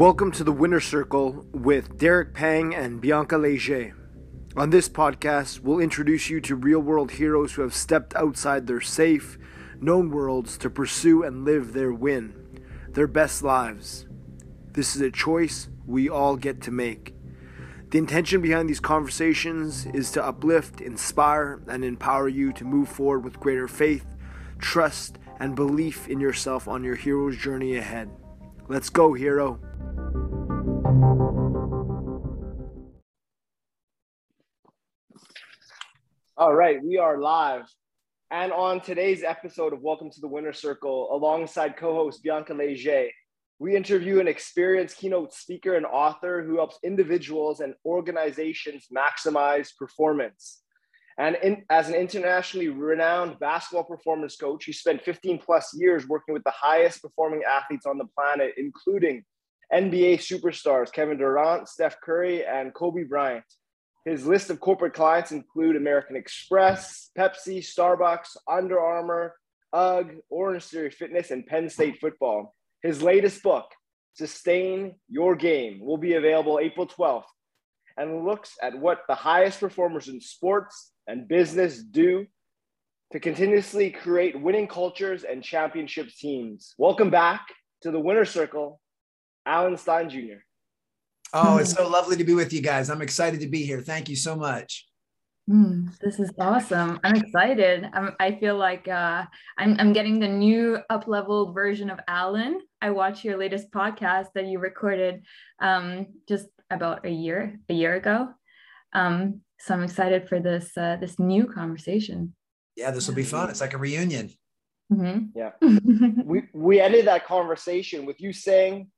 Welcome 0.00 0.32
to 0.32 0.44
the 0.44 0.50
Winner 0.50 0.80
Circle 0.80 1.44
with 1.52 1.98
Derek 1.98 2.32
Pang 2.32 2.74
and 2.74 3.02
Bianca 3.02 3.36
Leger. 3.36 3.94
On 4.56 4.70
this 4.70 4.88
podcast, 4.88 5.60
we'll 5.60 5.78
introduce 5.78 6.30
you 6.30 6.40
to 6.40 6.56
real 6.56 6.80
world 6.80 7.10
heroes 7.10 7.52
who 7.52 7.60
have 7.60 7.74
stepped 7.74 8.16
outside 8.16 8.66
their 8.66 8.80
safe, 8.80 9.36
known 9.78 10.10
worlds 10.10 10.56
to 10.56 10.70
pursue 10.70 11.22
and 11.22 11.44
live 11.44 11.74
their 11.74 11.92
win, 11.92 12.34
their 12.88 13.06
best 13.06 13.42
lives. 13.42 14.06
This 14.72 14.96
is 14.96 15.02
a 15.02 15.10
choice 15.10 15.68
we 15.84 16.08
all 16.08 16.36
get 16.36 16.62
to 16.62 16.70
make. 16.70 17.14
The 17.90 17.98
intention 17.98 18.40
behind 18.40 18.70
these 18.70 18.80
conversations 18.80 19.84
is 19.84 20.10
to 20.12 20.24
uplift, 20.24 20.80
inspire, 20.80 21.60
and 21.68 21.84
empower 21.84 22.26
you 22.26 22.54
to 22.54 22.64
move 22.64 22.88
forward 22.88 23.22
with 23.22 23.38
greater 23.38 23.68
faith, 23.68 24.06
trust, 24.60 25.18
and 25.38 25.54
belief 25.54 26.08
in 26.08 26.20
yourself 26.20 26.68
on 26.68 26.84
your 26.84 26.96
hero's 26.96 27.36
journey 27.36 27.76
ahead. 27.76 28.08
Let's 28.66 28.88
go, 28.88 29.12
hero. 29.12 29.60
All 36.40 36.54
right, 36.54 36.82
we 36.82 36.96
are 36.96 37.18
live. 37.18 37.66
And 38.30 38.50
on 38.50 38.80
today's 38.80 39.22
episode 39.22 39.74
of 39.74 39.82
Welcome 39.82 40.08
to 40.08 40.22
the 40.22 40.26
Winner 40.26 40.54
Circle, 40.54 41.10
alongside 41.12 41.76
co 41.76 41.92
host 41.92 42.22
Bianca 42.22 42.54
Leger, 42.54 43.08
we 43.58 43.76
interview 43.76 44.20
an 44.20 44.26
experienced 44.26 44.96
keynote 44.96 45.34
speaker 45.34 45.74
and 45.74 45.84
author 45.84 46.42
who 46.42 46.56
helps 46.56 46.78
individuals 46.82 47.60
and 47.60 47.74
organizations 47.84 48.86
maximize 48.90 49.76
performance. 49.76 50.62
And 51.18 51.36
in, 51.42 51.62
as 51.68 51.90
an 51.90 51.94
internationally 51.94 52.70
renowned 52.70 53.38
basketball 53.38 53.84
performance 53.84 54.36
coach, 54.36 54.64
he 54.64 54.72
spent 54.72 55.04
15 55.04 55.40
plus 55.40 55.76
years 55.76 56.08
working 56.08 56.32
with 56.32 56.44
the 56.44 56.54
highest 56.56 57.02
performing 57.02 57.42
athletes 57.46 57.84
on 57.84 57.98
the 57.98 58.06
planet, 58.16 58.54
including 58.56 59.24
NBA 59.70 60.20
superstars 60.20 60.90
Kevin 60.90 61.18
Durant, 61.18 61.68
Steph 61.68 62.00
Curry, 62.00 62.46
and 62.46 62.72
Kobe 62.72 63.04
Bryant. 63.04 63.44
His 64.04 64.26
list 64.26 64.48
of 64.48 64.60
corporate 64.60 64.94
clients 64.94 65.30
include 65.30 65.76
American 65.76 66.16
Express, 66.16 67.10
Pepsi, 67.18 67.58
Starbucks, 67.58 68.36
Under 68.48 68.80
Armour, 68.80 69.34
UGG, 69.72 70.16
Orange 70.30 70.64
Theory 70.64 70.90
Fitness, 70.90 71.30
and 71.30 71.46
Penn 71.46 71.68
State 71.68 72.00
football. 72.00 72.54
His 72.82 73.02
latest 73.02 73.42
book, 73.42 73.66
Sustain 74.14 74.94
Your 75.08 75.36
Game, 75.36 75.80
will 75.80 75.98
be 75.98 76.14
available 76.14 76.58
April 76.60 76.86
12th 76.86 77.24
and 77.98 78.24
looks 78.24 78.56
at 78.62 78.78
what 78.78 79.02
the 79.06 79.14
highest 79.14 79.60
performers 79.60 80.08
in 80.08 80.20
sports 80.20 80.92
and 81.06 81.28
business 81.28 81.82
do 81.82 82.26
to 83.12 83.20
continuously 83.20 83.90
create 83.90 84.40
winning 84.40 84.66
cultures 84.66 85.24
and 85.24 85.44
championship 85.44 86.08
teams. 86.08 86.74
Welcome 86.78 87.10
back 87.10 87.46
to 87.82 87.90
the 87.90 88.00
Winner 88.00 88.24
Circle, 88.24 88.80
Alan 89.44 89.76
Stein 89.76 90.08
Jr. 90.08 90.38
Oh, 91.32 91.58
it's 91.58 91.72
so 91.72 91.88
lovely 91.88 92.16
to 92.16 92.24
be 92.24 92.34
with 92.34 92.52
you 92.52 92.60
guys. 92.60 92.90
I'm 92.90 93.02
excited 93.02 93.40
to 93.40 93.48
be 93.48 93.62
here. 93.62 93.80
Thank 93.80 94.08
you 94.08 94.16
so 94.16 94.34
much. 94.34 94.86
Mm, 95.48 95.96
this 95.98 96.20
is 96.20 96.30
awesome. 96.38 97.00
I'm 97.02 97.16
excited. 97.16 97.88
I'm, 97.92 98.14
I 98.20 98.36
feel 98.36 98.56
like 98.56 98.86
uh, 98.86 99.24
I'm, 99.58 99.76
I'm 99.78 99.92
getting 99.92 100.20
the 100.20 100.28
new 100.28 100.78
up 100.90 101.08
leveled 101.08 101.54
version 101.54 101.90
of 101.90 101.98
Alan. 102.06 102.60
I 102.80 102.90
watched 102.90 103.24
your 103.24 103.36
latest 103.36 103.70
podcast 103.72 104.26
that 104.34 104.46
you 104.46 104.58
recorded 104.58 105.24
um, 105.60 106.06
just 106.28 106.46
about 106.70 107.04
a 107.04 107.10
year 107.10 107.58
a 107.68 107.74
year 107.74 107.94
ago. 107.94 108.28
Um, 108.92 109.40
so 109.58 109.74
I'm 109.74 109.82
excited 109.82 110.28
for 110.28 110.40
this 110.40 110.76
uh, 110.76 110.96
this 111.00 111.18
new 111.18 111.46
conversation. 111.46 112.34
Yeah, 112.76 112.92
this 112.92 113.08
will 113.08 113.14
be 113.14 113.24
fun. 113.24 113.50
It's 113.50 113.60
like 113.60 113.74
a 113.74 113.78
reunion. 113.78 114.30
Mm-hmm. 114.92 115.36
Yeah, 115.36 115.50
we 116.24 116.44
we 116.52 116.80
ended 116.80 117.06
that 117.06 117.26
conversation 117.26 118.06
with 118.06 118.20
you 118.20 118.32
saying, 118.32 118.88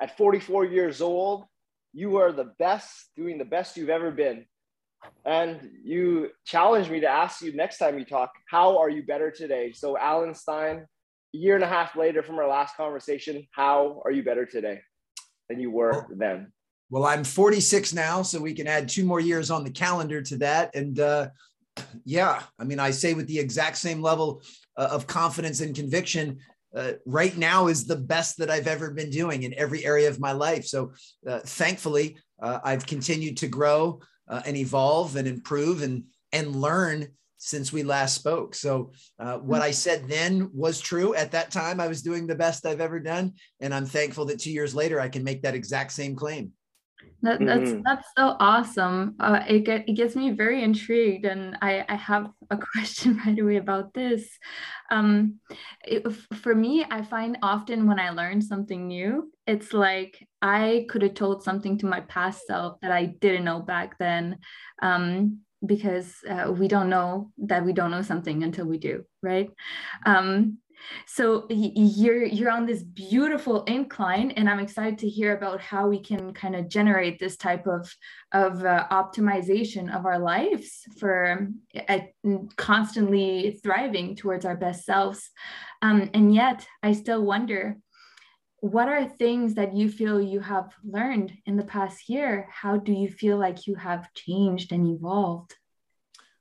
at 0.00 0.16
44 0.16 0.64
years 0.64 1.00
old, 1.00 1.44
you 1.92 2.16
are 2.16 2.32
the 2.32 2.52
best, 2.58 3.10
doing 3.16 3.38
the 3.38 3.44
best 3.44 3.76
you've 3.76 3.88
ever 3.88 4.10
been. 4.10 4.44
And 5.24 5.70
you 5.84 6.30
challenged 6.44 6.90
me 6.90 7.00
to 7.00 7.08
ask 7.08 7.40
you 7.40 7.54
next 7.54 7.78
time 7.78 7.98
you 7.98 8.04
talk, 8.04 8.32
how 8.48 8.78
are 8.78 8.90
you 8.90 9.04
better 9.04 9.30
today? 9.30 9.72
So, 9.72 9.96
Alan 9.96 10.34
Stein, 10.34 10.86
a 11.34 11.36
year 11.36 11.54
and 11.54 11.64
a 11.64 11.68
half 11.68 11.96
later 11.96 12.22
from 12.22 12.36
our 12.36 12.48
last 12.48 12.76
conversation, 12.76 13.46
how 13.52 14.02
are 14.04 14.10
you 14.10 14.24
better 14.24 14.44
today 14.44 14.80
than 15.48 15.60
you 15.60 15.70
were 15.70 15.92
well, 15.92 16.08
then? 16.16 16.52
Well, 16.90 17.04
I'm 17.04 17.22
46 17.22 17.94
now, 17.94 18.22
so 18.22 18.40
we 18.40 18.54
can 18.54 18.66
add 18.66 18.88
two 18.88 19.04
more 19.04 19.20
years 19.20 19.50
on 19.50 19.62
the 19.62 19.70
calendar 19.70 20.20
to 20.22 20.36
that. 20.38 20.74
And 20.74 20.98
uh, 20.98 21.28
yeah, 22.04 22.42
I 22.58 22.64
mean, 22.64 22.80
I 22.80 22.90
say 22.90 23.14
with 23.14 23.28
the 23.28 23.38
exact 23.38 23.76
same 23.76 24.02
level 24.02 24.42
uh, 24.76 24.88
of 24.90 25.06
confidence 25.06 25.60
and 25.60 25.76
conviction 25.76 26.38
uh, 26.74 26.92
right 27.06 27.36
now 27.36 27.68
is 27.68 27.86
the 27.86 27.96
best 27.96 28.38
that 28.38 28.50
I've 28.50 28.66
ever 28.66 28.90
been 28.90 29.10
doing 29.10 29.42
in 29.42 29.54
every 29.54 29.84
area 29.84 30.08
of 30.08 30.20
my 30.20 30.32
life. 30.32 30.66
So 30.66 30.92
uh, 31.26 31.40
thankfully, 31.40 32.16
uh, 32.42 32.58
I've 32.62 32.86
continued 32.86 33.38
to 33.38 33.48
grow 33.48 34.00
uh, 34.28 34.42
and 34.44 34.56
evolve 34.56 35.16
and 35.16 35.26
improve 35.26 35.82
and 35.82 36.04
and 36.32 36.54
learn 36.54 37.08
since 37.38 37.72
we 37.72 37.82
last 37.82 38.14
spoke. 38.14 38.54
So 38.54 38.92
uh, 39.18 39.38
what 39.38 39.62
I 39.62 39.70
said 39.70 40.08
then 40.08 40.50
was 40.52 40.80
true. 40.80 41.14
At 41.14 41.30
that 41.30 41.50
time, 41.50 41.80
I 41.80 41.86
was 41.86 42.02
doing 42.02 42.26
the 42.26 42.34
best 42.34 42.66
I've 42.66 42.80
ever 42.80 43.00
done, 43.00 43.34
and 43.60 43.72
I'm 43.72 43.86
thankful 43.86 44.26
that 44.26 44.40
two 44.40 44.50
years 44.50 44.74
later 44.74 45.00
I 45.00 45.08
can 45.08 45.24
make 45.24 45.42
that 45.42 45.54
exact 45.54 45.92
same 45.92 46.16
claim. 46.16 46.52
That, 47.22 47.40
that's 47.40 47.70
mm-hmm. 47.70 47.82
that's 47.84 48.06
so 48.16 48.36
awesome. 48.38 49.16
Uh, 49.18 49.42
it 49.48 49.60
get, 49.64 49.88
it 49.88 49.94
gets 49.94 50.14
me 50.14 50.30
very 50.30 50.62
intrigued, 50.62 51.24
and 51.24 51.58
I 51.60 51.84
I 51.88 51.96
have 51.96 52.30
a 52.50 52.56
question 52.72 53.20
right 53.26 53.38
away 53.38 53.56
about 53.56 53.92
this. 53.92 54.28
Um, 54.90 55.40
it, 55.84 56.10
for 56.42 56.54
me, 56.54 56.86
I 56.88 57.02
find 57.02 57.38
often 57.42 57.88
when 57.88 57.98
I 57.98 58.10
learn 58.10 58.40
something 58.40 58.86
new, 58.86 59.32
it's 59.46 59.72
like 59.72 60.26
I 60.40 60.86
could 60.88 61.02
have 61.02 61.14
told 61.14 61.42
something 61.42 61.78
to 61.78 61.86
my 61.86 62.02
past 62.02 62.46
self 62.46 62.80
that 62.82 62.92
I 62.92 63.06
didn't 63.06 63.44
know 63.44 63.60
back 63.60 63.98
then. 63.98 64.38
Um, 64.80 65.40
because 65.66 66.14
uh, 66.30 66.52
we 66.52 66.68
don't 66.68 66.88
know 66.88 67.32
that 67.38 67.64
we 67.64 67.72
don't 67.72 67.90
know 67.90 68.02
something 68.02 68.44
until 68.44 68.64
we 68.64 68.78
do, 68.78 69.04
right? 69.22 69.50
Um, 70.06 70.58
so 71.06 71.46
you're 71.50 72.24
you're 72.24 72.50
on 72.50 72.66
this 72.66 72.82
beautiful 72.82 73.64
incline, 73.64 74.30
and 74.32 74.48
I'm 74.48 74.60
excited 74.60 74.98
to 75.00 75.08
hear 75.08 75.36
about 75.36 75.60
how 75.60 75.88
we 75.88 76.00
can 76.00 76.32
kind 76.32 76.56
of 76.56 76.68
generate 76.68 77.18
this 77.18 77.36
type 77.36 77.66
of 77.66 77.94
of 78.32 78.64
uh, 78.64 78.86
optimization 78.90 79.94
of 79.94 80.06
our 80.06 80.18
lives 80.18 80.82
for 80.98 81.48
uh, 81.88 81.98
constantly 82.56 83.58
thriving 83.62 84.16
towards 84.16 84.44
our 84.44 84.56
best 84.56 84.84
selves. 84.84 85.30
Um, 85.82 86.10
and 86.14 86.34
yet, 86.34 86.66
I 86.82 86.92
still 86.92 87.24
wonder 87.24 87.76
what 88.60 88.88
are 88.88 89.04
things 89.04 89.54
that 89.54 89.74
you 89.74 89.88
feel 89.88 90.20
you 90.20 90.40
have 90.40 90.72
learned 90.82 91.32
in 91.46 91.56
the 91.56 91.64
past 91.64 92.08
year? 92.08 92.48
How 92.50 92.76
do 92.76 92.92
you 92.92 93.08
feel 93.08 93.38
like 93.38 93.66
you 93.68 93.76
have 93.76 94.12
changed 94.14 94.72
and 94.72 94.86
evolved? 94.88 95.54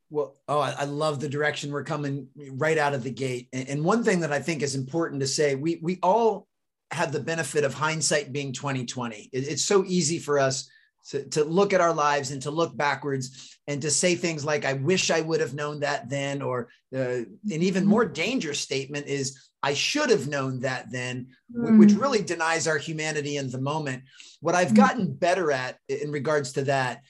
Well, 0.09 0.38
oh, 0.47 0.59
I, 0.59 0.72
I, 0.72 0.84
love 0.85 1.19
the 1.19 1.28
direction 1.28 1.72
we're 1.72 1.84
coming 1.84 2.29
right 2.51 2.78
out 2.78 2.94
of 2.94 3.03
the 3.03 3.12
gate. 3.12 3.50
And, 3.51 3.68
and, 3.68 3.84
one 3.84 4.06
thing 4.06 4.22
that 4.22 4.31
I 4.31 4.40
think 4.40 4.62
is 4.62 4.73
important 4.73 5.19
to 5.19 5.28
say, 5.28 5.56
we 5.56 5.79
we 5.81 6.00
all 6.01 6.47
have 6.91 7.12
the 7.12 7.19
benefit 7.19 7.66
of 7.66 7.73
hindsight 7.73 8.31
being 8.31 8.53
2020. 8.53 9.29
It, 9.34 9.47
it's 9.47 9.66
so 9.66 9.84
easy 9.85 10.19
for 10.19 10.40
us 10.40 10.69
to, 11.09 11.23
to 11.29 11.44
look 11.44 11.73
at 11.73 11.81
our 11.81 11.94
lives 11.94 12.31
and 12.31 12.41
to 12.41 12.51
look 12.51 12.75
backwards 12.75 13.57
and 13.68 13.81
to 13.81 13.90
say 13.90 14.16
things 14.16 14.45
like, 14.45 14.66
I 14.66 14.73
wish 14.73 15.09
I 15.09 15.22
would 15.22 15.40
have 15.40 15.53
known 15.53 15.79
that 15.81 16.09
then, 16.09 16.41
or 16.41 16.69
uh, 16.95 17.00
an 17.00 17.28
even 17.45 17.85
more 17.85 18.06
dangerous 18.06 18.59
statement 18.59 19.07
is, 19.07 19.50
I 19.63 19.74
should 19.74 20.09
have 20.09 20.28
known 20.28 20.62
that 20.62 20.91
then, 20.91 21.28
mm. 21.53 21.79
which 21.79 21.94
really 21.94 22.22
denies 22.22 22.68
our 22.68 22.78
humanity 22.78 23.38
in 23.38 23.50
the 23.50 23.59
moment. 23.59 24.03
What 24.41 24.56
I've 24.56 24.72
mm. 24.72 24.78
gotten 24.78 25.13
better 25.13 25.51
at 25.51 25.78
in 25.88 26.12
regards 26.12 26.53
to 26.53 26.63
that 26.63 27.01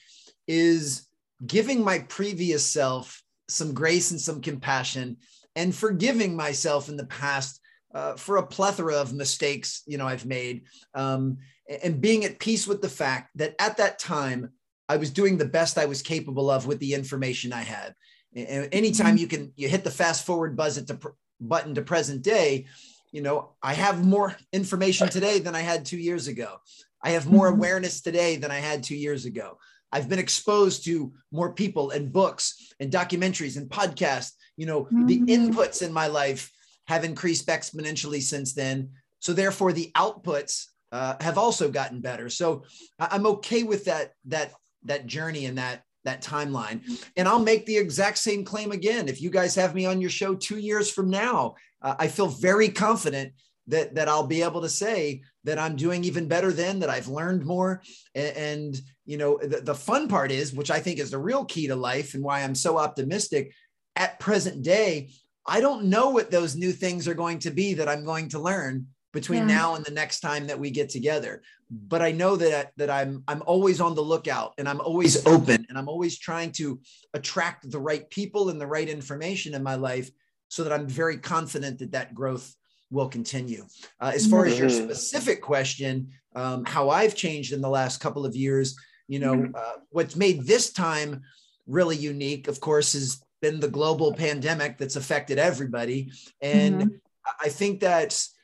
is 0.46 1.07
giving 1.46 1.84
my 1.84 2.00
previous 2.00 2.64
self 2.64 3.22
some 3.48 3.72
grace 3.72 4.10
and 4.10 4.20
some 4.20 4.40
compassion 4.40 5.16
and 5.56 5.74
forgiving 5.74 6.36
myself 6.36 6.88
in 6.88 6.96
the 6.96 7.06
past 7.06 7.60
uh, 7.94 8.14
for 8.14 8.36
a 8.36 8.46
plethora 8.46 8.96
of 8.96 9.14
mistakes 9.14 9.82
you 9.86 9.96
know 9.96 10.06
i've 10.06 10.26
made 10.26 10.62
um, 10.94 11.38
and 11.82 12.00
being 12.00 12.24
at 12.24 12.38
peace 12.38 12.66
with 12.66 12.82
the 12.82 12.88
fact 12.88 13.30
that 13.34 13.54
at 13.58 13.76
that 13.76 13.98
time 13.98 14.50
i 14.88 14.96
was 14.96 15.10
doing 15.10 15.38
the 15.38 15.44
best 15.44 15.78
i 15.78 15.86
was 15.86 16.02
capable 16.02 16.50
of 16.50 16.66
with 16.66 16.78
the 16.80 16.94
information 16.94 17.52
i 17.52 17.62
had 17.62 17.94
and 18.34 18.68
anytime 18.72 19.14
mm-hmm. 19.14 19.16
you 19.18 19.26
can 19.26 19.52
you 19.56 19.68
hit 19.68 19.84
the 19.84 19.90
fast 19.90 20.26
forward 20.26 20.56
buzz 20.56 20.80
to 20.82 20.94
pr- 20.94 21.08
button 21.40 21.74
to 21.74 21.82
present 21.82 22.22
day 22.22 22.66
you 23.12 23.22
know 23.22 23.50
i 23.62 23.72
have 23.72 24.04
more 24.04 24.36
information 24.52 25.08
today 25.08 25.38
than 25.38 25.54
i 25.54 25.60
had 25.60 25.84
two 25.84 25.96
years 25.96 26.28
ago 26.28 26.56
i 27.02 27.10
have 27.10 27.30
more 27.30 27.46
mm-hmm. 27.46 27.58
awareness 27.58 28.00
today 28.02 28.36
than 28.36 28.50
i 28.50 28.58
had 28.58 28.82
two 28.82 28.96
years 28.96 29.24
ago 29.24 29.56
I've 29.92 30.08
been 30.08 30.18
exposed 30.18 30.84
to 30.84 31.12
more 31.32 31.52
people 31.52 31.90
and 31.90 32.12
books 32.12 32.72
and 32.80 32.92
documentaries 32.92 33.56
and 33.56 33.68
podcasts. 33.68 34.32
You 34.56 34.66
know, 34.66 34.84
mm-hmm. 34.84 35.06
the 35.06 35.20
inputs 35.20 35.82
in 35.82 35.92
my 35.92 36.06
life 36.06 36.50
have 36.86 37.04
increased 37.04 37.46
exponentially 37.46 38.22
since 38.22 38.54
then. 38.54 38.90
So 39.20 39.32
therefore, 39.32 39.72
the 39.72 39.90
outputs 39.94 40.66
uh, 40.92 41.14
have 41.20 41.38
also 41.38 41.70
gotten 41.70 42.00
better. 42.00 42.28
So 42.30 42.64
I'm 42.98 43.26
okay 43.26 43.62
with 43.62 43.84
that 43.84 44.12
that 44.26 44.52
that 44.84 45.06
journey 45.06 45.46
and 45.46 45.58
that 45.58 45.82
that 46.04 46.22
timeline. 46.22 46.80
And 47.16 47.28
I'll 47.28 47.42
make 47.42 47.66
the 47.66 47.76
exact 47.76 48.18
same 48.18 48.44
claim 48.44 48.72
again. 48.72 49.08
If 49.08 49.20
you 49.20 49.30
guys 49.30 49.54
have 49.56 49.74
me 49.74 49.84
on 49.84 50.00
your 50.00 50.10
show 50.10 50.34
two 50.34 50.58
years 50.58 50.90
from 50.90 51.10
now, 51.10 51.56
uh, 51.82 51.96
I 51.98 52.08
feel 52.08 52.28
very 52.28 52.68
confident 52.68 53.32
that 53.66 53.94
that 53.96 54.08
I'll 54.08 54.26
be 54.26 54.42
able 54.42 54.62
to 54.62 54.68
say 54.68 55.22
that 55.44 55.58
I'm 55.58 55.76
doing 55.76 56.04
even 56.04 56.28
better 56.28 56.52
then, 56.52 56.78
that 56.80 56.90
I've 56.90 57.08
learned 57.08 57.44
more 57.44 57.82
and, 58.14 58.36
and 58.36 58.80
you 59.08 59.16
know 59.16 59.38
the, 59.42 59.60
the 59.62 59.74
fun 59.74 60.06
part 60.06 60.30
is 60.30 60.52
which 60.52 60.70
I 60.70 60.80
think 60.80 61.00
is 61.00 61.10
the 61.10 61.18
real 61.18 61.44
key 61.44 61.66
to 61.68 61.76
life 61.76 62.14
and 62.14 62.22
why 62.22 62.42
I'm 62.42 62.54
so 62.54 62.78
optimistic 62.78 63.52
at 63.96 64.20
present 64.20 64.62
day 64.62 65.10
I 65.46 65.60
don't 65.60 65.86
know 65.86 66.10
what 66.10 66.30
those 66.30 66.54
new 66.54 66.72
things 66.72 67.08
are 67.08 67.14
going 67.14 67.38
to 67.40 67.50
be 67.50 67.74
that 67.74 67.88
I'm 67.88 68.04
going 68.04 68.28
to 68.30 68.38
learn 68.38 68.88
between 69.14 69.48
yeah. 69.48 69.56
now 69.56 69.74
and 69.74 69.84
the 69.84 69.90
next 69.90 70.20
time 70.20 70.46
that 70.48 70.60
we 70.60 70.70
get 70.70 70.90
together 70.90 71.42
but 71.70 72.02
I 72.02 72.12
know 72.12 72.36
that 72.36 72.72
that 72.76 72.90
I'm 72.90 73.24
I'm 73.26 73.42
always 73.46 73.80
on 73.80 73.94
the 73.94 74.02
lookout 74.02 74.52
and 74.58 74.68
I'm 74.68 74.80
always 74.80 75.26
open 75.26 75.66
and 75.68 75.78
I'm 75.78 75.88
always 75.88 76.18
trying 76.18 76.52
to 76.52 76.78
attract 77.14 77.70
the 77.70 77.80
right 77.80 78.08
people 78.10 78.50
and 78.50 78.60
the 78.60 78.66
right 78.66 78.88
information 78.88 79.54
in 79.54 79.62
my 79.62 79.74
life 79.74 80.10
so 80.48 80.64
that 80.64 80.72
I'm 80.72 80.86
very 80.86 81.16
confident 81.16 81.78
that 81.78 81.92
that 81.92 82.14
growth 82.14 82.54
will 82.90 83.08
continue. 83.08 83.64
Uh, 84.00 84.12
as 84.14 84.26
far 84.26 84.46
as 84.46 84.58
your 84.58 84.68
mm-hmm. 84.68 84.84
specific 84.84 85.42
question, 85.42 86.08
um, 86.34 86.64
how 86.64 86.88
I've 86.88 87.14
changed 87.14 87.52
in 87.52 87.60
the 87.60 87.68
last 87.68 88.00
couple 88.00 88.24
of 88.24 88.34
years, 88.34 88.76
you 89.08 89.18
know, 89.18 89.34
mm-hmm. 89.34 89.54
uh, 89.54 89.80
what's 89.90 90.16
made 90.16 90.46
this 90.46 90.72
time 90.72 91.22
really 91.66 91.96
unique, 91.96 92.46
of 92.48 92.60
course, 92.60 92.92
has 92.92 93.20
been 93.40 93.60
the 93.60 93.68
global 93.68 94.12
pandemic 94.14 94.78
that's 94.78 94.96
affected 94.96 95.38
everybody. 95.38 96.12
And 96.40 96.82
mm-hmm. 96.82 96.94
I 97.42 97.48
think 97.48 97.80
that's 97.80 98.34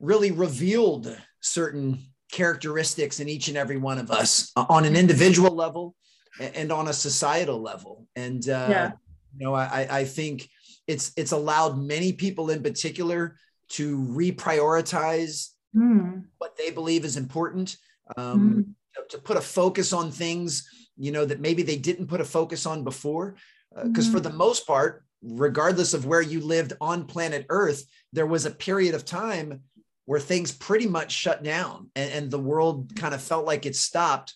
really 0.00 0.30
revealed 0.30 1.16
certain 1.40 1.98
characteristics 2.30 3.20
in 3.20 3.28
each 3.28 3.48
and 3.48 3.56
every 3.56 3.76
one 3.76 3.98
of 3.98 4.10
us 4.10 4.52
uh, 4.56 4.66
on 4.68 4.84
an 4.84 4.96
individual 4.96 5.54
level 5.54 5.94
and 6.38 6.70
on 6.70 6.88
a 6.88 6.92
societal 6.92 7.60
level. 7.60 8.06
And, 8.14 8.46
uh, 8.48 8.66
yeah. 8.70 8.90
you 9.36 9.46
know, 9.46 9.54
I, 9.54 9.86
I 9.90 10.04
think 10.04 10.48
it's, 10.86 11.12
it's 11.16 11.32
allowed 11.32 11.78
many 11.78 12.12
people 12.12 12.50
in 12.50 12.62
particular 12.62 13.36
to 13.70 13.98
reprioritize 13.98 15.48
mm. 15.74 16.24
what 16.38 16.56
they 16.56 16.70
believe 16.70 17.04
is 17.04 17.16
important, 17.16 17.76
um, 18.16 18.54
mm. 18.54 18.74
To 19.10 19.18
put 19.18 19.36
a 19.36 19.40
focus 19.40 19.92
on 19.92 20.10
things, 20.10 20.68
you 20.96 21.12
know, 21.12 21.24
that 21.24 21.40
maybe 21.40 21.62
they 21.62 21.76
didn't 21.76 22.06
put 22.08 22.20
a 22.20 22.24
focus 22.24 22.66
on 22.66 22.84
before. 22.84 23.36
Because 23.82 24.06
uh, 24.06 24.10
mm. 24.10 24.12
for 24.12 24.20
the 24.20 24.32
most 24.32 24.66
part, 24.66 25.04
regardless 25.22 25.94
of 25.94 26.06
where 26.06 26.22
you 26.22 26.40
lived 26.40 26.72
on 26.80 27.04
planet 27.04 27.46
Earth, 27.48 27.84
there 28.12 28.26
was 28.26 28.46
a 28.46 28.50
period 28.50 28.94
of 28.94 29.04
time 29.04 29.62
where 30.06 30.20
things 30.20 30.52
pretty 30.52 30.86
much 30.86 31.12
shut 31.12 31.42
down 31.42 31.90
and, 31.94 32.10
and 32.12 32.30
the 32.30 32.38
world 32.38 32.94
kind 32.96 33.14
of 33.14 33.22
felt 33.22 33.44
like 33.44 33.66
it 33.66 33.76
stopped 33.76 34.34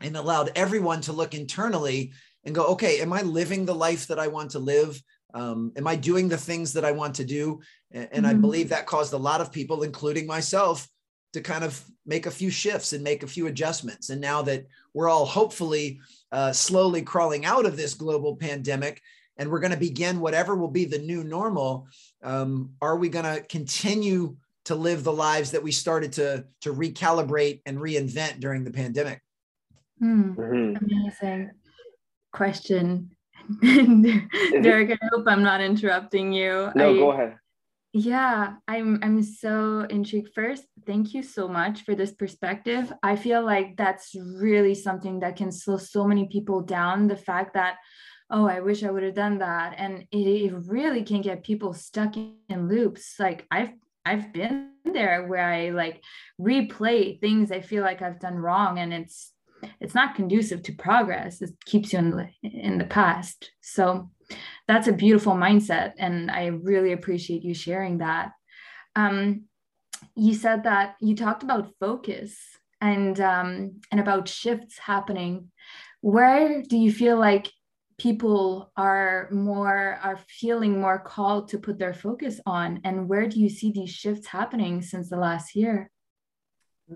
and 0.00 0.16
allowed 0.16 0.50
everyone 0.56 1.00
to 1.02 1.12
look 1.12 1.34
internally 1.34 2.12
and 2.44 2.54
go, 2.54 2.66
okay, 2.66 3.00
am 3.00 3.12
I 3.12 3.22
living 3.22 3.64
the 3.64 3.74
life 3.74 4.08
that 4.08 4.18
I 4.18 4.26
want 4.28 4.50
to 4.50 4.58
live? 4.58 5.00
Um, 5.32 5.72
am 5.76 5.86
I 5.86 5.96
doing 5.96 6.28
the 6.28 6.36
things 6.36 6.72
that 6.72 6.84
I 6.84 6.92
want 6.92 7.14
to 7.16 7.24
do? 7.24 7.60
And, 7.90 8.08
and 8.12 8.26
mm-hmm. 8.26 8.36
I 8.36 8.40
believe 8.40 8.68
that 8.70 8.86
caused 8.86 9.12
a 9.12 9.18
lot 9.18 9.40
of 9.40 9.52
people, 9.52 9.82
including 9.82 10.26
myself, 10.26 10.88
to 11.34 11.40
kind 11.40 11.64
of 11.64 11.84
make 12.06 12.26
a 12.26 12.30
few 12.30 12.48
shifts 12.48 12.92
and 12.92 13.02
make 13.02 13.24
a 13.24 13.26
few 13.26 13.48
adjustments. 13.48 14.10
And 14.10 14.20
now 14.20 14.40
that 14.42 14.66
we're 14.94 15.08
all 15.08 15.26
hopefully 15.26 16.00
uh, 16.30 16.52
slowly 16.52 17.02
crawling 17.02 17.44
out 17.44 17.66
of 17.66 17.76
this 17.76 17.94
global 17.94 18.36
pandemic, 18.36 19.02
and 19.36 19.50
we're 19.50 19.58
going 19.58 19.72
to 19.72 19.76
begin 19.76 20.20
whatever 20.20 20.54
will 20.54 20.70
be 20.70 20.84
the 20.84 21.00
new 21.00 21.24
normal, 21.24 21.88
um, 22.22 22.70
are 22.80 22.96
we 22.96 23.08
going 23.08 23.24
to 23.24 23.42
continue 23.48 24.36
to 24.66 24.76
live 24.76 25.02
the 25.02 25.12
lives 25.12 25.50
that 25.50 25.62
we 25.62 25.72
started 25.72 26.12
to 26.12 26.44
to 26.60 26.72
recalibrate 26.72 27.62
and 27.66 27.78
reinvent 27.78 28.38
during 28.38 28.62
the 28.62 28.70
pandemic? 28.70 29.20
Mm, 30.00 30.80
amazing 30.80 31.50
question. 32.32 33.10
Derek, 33.60 34.92
I 34.92 34.98
hope 35.10 35.24
I'm 35.26 35.42
not 35.42 35.60
interrupting 35.60 36.32
you. 36.32 36.70
No, 36.76 36.94
I, 36.94 36.96
go 36.96 37.10
ahead. 37.10 37.36
Yeah, 37.96 38.54
I'm 38.66 38.98
I'm 39.04 39.22
so 39.22 39.86
intrigued. 39.88 40.34
First, 40.34 40.64
thank 40.84 41.14
you 41.14 41.22
so 41.22 41.46
much 41.46 41.82
for 41.84 41.94
this 41.94 42.10
perspective. 42.10 42.92
I 43.04 43.14
feel 43.14 43.44
like 43.44 43.76
that's 43.76 44.16
really 44.16 44.74
something 44.74 45.20
that 45.20 45.36
can 45.36 45.52
slow 45.52 45.76
so 45.76 46.04
many 46.04 46.26
people 46.26 46.60
down. 46.60 47.06
The 47.06 47.16
fact 47.16 47.54
that, 47.54 47.76
oh, 48.30 48.48
I 48.48 48.58
wish 48.58 48.82
I 48.82 48.90
would 48.90 49.04
have 49.04 49.14
done 49.14 49.38
that. 49.38 49.76
And 49.78 50.08
it, 50.10 50.26
it 50.26 50.52
really 50.66 51.04
can 51.04 51.20
get 51.20 51.44
people 51.44 51.72
stuck 51.72 52.16
in 52.16 52.68
loops. 52.68 53.14
Like 53.20 53.46
I've 53.52 53.70
I've 54.04 54.32
been 54.32 54.72
there 54.84 55.28
where 55.28 55.48
I 55.48 55.70
like 55.70 56.02
replay 56.40 57.20
things 57.20 57.52
I 57.52 57.60
feel 57.60 57.84
like 57.84 58.02
I've 58.02 58.18
done 58.18 58.34
wrong 58.34 58.80
and 58.80 58.92
it's 58.92 59.30
it's 59.80 59.94
not 59.94 60.14
conducive 60.14 60.62
to 60.64 60.72
progress 60.72 61.40
it 61.40 61.50
keeps 61.64 61.92
you 61.92 61.98
in 61.98 62.10
the, 62.10 62.28
in 62.42 62.76
the 62.76 62.84
past 62.84 63.50
so 63.62 64.10
that's 64.68 64.88
a 64.88 64.92
beautiful 64.92 65.34
mindset 65.34 65.92
and 65.98 66.30
i 66.30 66.46
really 66.46 66.92
appreciate 66.92 67.42
you 67.42 67.54
sharing 67.54 67.98
that. 67.98 68.32
Um, 68.96 69.44
you 70.16 70.34
said 70.34 70.64
that 70.64 70.96
you 71.00 71.16
talked 71.16 71.42
about 71.42 71.72
focus 71.80 72.36
and 72.80 73.18
um, 73.20 73.80
and 73.90 74.00
about 74.00 74.28
shifts 74.28 74.78
happening. 74.78 75.50
Where 76.00 76.62
do 76.62 76.76
you 76.76 76.92
feel 76.92 77.18
like 77.18 77.50
people 77.98 78.72
are 78.76 79.28
more 79.30 79.98
are 80.02 80.18
feeling 80.28 80.80
more 80.80 80.98
called 80.98 81.48
to 81.48 81.58
put 81.58 81.78
their 81.78 81.94
focus 81.94 82.40
on 82.44 82.80
and 82.84 83.08
where 83.08 83.28
do 83.28 83.38
you 83.38 83.48
see 83.48 83.70
these 83.70 83.90
shifts 83.90 84.26
happening 84.26 84.82
since 84.82 85.08
the 85.08 85.16
last 85.16 85.54
year 85.54 85.88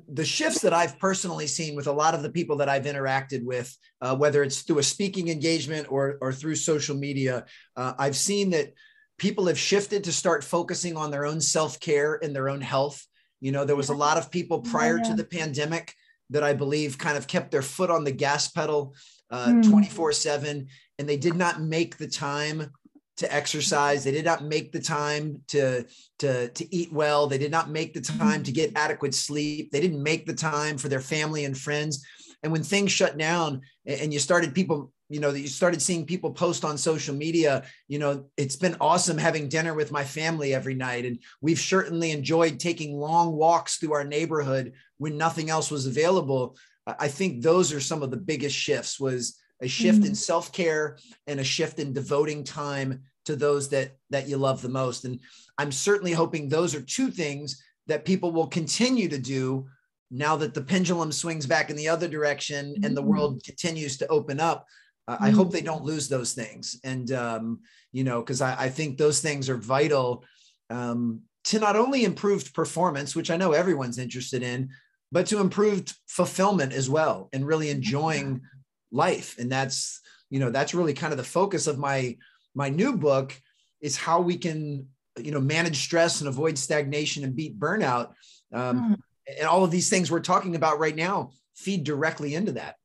the 0.08 0.24
shifts 0.24 0.60
that 0.60 0.74
I've 0.74 0.98
personally 0.98 1.46
seen 1.46 1.74
with 1.74 1.86
a 1.86 1.92
lot 1.92 2.14
of 2.14 2.22
the 2.22 2.30
people 2.30 2.56
that 2.56 2.68
I've 2.68 2.84
interacted 2.84 3.44
with, 3.44 3.74
uh, 4.00 4.16
whether 4.16 4.42
it's 4.42 4.62
through 4.62 4.78
a 4.78 4.82
speaking 4.82 5.28
engagement 5.28 5.90
or, 5.90 6.18
or 6.20 6.32
through 6.32 6.56
social 6.56 6.96
media, 6.96 7.46
uh, 7.76 7.94
I've 7.98 8.16
seen 8.16 8.50
that 8.50 8.74
people 9.18 9.46
have 9.46 9.58
shifted 9.58 10.04
to 10.04 10.12
start 10.12 10.44
focusing 10.44 10.96
on 10.96 11.10
their 11.10 11.24
own 11.24 11.40
self 11.40 11.80
care 11.80 12.18
and 12.22 12.34
their 12.34 12.48
own 12.48 12.60
health. 12.60 13.04
You 13.40 13.52
know, 13.52 13.64
there 13.64 13.76
was 13.76 13.88
a 13.88 13.94
lot 13.94 14.18
of 14.18 14.30
people 14.30 14.60
prior 14.60 14.98
yeah. 14.98 15.04
to 15.04 15.14
the 15.14 15.24
pandemic 15.24 15.94
that 16.30 16.42
I 16.42 16.52
believe 16.52 16.98
kind 16.98 17.16
of 17.16 17.26
kept 17.26 17.50
their 17.50 17.62
foot 17.62 17.90
on 17.90 18.04
the 18.04 18.12
gas 18.12 18.48
pedal 18.48 18.94
uh, 19.30 19.62
24 19.62 20.10
mm. 20.10 20.14
7, 20.14 20.66
and 20.98 21.08
they 21.08 21.16
did 21.16 21.34
not 21.34 21.60
make 21.60 21.96
the 21.96 22.08
time 22.08 22.70
to 23.18 23.34
exercise. 23.34 24.04
They 24.04 24.12
did 24.12 24.24
not 24.24 24.44
make 24.44 24.72
the 24.72 24.80
time 24.80 25.42
to, 25.48 25.84
to, 26.20 26.48
to 26.48 26.74
eat 26.74 26.92
well. 26.92 27.26
They 27.26 27.38
did 27.38 27.50
not 27.50 27.70
make 27.70 27.92
the 27.92 28.00
time 28.00 28.42
to 28.44 28.52
get 28.52 28.76
adequate 28.76 29.14
sleep. 29.14 29.70
They 29.70 29.80
didn't 29.80 30.02
make 30.02 30.24
the 30.24 30.34
time 30.34 30.78
for 30.78 30.88
their 30.88 31.00
family 31.00 31.44
and 31.44 31.58
friends. 31.58 32.04
And 32.42 32.52
when 32.52 32.62
things 32.62 32.92
shut 32.92 33.18
down 33.18 33.62
and 33.86 34.12
you 34.12 34.20
started 34.20 34.54
people, 34.54 34.92
you 35.08 35.18
know, 35.18 35.32
that 35.32 35.40
you 35.40 35.48
started 35.48 35.82
seeing 35.82 36.06
people 36.06 36.30
post 36.32 36.64
on 36.64 36.78
social 36.78 37.14
media, 37.14 37.64
you 37.88 37.98
know, 37.98 38.26
it's 38.36 38.56
been 38.56 38.76
awesome 38.80 39.18
having 39.18 39.48
dinner 39.48 39.74
with 39.74 39.90
my 39.90 40.04
family 40.04 40.54
every 40.54 40.74
night. 40.74 41.04
And 41.04 41.18
we've 41.40 41.58
certainly 41.58 42.12
enjoyed 42.12 42.60
taking 42.60 42.96
long 42.96 43.32
walks 43.32 43.78
through 43.78 43.94
our 43.94 44.04
neighborhood 44.04 44.74
when 44.98 45.18
nothing 45.18 45.50
else 45.50 45.72
was 45.72 45.86
available. 45.86 46.56
I 46.86 47.08
think 47.08 47.42
those 47.42 47.72
are 47.72 47.80
some 47.80 48.02
of 48.02 48.12
the 48.12 48.16
biggest 48.16 48.54
shifts 48.54 49.00
was 49.00 49.36
a 49.60 49.68
shift 49.68 49.98
mm-hmm. 49.98 50.08
in 50.08 50.14
self-care 50.14 50.98
and 51.26 51.40
a 51.40 51.44
shift 51.44 51.78
in 51.78 51.92
devoting 51.92 52.44
time 52.44 53.02
to 53.24 53.36
those 53.36 53.68
that 53.68 53.96
that 54.10 54.28
you 54.28 54.36
love 54.36 54.62
the 54.62 54.68
most 54.68 55.04
and 55.04 55.20
i'm 55.58 55.72
certainly 55.72 56.12
hoping 56.12 56.48
those 56.48 56.74
are 56.74 56.80
two 56.80 57.10
things 57.10 57.62
that 57.86 58.04
people 58.04 58.30
will 58.30 58.46
continue 58.46 59.08
to 59.08 59.18
do 59.18 59.66
now 60.10 60.36
that 60.36 60.54
the 60.54 60.62
pendulum 60.62 61.12
swings 61.12 61.46
back 61.46 61.70
in 61.70 61.76
the 61.76 61.88
other 61.88 62.08
direction 62.08 62.74
and 62.82 62.96
the 62.96 63.00
mm-hmm. 63.00 63.10
world 63.10 63.42
continues 63.44 63.96
to 63.98 64.06
open 64.08 64.40
up 64.40 64.66
uh, 65.08 65.14
mm-hmm. 65.14 65.24
i 65.24 65.30
hope 65.30 65.50
they 65.50 65.60
don't 65.60 65.84
lose 65.84 66.08
those 66.08 66.32
things 66.32 66.80
and 66.84 67.12
um, 67.12 67.60
you 67.92 68.04
know 68.04 68.20
because 68.20 68.40
I, 68.40 68.64
I, 68.64 68.68
think 68.68 68.96
those 68.96 69.20
things 69.20 69.48
are 69.48 69.56
vital 69.56 70.24
um, 70.70 71.22
to 71.44 71.58
not 71.58 71.76
only 71.76 72.04
improved 72.04 72.54
performance 72.54 73.14
which 73.14 73.30
i 73.30 73.36
know 73.36 73.52
everyone's 73.52 73.98
interested 73.98 74.42
in 74.42 74.70
but 75.10 75.26
to 75.26 75.40
improved 75.40 75.94
fulfillment 76.06 76.72
as 76.72 76.88
well 76.88 77.28
and 77.32 77.46
really 77.46 77.70
enjoying 77.70 78.40
life. 78.90 79.38
And 79.38 79.50
that's 79.50 80.00
you 80.30 80.40
know 80.40 80.50
that's 80.50 80.74
really 80.74 80.94
kind 80.94 81.12
of 81.12 81.16
the 81.16 81.24
focus 81.24 81.66
of 81.66 81.78
my 81.78 82.16
my 82.54 82.68
new 82.68 82.96
book 82.96 83.40
is 83.80 83.96
how 83.96 84.20
we 84.20 84.36
can 84.36 84.86
you 85.18 85.30
know 85.30 85.40
manage 85.40 85.78
stress 85.78 86.20
and 86.20 86.28
avoid 86.28 86.58
stagnation 86.58 87.24
and 87.24 87.36
beat 87.36 87.58
burnout. 87.58 88.12
Um, 88.52 88.96
mm. 88.96 89.36
and 89.38 89.46
all 89.46 89.64
of 89.64 89.70
these 89.70 89.90
things 89.90 90.10
we're 90.10 90.20
talking 90.20 90.56
about 90.56 90.78
right 90.78 90.96
now 90.96 91.32
feed 91.54 91.84
directly 91.84 92.34
into 92.34 92.52
that. 92.52 92.76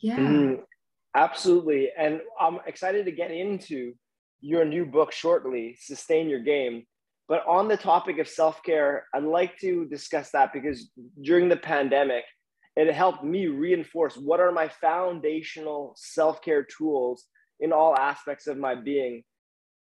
Yeah. 0.00 0.18
Mm, 0.18 0.60
absolutely. 1.14 1.90
And 1.96 2.20
i'm 2.38 2.58
excited 2.66 3.04
to 3.06 3.12
get 3.12 3.30
into 3.30 3.94
your 4.40 4.64
new 4.64 4.86
book 4.86 5.12
shortly 5.12 5.76
sustain 5.80 6.28
your 6.28 6.40
game. 6.40 6.84
But 7.28 7.46
on 7.46 7.68
the 7.68 7.76
topic 7.76 8.18
of 8.18 8.28
self-care 8.28 9.06
i'd 9.14 9.22
like 9.22 9.56
to 9.58 9.86
discuss 9.86 10.30
that 10.32 10.52
because 10.52 10.90
during 11.22 11.48
the 11.48 11.56
pandemic 11.56 12.24
it 12.76 12.92
helped 12.92 13.24
me 13.24 13.46
reinforce 13.46 14.16
what 14.16 14.40
are 14.40 14.52
my 14.52 14.68
foundational 14.68 15.94
self-care 15.96 16.64
tools 16.64 17.26
in 17.58 17.72
all 17.72 17.96
aspects 17.96 18.46
of 18.46 18.56
my 18.56 18.74
being 18.74 19.22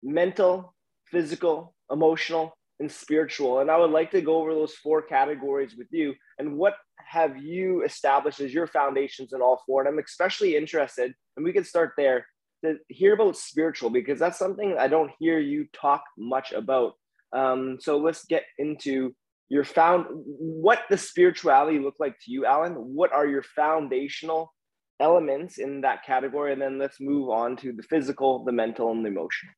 mental 0.04 0.74
physical 1.06 1.76
emotional 1.92 2.58
and 2.80 2.92
spiritual. 2.92 3.60
And 3.60 3.70
i 3.70 3.78
would 3.78 3.92
like 3.92 4.12
to 4.12 4.22
go 4.22 4.38
over 4.38 4.54
those 4.54 4.74
four 4.74 5.02
categories 5.02 5.76
with 5.78 5.88
you. 5.92 6.14
And 6.40 6.58
what 6.58 6.76
have 6.98 7.38
you 7.38 7.84
established 7.84 8.40
as 8.40 8.54
your 8.54 8.68
foundations 8.68 9.34
in 9.34 9.42
all 9.42 9.62
four? 9.66 9.82
And 9.82 9.90
i'm 9.90 10.04
especially 10.04 10.56
interested 10.56 11.14
and 11.38 11.46
we 11.46 11.54
can 11.54 11.64
start 11.64 11.94
there 11.98 12.26
to 12.64 12.78
hear 12.88 13.14
about 13.14 13.38
spiritual 13.38 13.90
because 13.90 14.20
that's 14.20 14.38
something 14.38 14.76
i 14.78 14.88
don't 14.88 15.12
hear 15.20 15.40
you 15.40 15.68
talk 15.74 16.04
much 16.18 16.52
about. 16.52 16.94
Um, 17.34 17.78
so 17.80 17.98
let's 17.98 18.26
get 18.26 18.44
into 18.58 19.16
your 19.52 19.66
found 19.66 20.06
what 20.10 20.80
the 20.90 20.98
spirituality 20.98 21.78
look 21.78 21.96
like 22.00 22.18
to 22.22 22.32
you, 22.32 22.46
Alan? 22.46 22.72
What 22.72 23.12
are 23.12 23.28
your 23.28 23.44
foundational 23.44 24.54
elements 24.98 25.58
in 25.58 25.82
that 25.82 26.06
category? 26.06 26.54
And 26.54 26.62
then 26.62 26.80
let's 26.80 27.02
move 27.02 27.30
on 27.30 27.58
to 27.58 27.74
the 27.74 27.84
physical, 27.84 28.46
the 28.46 28.54
mental, 28.54 28.92
and 28.92 29.04
the 29.04 29.10
emotional 29.10 29.52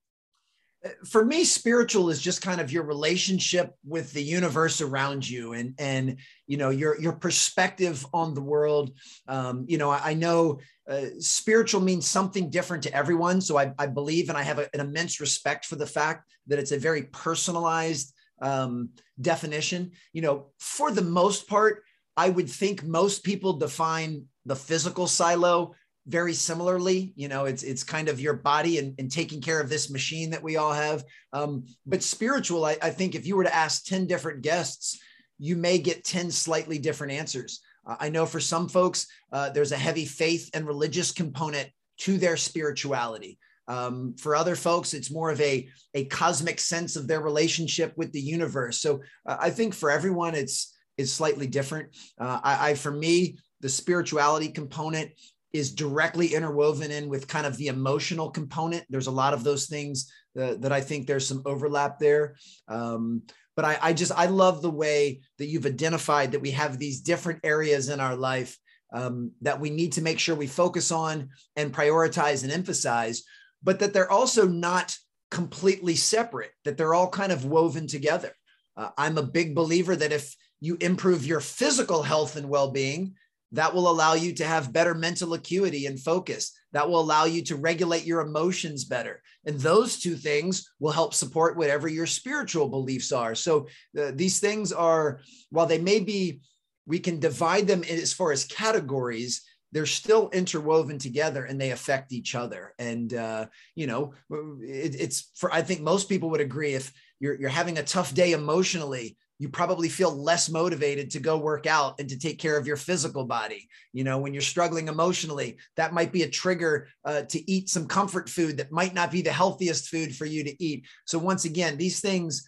for 1.08 1.24
me 1.24 1.44
spiritual 1.44 2.10
is 2.10 2.20
just 2.20 2.42
kind 2.42 2.60
of 2.60 2.72
your 2.72 2.84
relationship 2.84 3.74
with 3.86 4.12
the 4.12 4.22
universe 4.22 4.82
around 4.82 5.28
you 5.28 5.54
and 5.54 5.74
and 5.80 6.18
you 6.46 6.58
know 6.58 6.72
your 6.72 7.00
your 7.00 7.14
perspective 7.14 8.06
on 8.14 8.34
the 8.34 8.42
world 8.42 8.92
um, 9.30 9.64
you 9.68 9.78
know 9.78 9.90
i, 9.90 10.10
I 10.10 10.14
know 10.14 10.60
uh, 10.90 11.06
spiritual 11.20 11.80
means 11.80 12.06
something 12.06 12.50
different 12.50 12.84
to 12.84 12.94
everyone 12.94 13.40
so 13.40 13.58
i, 13.58 13.74
I 13.80 13.88
believe 13.88 14.28
and 14.28 14.38
i 14.38 14.44
have 14.44 14.60
a, 14.60 14.68
an 14.74 14.82
immense 14.82 15.22
respect 15.22 15.66
for 15.66 15.78
the 15.78 15.86
fact 15.86 16.30
that 16.48 16.60
it's 16.60 16.74
a 16.74 16.78
very 16.78 17.04
personalized 17.04 18.14
um, 18.44 18.90
definition. 19.20 19.92
You 20.14 20.22
know 20.22 20.52
for 20.60 20.92
the 20.92 21.02
most 21.02 21.48
part 21.48 21.84
i 22.16 22.30
would 22.30 22.50
think 22.50 22.84
most 22.84 23.24
people 23.24 23.54
define 23.54 24.26
the 24.46 24.56
physical 24.56 25.08
silo 25.08 25.74
very 26.08 26.34
similarly. 26.34 27.14
You 27.16 27.28
know 27.28 27.46
it's 27.46 27.64
it's 27.64 27.84
kind 27.84 28.10
of 28.10 28.20
your 28.20 28.34
body 28.34 28.78
and, 28.78 28.94
and 29.00 29.10
taking 29.10 29.42
care 29.42 29.62
of 29.62 29.70
this 29.70 29.90
machine 29.90 30.30
that 30.32 30.44
we 30.44 30.58
all 30.58 30.74
have. 30.74 31.04
Um, 31.32 31.66
but 31.86 32.04
spiritual 32.04 32.66
I, 32.66 32.78
I 32.82 32.90
think 32.90 33.16
if 33.16 33.26
you 33.26 33.36
were 33.36 33.46
to 33.46 33.56
ask 33.56 33.86
10 33.86 34.08
different 34.08 34.42
guests 34.42 35.00
you 35.40 35.56
may 35.56 35.78
get 35.78 36.06
10 36.06 36.30
slightly 36.32 36.78
different 36.78 37.14
answers. 37.14 37.62
Uh, 37.88 37.96
i 38.00 38.10
know 38.10 38.26
for 38.26 38.40
some 38.40 38.68
folks 38.68 39.08
uh, 39.32 39.50
there's 39.50 39.72
a 39.72 39.78
heavy 39.78 40.06
faith 40.06 40.50
and 40.54 40.68
religious 40.68 41.12
component 41.12 41.70
to 41.98 42.18
their 42.18 42.38
spirituality 42.38 43.38
um, 43.68 44.16
for 44.18 44.36
other 44.36 44.56
folks 44.56 44.94
it's 44.94 45.12
more 45.12 45.32
of 45.32 45.40
a, 45.42 45.68
a 45.94 46.06
cosmic 46.06 46.60
sense 46.60 46.96
of 46.96 47.08
their 47.08 47.22
relationship 47.22 47.94
with 47.96 48.12
the 48.12 48.22
universe 48.22 48.80
so 48.80 49.02
uh, 49.26 49.38
i 49.40 49.50
think 49.50 49.74
for 49.74 49.90
everyone 49.90 50.36
it's 50.36 50.76
it's 50.98 51.12
slightly 51.12 51.48
different 51.48 51.90
uh, 52.20 52.40
I, 52.44 52.72
I 52.72 52.74
for 52.76 52.92
me 52.92 53.38
the 53.62 53.70
spirituality 53.70 54.50
component 54.50 55.12
is 55.54 55.72
directly 55.72 56.34
interwoven 56.34 56.92
in 56.92 57.08
with 57.08 57.28
kind 57.28 57.46
of 57.46 57.56
the 57.58 57.68
emotional 57.68 58.30
component. 58.32 58.84
There's 58.90 59.08
a 59.08 59.12
lot 59.12 59.36
of 59.36 59.44
those 59.44 59.68
things 59.68 60.12
that, 60.34 60.62
that 60.62 60.72
I 60.72 60.82
think 60.82 61.06
there's 61.06 61.28
some 61.28 61.44
overlap 61.46 62.00
there. 62.00 62.36
Um, 62.68 63.22
but 63.56 63.66
I, 63.66 63.78
I, 63.82 63.94
just, 63.94 64.12
I 64.14 64.26
love 64.26 64.64
the 64.64 64.72
way 64.72 65.22
that 65.38 65.46
you've 65.46 65.68
identified 65.68 66.32
that 66.32 66.42
we 66.42 66.52
have 66.52 66.80
these 66.80 67.02
different 67.02 67.42
areas 67.44 67.90
in 67.90 68.00
our 68.00 68.16
life 68.16 68.58
um, 68.94 69.32
that 69.42 69.60
we 69.60 69.70
need 69.70 69.94
to 69.94 70.02
make 70.02 70.20
sure 70.20 70.36
we 70.36 70.48
focus 70.48 70.92
on 70.92 71.30
and 71.56 71.74
prioritize 71.74 72.44
and 72.44 72.52
emphasize, 72.52 73.24
but 73.64 73.80
that 73.80 73.94
they're 73.94 74.12
also 74.12 74.48
not 74.48 74.96
completely 75.32 75.96
separate, 75.96 76.52
that 76.64 76.78
they're 76.78 76.94
all 76.94 77.10
kind 77.10 77.32
of 77.32 77.46
woven 77.46 77.88
together. 77.88 78.32
Uh, 78.76 78.90
I'm 78.98 79.18
a 79.18 79.24
big 79.24 79.56
believer 79.56 79.96
that 79.96 80.12
if 80.12 80.36
you 80.60 80.78
improve 80.80 81.26
your 81.26 81.40
physical 81.40 82.04
health 82.04 82.36
and 82.36 82.50
well 82.50 82.72
being, 82.72 83.16
that 83.52 83.74
will 83.74 83.90
allow 83.90 84.14
you 84.14 84.34
to 84.34 84.46
have 84.46 84.74
better 84.74 84.96
mental 84.96 85.34
acuity 85.34 85.86
and 85.86 86.00
focus. 86.00 86.52
That 86.72 86.90
will 86.90 87.00
allow 87.00 87.26
you 87.26 87.44
to 87.44 87.56
regulate 87.56 88.04
your 88.04 88.22
emotions 88.22 88.84
better. 88.84 89.22
And 89.46 89.60
those 89.60 90.00
two 90.00 90.16
things 90.16 90.72
will 90.80 90.92
help 90.92 91.14
support 91.14 91.56
whatever 91.56 91.88
your 91.88 92.08
spiritual 92.08 92.68
beliefs 92.68 93.12
are. 93.12 93.36
So 93.36 93.68
uh, 94.00 94.12
these 94.16 94.40
things 94.40 94.74
are, 94.74 95.22
while 95.52 95.68
they 95.68 95.78
may 95.78 96.00
be, 96.00 96.42
we 96.88 97.00
can 97.00 97.20
divide 97.20 97.68
them 97.68 97.84
as 97.84 98.12
far 98.12 98.32
as 98.32 98.46
categories, 98.46 99.44
they're 99.74 99.86
still 99.88 100.30
interwoven 100.30 101.00
together 101.00 101.46
and 101.46 101.60
they 101.60 101.72
affect 101.72 102.14
each 102.14 102.36
other. 102.36 102.74
And, 102.78 103.14
uh, 103.14 103.48
you 103.76 103.88
know, 103.88 104.14
it, 104.62 104.96
it's 105.00 105.32
for, 105.36 105.52
I 105.52 105.64
think 105.64 105.82
most 105.82 106.08
people 106.08 106.30
would 106.30 106.42
agree 106.42 106.76
if 106.76 106.94
you're, 107.20 107.40
you're 107.40 107.50
having 107.50 107.80
a 107.80 107.84
tough 107.84 108.14
day 108.14 108.32
emotionally, 108.34 109.18
you 109.40 109.50
probably 109.50 109.90
feel 109.90 110.16
less 110.16 110.48
motivated 110.48 111.10
to 111.12 111.20
go 111.20 111.38
work 111.38 111.66
out 111.66 112.00
and 112.00 112.08
to 112.10 112.20
take 112.20 112.38
care 112.38 112.56
of 112.56 112.68
your 112.68 112.78
physical 112.78 113.26
body. 113.26 113.68
You 113.92 114.04
know, 114.04 114.20
when 114.20 114.32
you're 114.32 114.44
struggling 114.44 114.88
emotionally, 114.88 115.58
that 115.76 115.94
might 115.94 116.12
be 116.12 116.22
a 116.22 116.30
trigger 116.30 116.88
uh, 117.04 117.24
to 117.24 117.52
eat 117.52 117.68
some 117.68 117.88
comfort 117.88 118.30
food 118.30 118.58
that 118.58 118.72
might 118.72 118.94
not 118.94 119.12
be 119.12 119.24
the 119.24 119.34
healthiest 119.34 119.90
food 119.90 120.16
for 120.16 120.26
you 120.26 120.44
to 120.44 120.64
eat. 120.64 120.86
So 121.06 121.18
once 121.18 121.46
again, 121.46 121.78
these 121.78 122.00
things 122.00 122.48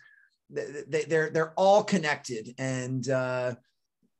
they, 0.50 1.06
they're 1.08 1.32
they're 1.32 1.54
all 1.58 1.84
connected, 1.84 2.54
and 2.60 3.10
uh, 3.10 3.56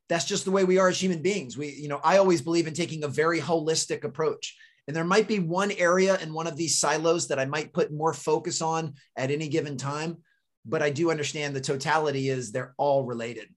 that's 0.08 0.24
just 0.24 0.44
the 0.44 0.50
way 0.50 0.64
we 0.64 0.78
are 0.78 0.88
as 0.88 1.02
human 1.02 1.22
beings. 1.22 1.56
We, 1.56 1.70
you 1.70 1.88
know, 1.88 2.00
I 2.02 2.18
always 2.18 2.40
believe 2.40 2.66
in 2.66 2.74
taking 2.74 3.04
a 3.04 3.08
very 3.08 3.40
holistic 3.40 4.04
approach. 4.04 4.56
And 4.86 4.94
there 4.94 5.04
might 5.04 5.26
be 5.26 5.40
one 5.40 5.72
area 5.72 6.16
in 6.18 6.32
one 6.32 6.46
of 6.46 6.56
these 6.56 6.78
silos 6.78 7.28
that 7.28 7.40
I 7.40 7.44
might 7.44 7.72
put 7.72 7.92
more 7.92 8.12
focus 8.12 8.62
on 8.62 8.94
at 9.16 9.32
any 9.32 9.48
given 9.48 9.76
time 9.76 10.18
but 10.66 10.82
I 10.82 10.90
do 10.90 11.10
understand 11.10 11.54
the 11.54 11.60
totality 11.60 12.28
is 12.28 12.50
they're 12.50 12.74
all 12.76 13.04
related. 13.04 13.48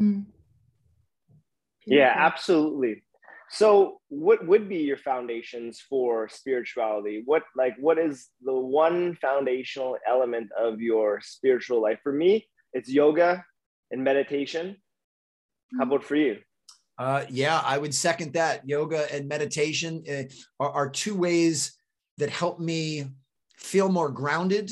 Mm. 0.00 0.26
Yeah, 1.86 2.12
absolutely. 2.16 3.04
So, 3.50 4.00
what 4.08 4.44
would 4.46 4.68
be 4.68 4.78
your 4.78 4.96
foundations 4.96 5.80
for 5.88 6.28
spirituality? 6.28 7.22
What 7.24 7.44
like 7.56 7.74
what 7.78 7.98
is 7.98 8.30
the 8.42 8.54
one 8.54 9.16
foundational 9.20 9.96
element 10.08 10.50
of 10.58 10.80
your 10.80 11.20
spiritual 11.22 11.80
life? 11.80 12.00
For 12.02 12.12
me, 12.12 12.48
it's 12.72 12.88
yoga 12.88 13.44
and 13.90 14.02
meditation. 14.02 14.76
How 15.78 15.84
about 15.84 16.04
for 16.04 16.16
you? 16.16 16.38
Uh, 16.98 17.24
yeah, 17.28 17.60
I 17.64 17.78
would 17.78 17.94
second 17.94 18.34
that. 18.34 18.68
Yoga 18.68 19.12
and 19.12 19.28
meditation 19.28 20.04
uh, 20.08 20.22
are, 20.60 20.70
are 20.70 20.90
two 20.90 21.14
ways 21.14 21.76
that 22.18 22.30
help 22.30 22.60
me 22.60 23.06
feel 23.56 23.88
more 23.88 24.10
grounded 24.10 24.70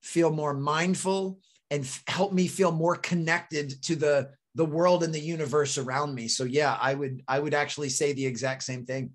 feel 0.00 0.30
more 0.30 0.54
mindful, 0.54 1.38
and 1.70 1.84
f- 1.84 2.02
help 2.06 2.32
me 2.32 2.46
feel 2.46 2.72
more 2.72 2.96
connected 2.96 3.82
to 3.82 3.96
the 3.96 4.30
the 4.56 4.64
world 4.64 5.04
and 5.04 5.14
the 5.14 5.20
universe 5.20 5.78
around 5.78 6.14
me. 6.14 6.26
So 6.26 6.44
yeah, 6.44 6.76
I 6.80 6.94
would 6.94 7.22
I 7.28 7.38
would 7.38 7.54
actually 7.54 7.90
say 7.90 8.12
the 8.12 8.26
exact 8.26 8.62
same 8.62 8.84
thing. 8.84 9.12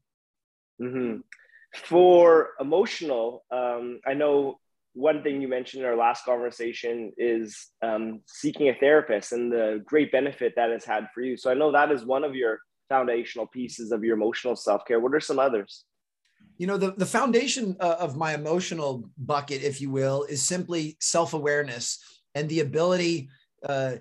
Mm-hmm. 0.82 1.22
For 1.74 2.52
emotional, 2.60 3.44
um, 3.52 4.00
I 4.06 4.14
know 4.14 4.60
one 4.96 5.22
thing 5.22 5.42
you 5.42 5.48
mentioned 5.48 5.84
in 5.84 5.90
our 5.90 5.96
last 5.96 6.24
conversation 6.24 7.12
is 7.18 7.68
um, 7.82 8.22
seeking 8.28 8.70
a 8.70 8.74
therapist 8.74 9.34
and 9.34 9.52
the 9.52 9.84
great 9.86 10.10
benefit 10.12 10.54
that 10.56 10.72
has 10.72 10.86
had 10.86 11.08
for 11.14 11.22
you. 11.22 11.36
So 11.36 11.52
I 11.52 11.54
know 11.54 11.72
that 11.74 11.92
is 11.92 12.06
one 12.06 12.24
of 12.24 12.34
your 12.34 12.60
foundational 12.88 13.46
pieces 13.46 13.92
of 13.92 14.04
your 14.06 14.16
emotional 14.16 14.56
self 14.56 14.86
care. 14.88 15.00
What 15.02 15.14
are 15.14 15.20
some 15.20 15.38
others? 15.38 15.84
you 16.58 16.68
know 16.68 16.78
the, 16.78 16.92
the 16.92 17.06
foundation 17.06 17.76
uh, 17.80 17.98
of 18.00 18.16
my 18.16 18.34
emotional 18.34 19.10
bucket 19.18 19.64
if 19.64 19.82
you 19.82 19.90
will 19.90 20.24
is 20.24 20.42
simply 20.42 20.96
self-awareness 21.00 22.22
and 22.34 22.48
the 22.50 22.62
ability 22.62 23.30
uh, 23.68 23.96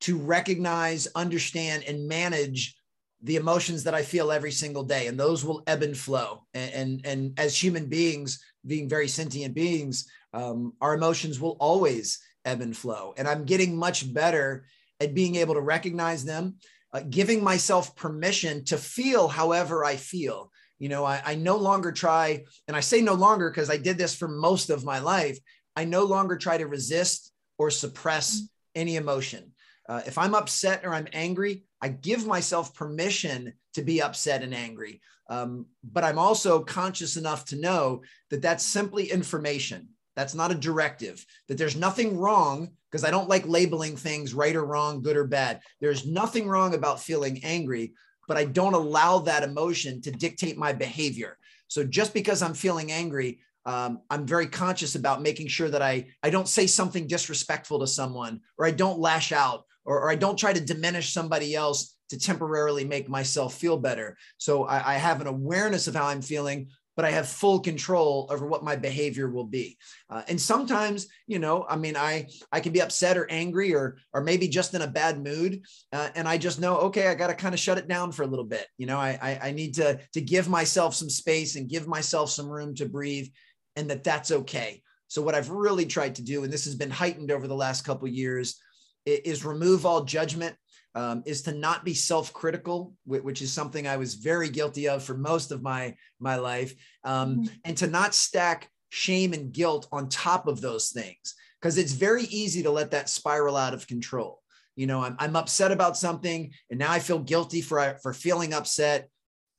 to 0.00 0.16
recognize 0.16 1.06
understand 1.14 1.84
and 1.86 2.08
manage 2.08 2.76
the 3.22 3.36
emotions 3.36 3.84
that 3.84 3.94
i 3.94 4.02
feel 4.02 4.32
every 4.32 4.50
single 4.50 4.82
day 4.82 5.06
and 5.06 5.20
those 5.20 5.44
will 5.44 5.62
ebb 5.66 5.82
and 5.82 5.96
flow 5.96 6.42
and 6.54 6.72
and, 6.72 7.06
and 7.06 7.38
as 7.38 7.56
human 7.56 7.86
beings 7.86 8.42
being 8.66 8.88
very 8.88 9.08
sentient 9.08 9.54
beings 9.54 10.10
um, 10.32 10.72
our 10.80 10.94
emotions 10.94 11.40
will 11.40 11.56
always 11.60 12.18
ebb 12.44 12.60
and 12.60 12.76
flow 12.76 13.14
and 13.16 13.28
i'm 13.28 13.44
getting 13.44 13.76
much 13.76 14.12
better 14.12 14.64
at 15.00 15.14
being 15.14 15.36
able 15.36 15.54
to 15.54 15.60
recognize 15.60 16.24
them 16.24 16.56
uh, 16.92 17.00
giving 17.08 17.42
myself 17.42 17.94
permission 17.96 18.64
to 18.64 18.76
feel 18.76 19.28
however 19.28 19.84
i 19.84 19.96
feel 19.96 20.50
you 20.80 20.88
know, 20.88 21.04
I, 21.04 21.22
I 21.24 21.34
no 21.36 21.56
longer 21.56 21.92
try, 21.92 22.42
and 22.66 22.76
I 22.76 22.80
say 22.80 23.02
no 23.02 23.12
longer 23.12 23.50
because 23.50 23.70
I 23.70 23.76
did 23.76 23.98
this 23.98 24.16
for 24.16 24.26
most 24.26 24.70
of 24.70 24.82
my 24.82 24.98
life. 24.98 25.38
I 25.76 25.84
no 25.84 26.04
longer 26.04 26.36
try 26.36 26.56
to 26.56 26.66
resist 26.66 27.32
or 27.58 27.70
suppress 27.70 28.48
any 28.74 28.96
emotion. 28.96 29.52
Uh, 29.88 30.00
if 30.06 30.16
I'm 30.16 30.34
upset 30.34 30.84
or 30.84 30.94
I'm 30.94 31.08
angry, 31.12 31.64
I 31.82 31.88
give 31.88 32.26
myself 32.26 32.74
permission 32.74 33.52
to 33.74 33.82
be 33.82 34.00
upset 34.00 34.42
and 34.42 34.54
angry. 34.54 35.02
Um, 35.28 35.66
but 35.84 36.02
I'm 36.02 36.18
also 36.18 36.60
conscious 36.60 37.16
enough 37.16 37.44
to 37.46 37.60
know 37.60 38.02
that 38.30 38.42
that's 38.42 38.64
simply 38.64 39.10
information. 39.10 39.90
That's 40.20 40.34
not 40.34 40.52
a 40.52 40.54
directive, 40.54 41.24
that 41.48 41.56
there's 41.58 41.76
nothing 41.76 42.18
wrong 42.18 42.70
because 42.90 43.04
I 43.04 43.10
don't 43.10 43.28
like 43.28 43.46
labeling 43.46 43.96
things 43.96 44.34
right 44.34 44.54
or 44.54 44.64
wrong, 44.64 45.00
good 45.00 45.16
or 45.16 45.26
bad. 45.26 45.60
There's 45.80 46.06
nothing 46.06 46.48
wrong 46.48 46.74
about 46.74 47.00
feeling 47.00 47.40
angry 47.42 47.92
but 48.30 48.36
I 48.36 48.44
don't 48.44 48.74
allow 48.74 49.18
that 49.18 49.42
emotion 49.42 50.00
to 50.02 50.12
dictate 50.12 50.56
my 50.56 50.72
behavior. 50.72 51.36
So 51.66 51.82
just 51.82 52.14
because 52.14 52.42
I'm 52.42 52.54
feeling 52.54 52.92
angry, 52.92 53.40
um, 53.66 54.02
I'm 54.08 54.24
very 54.24 54.46
conscious 54.46 54.94
about 54.94 55.20
making 55.20 55.48
sure 55.48 55.68
that 55.68 55.82
I, 55.82 56.06
I 56.22 56.30
don't 56.30 56.46
say 56.46 56.68
something 56.68 57.08
disrespectful 57.08 57.80
to 57.80 57.88
someone, 57.88 58.40
or 58.56 58.66
I 58.66 58.70
don't 58.70 59.00
lash 59.00 59.32
out, 59.32 59.64
or, 59.84 60.02
or 60.02 60.10
I 60.12 60.14
don't 60.14 60.38
try 60.38 60.52
to 60.52 60.60
diminish 60.60 61.12
somebody 61.12 61.56
else 61.56 61.96
to 62.10 62.20
temporarily 62.20 62.84
make 62.84 63.08
myself 63.08 63.54
feel 63.54 63.76
better. 63.76 64.16
So 64.38 64.62
I, 64.62 64.94
I 64.94 64.94
have 64.94 65.20
an 65.20 65.26
awareness 65.26 65.88
of 65.88 65.96
how 65.96 66.06
I'm 66.06 66.22
feeling, 66.22 66.68
but 67.00 67.08
I 67.08 67.12
have 67.12 67.30
full 67.30 67.60
control 67.60 68.26
over 68.28 68.44
what 68.44 68.62
my 68.62 68.76
behavior 68.76 69.30
will 69.30 69.46
be. 69.46 69.78
Uh, 70.10 70.20
and 70.28 70.38
sometimes, 70.38 71.08
you 71.26 71.38
know, 71.38 71.64
I 71.66 71.76
mean, 71.76 71.96
I 71.96 72.26
I 72.52 72.60
can 72.60 72.74
be 72.74 72.82
upset 72.82 73.16
or 73.16 73.26
angry 73.30 73.74
or 73.74 73.96
or 74.12 74.22
maybe 74.22 74.48
just 74.48 74.74
in 74.74 74.82
a 74.82 74.86
bad 74.86 75.24
mood, 75.24 75.62
uh, 75.94 76.10
and 76.14 76.28
I 76.28 76.36
just 76.36 76.60
know, 76.60 76.76
okay, 76.76 77.08
I 77.08 77.14
got 77.14 77.28
to 77.28 77.34
kind 77.34 77.54
of 77.54 77.58
shut 77.58 77.78
it 77.78 77.88
down 77.88 78.12
for 78.12 78.22
a 78.22 78.26
little 78.26 78.44
bit. 78.44 78.66
You 78.76 78.84
know, 78.84 78.98
I, 78.98 79.18
I 79.22 79.48
I 79.48 79.50
need 79.52 79.76
to 79.76 79.98
to 80.12 80.20
give 80.20 80.46
myself 80.50 80.94
some 80.94 81.08
space 81.08 81.56
and 81.56 81.70
give 81.70 81.88
myself 81.88 82.28
some 82.28 82.50
room 82.50 82.74
to 82.74 82.86
breathe, 82.86 83.28
and 83.76 83.88
that 83.88 84.04
that's 84.04 84.30
okay. 84.30 84.82
So 85.08 85.22
what 85.22 85.34
I've 85.34 85.48
really 85.48 85.86
tried 85.86 86.16
to 86.16 86.22
do, 86.22 86.44
and 86.44 86.52
this 86.52 86.66
has 86.66 86.74
been 86.74 86.90
heightened 86.90 87.30
over 87.30 87.48
the 87.48 87.54
last 87.54 87.80
couple 87.80 88.08
years, 88.08 88.60
is 89.06 89.42
remove 89.42 89.86
all 89.86 90.04
judgment, 90.04 90.54
um, 90.94 91.22
is 91.26 91.42
to 91.42 91.52
not 91.52 91.84
be 91.84 91.94
self-critical, 91.94 92.94
which 93.04 93.42
is 93.42 93.52
something 93.52 93.86
I 93.86 93.96
was 93.96 94.14
very 94.14 94.48
guilty 94.48 94.88
of 94.88 95.02
for 95.02 95.16
most 95.16 95.52
of 95.52 95.62
my 95.62 95.94
my 96.18 96.36
life, 96.36 96.74
um, 97.04 97.36
mm-hmm. 97.36 97.54
and 97.64 97.76
to 97.78 97.86
not 97.86 98.14
stack 98.14 98.68
shame 98.88 99.32
and 99.32 99.52
guilt 99.52 99.86
on 99.92 100.08
top 100.08 100.46
of 100.46 100.60
those 100.60 100.90
things 100.90 101.34
because 101.60 101.78
it's 101.78 101.92
very 101.92 102.24
easy 102.24 102.62
to 102.62 102.70
let 102.70 102.90
that 102.90 103.08
spiral 103.08 103.56
out 103.56 103.74
of 103.74 103.86
control. 103.86 104.40
You 104.74 104.86
know, 104.86 105.02
I'm, 105.02 105.16
I'm 105.18 105.36
upset 105.36 105.72
about 105.72 105.96
something, 105.96 106.52
and 106.70 106.78
now 106.78 106.90
I 106.90 106.98
feel 106.98 107.18
guilty 107.20 107.60
for 107.60 107.98
for 108.02 108.12
feeling 108.12 108.52
upset 108.52 109.08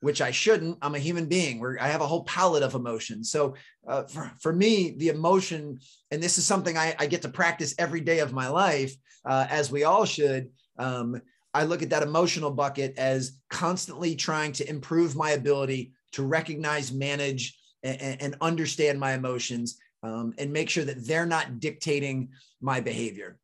which 0.02 0.20
I 0.20 0.32
shouldn't. 0.32 0.80
I'm 0.82 0.96
a 0.96 1.00
human 1.00 1.28
being 1.28 1.60
where 1.60 1.78
I 1.82 1.88
have 1.88 2.02
a 2.02 2.08
whole 2.08 2.24
palette 2.24 2.64
of 2.64 2.76
emotions. 2.76 3.32
So 3.32 3.56
uh, 3.88 4.04
for, 4.04 4.32
for 4.40 4.52
me, 4.52 4.96
the 4.98 5.10
emotion, 5.10 5.80
and 6.10 6.22
this 6.22 6.38
is 6.38 6.46
something 6.46 6.76
I, 6.76 6.96
I 7.00 7.06
get 7.06 7.22
to 7.22 7.30
practice 7.30 7.76
every 7.78 8.02
day 8.02 8.20
of 8.20 8.34
my 8.34 8.50
life, 8.50 8.94
uh, 9.26 9.46
as 9.50 9.72
we 9.72 9.84
all 9.84 10.06
should. 10.06 10.50
Um, 10.78 11.22
I 11.54 11.64
look 11.64 11.82
at 11.82 11.90
that 11.90 12.04
emotional 12.04 12.52
bucket 12.52 12.98
as 12.98 13.38
constantly 13.50 14.16
trying 14.16 14.54
to 14.54 14.70
improve 14.70 15.16
my 15.16 15.32
ability 15.32 15.94
to 16.14 16.24
recognize, 16.24 16.92
manage, 16.92 17.58
and, 17.84 18.22
and 18.22 18.36
understand 18.42 19.00
my 19.00 19.14
emotions 19.14 19.80
um, 20.04 20.34
and 20.38 20.54
make 20.54 20.70
sure 20.70 20.86
that 20.86 21.06
they're 21.06 21.26
not 21.26 21.60
dictating 21.60 22.30
my 22.62 22.80
behavior. 22.80 23.38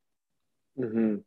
Mm-hmm. 0.79 1.17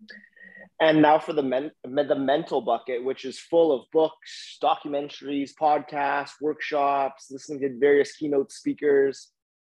And 0.80 1.02
now 1.02 1.18
for 1.18 1.34
the 1.34 1.42
men, 1.42 1.70
the 1.84 2.14
mental 2.14 2.62
bucket, 2.62 3.04
which 3.04 3.26
is 3.26 3.38
full 3.38 3.70
of 3.70 3.84
books, 3.92 4.58
documentaries, 4.62 5.50
podcasts, 5.60 6.40
workshops, 6.40 7.30
listening 7.30 7.60
to 7.60 7.78
various 7.78 8.16
keynote 8.16 8.50
speakers. 8.50 9.28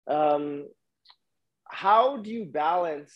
Um, 0.06 0.66
how 1.68 2.16
do 2.18 2.30
you 2.30 2.46
balance, 2.46 3.12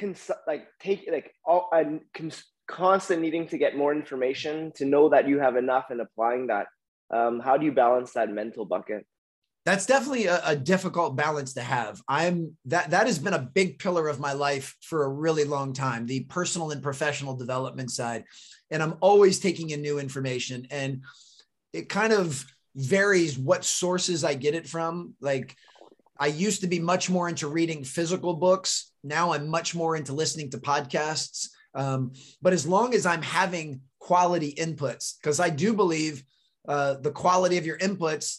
cons- 0.00 0.30
like 0.46 0.66
take 0.80 1.08
like 1.10 1.32
all 1.44 1.68
and 1.72 2.00
cons- 2.14 2.50
constant 2.66 3.20
needing 3.20 3.46
to 3.48 3.58
get 3.58 3.76
more 3.76 3.92
information 3.92 4.72
to 4.76 4.84
know 4.84 5.10
that 5.10 5.28
you 5.28 5.38
have 5.38 5.56
enough 5.56 5.86
and 5.90 6.00
applying 6.00 6.46
that? 6.48 6.66
Um, 7.12 7.40
how 7.40 7.56
do 7.56 7.66
you 7.66 7.72
balance 7.72 8.12
that 8.12 8.30
mental 8.30 8.64
bucket? 8.64 9.04
that's 9.66 9.86
definitely 9.86 10.26
a, 10.26 10.40
a, 10.44 10.56
difficult 10.56 11.16
balance 11.16 11.54
to 11.54 11.60
have 11.60 12.00
i'm 12.08 12.56
that 12.64 12.90
that 12.90 13.06
has 13.06 13.18
been 13.18 13.34
a 13.34 13.38
big 13.38 13.78
pillar 13.78 14.08
of 14.08 14.20
my 14.20 14.32
life 14.32 14.76
for 14.80 15.04
a 15.04 15.08
really 15.08 15.44
long 15.44 15.72
time 15.72 16.06
the 16.06 16.20
personal 16.24 16.70
and 16.70 16.82
professional 16.82 17.36
development 17.36 17.90
side 17.90 18.24
and 18.70 18.82
i'm 18.82 18.96
always 19.00 19.38
taking 19.38 19.70
in 19.70 19.82
new 19.82 19.98
information 19.98 20.66
and 20.70 21.02
it 21.72 21.88
kind 21.88 22.12
of 22.12 22.44
varies 22.74 23.38
what 23.38 23.64
sources 23.64 24.24
i 24.24 24.34
get 24.34 24.54
it 24.54 24.66
from 24.66 25.14
like 25.20 25.56
i 26.18 26.26
used 26.26 26.62
to 26.62 26.66
be 26.66 26.78
much 26.78 27.10
more 27.10 27.28
into 27.28 27.48
reading 27.48 27.84
physical 27.84 28.34
books 28.34 28.89
now 29.02 29.32
i'm 29.32 29.48
much 29.48 29.74
more 29.74 29.96
into 29.96 30.12
listening 30.12 30.50
to 30.50 30.58
podcasts. 30.58 31.48
Um, 31.74 32.12
but 32.42 32.52
as 32.52 32.66
long 32.66 32.94
as 32.94 33.06
i'm 33.06 33.22
having 33.22 33.80
quality 33.98 34.54
inputs 34.54 35.14
because 35.20 35.38
i 35.40 35.50
do 35.50 35.72
believe 35.72 36.24
uh, 36.68 36.94
the 36.94 37.10
quality 37.10 37.58
of 37.58 37.66
your 37.66 37.78
inputs 37.78 38.38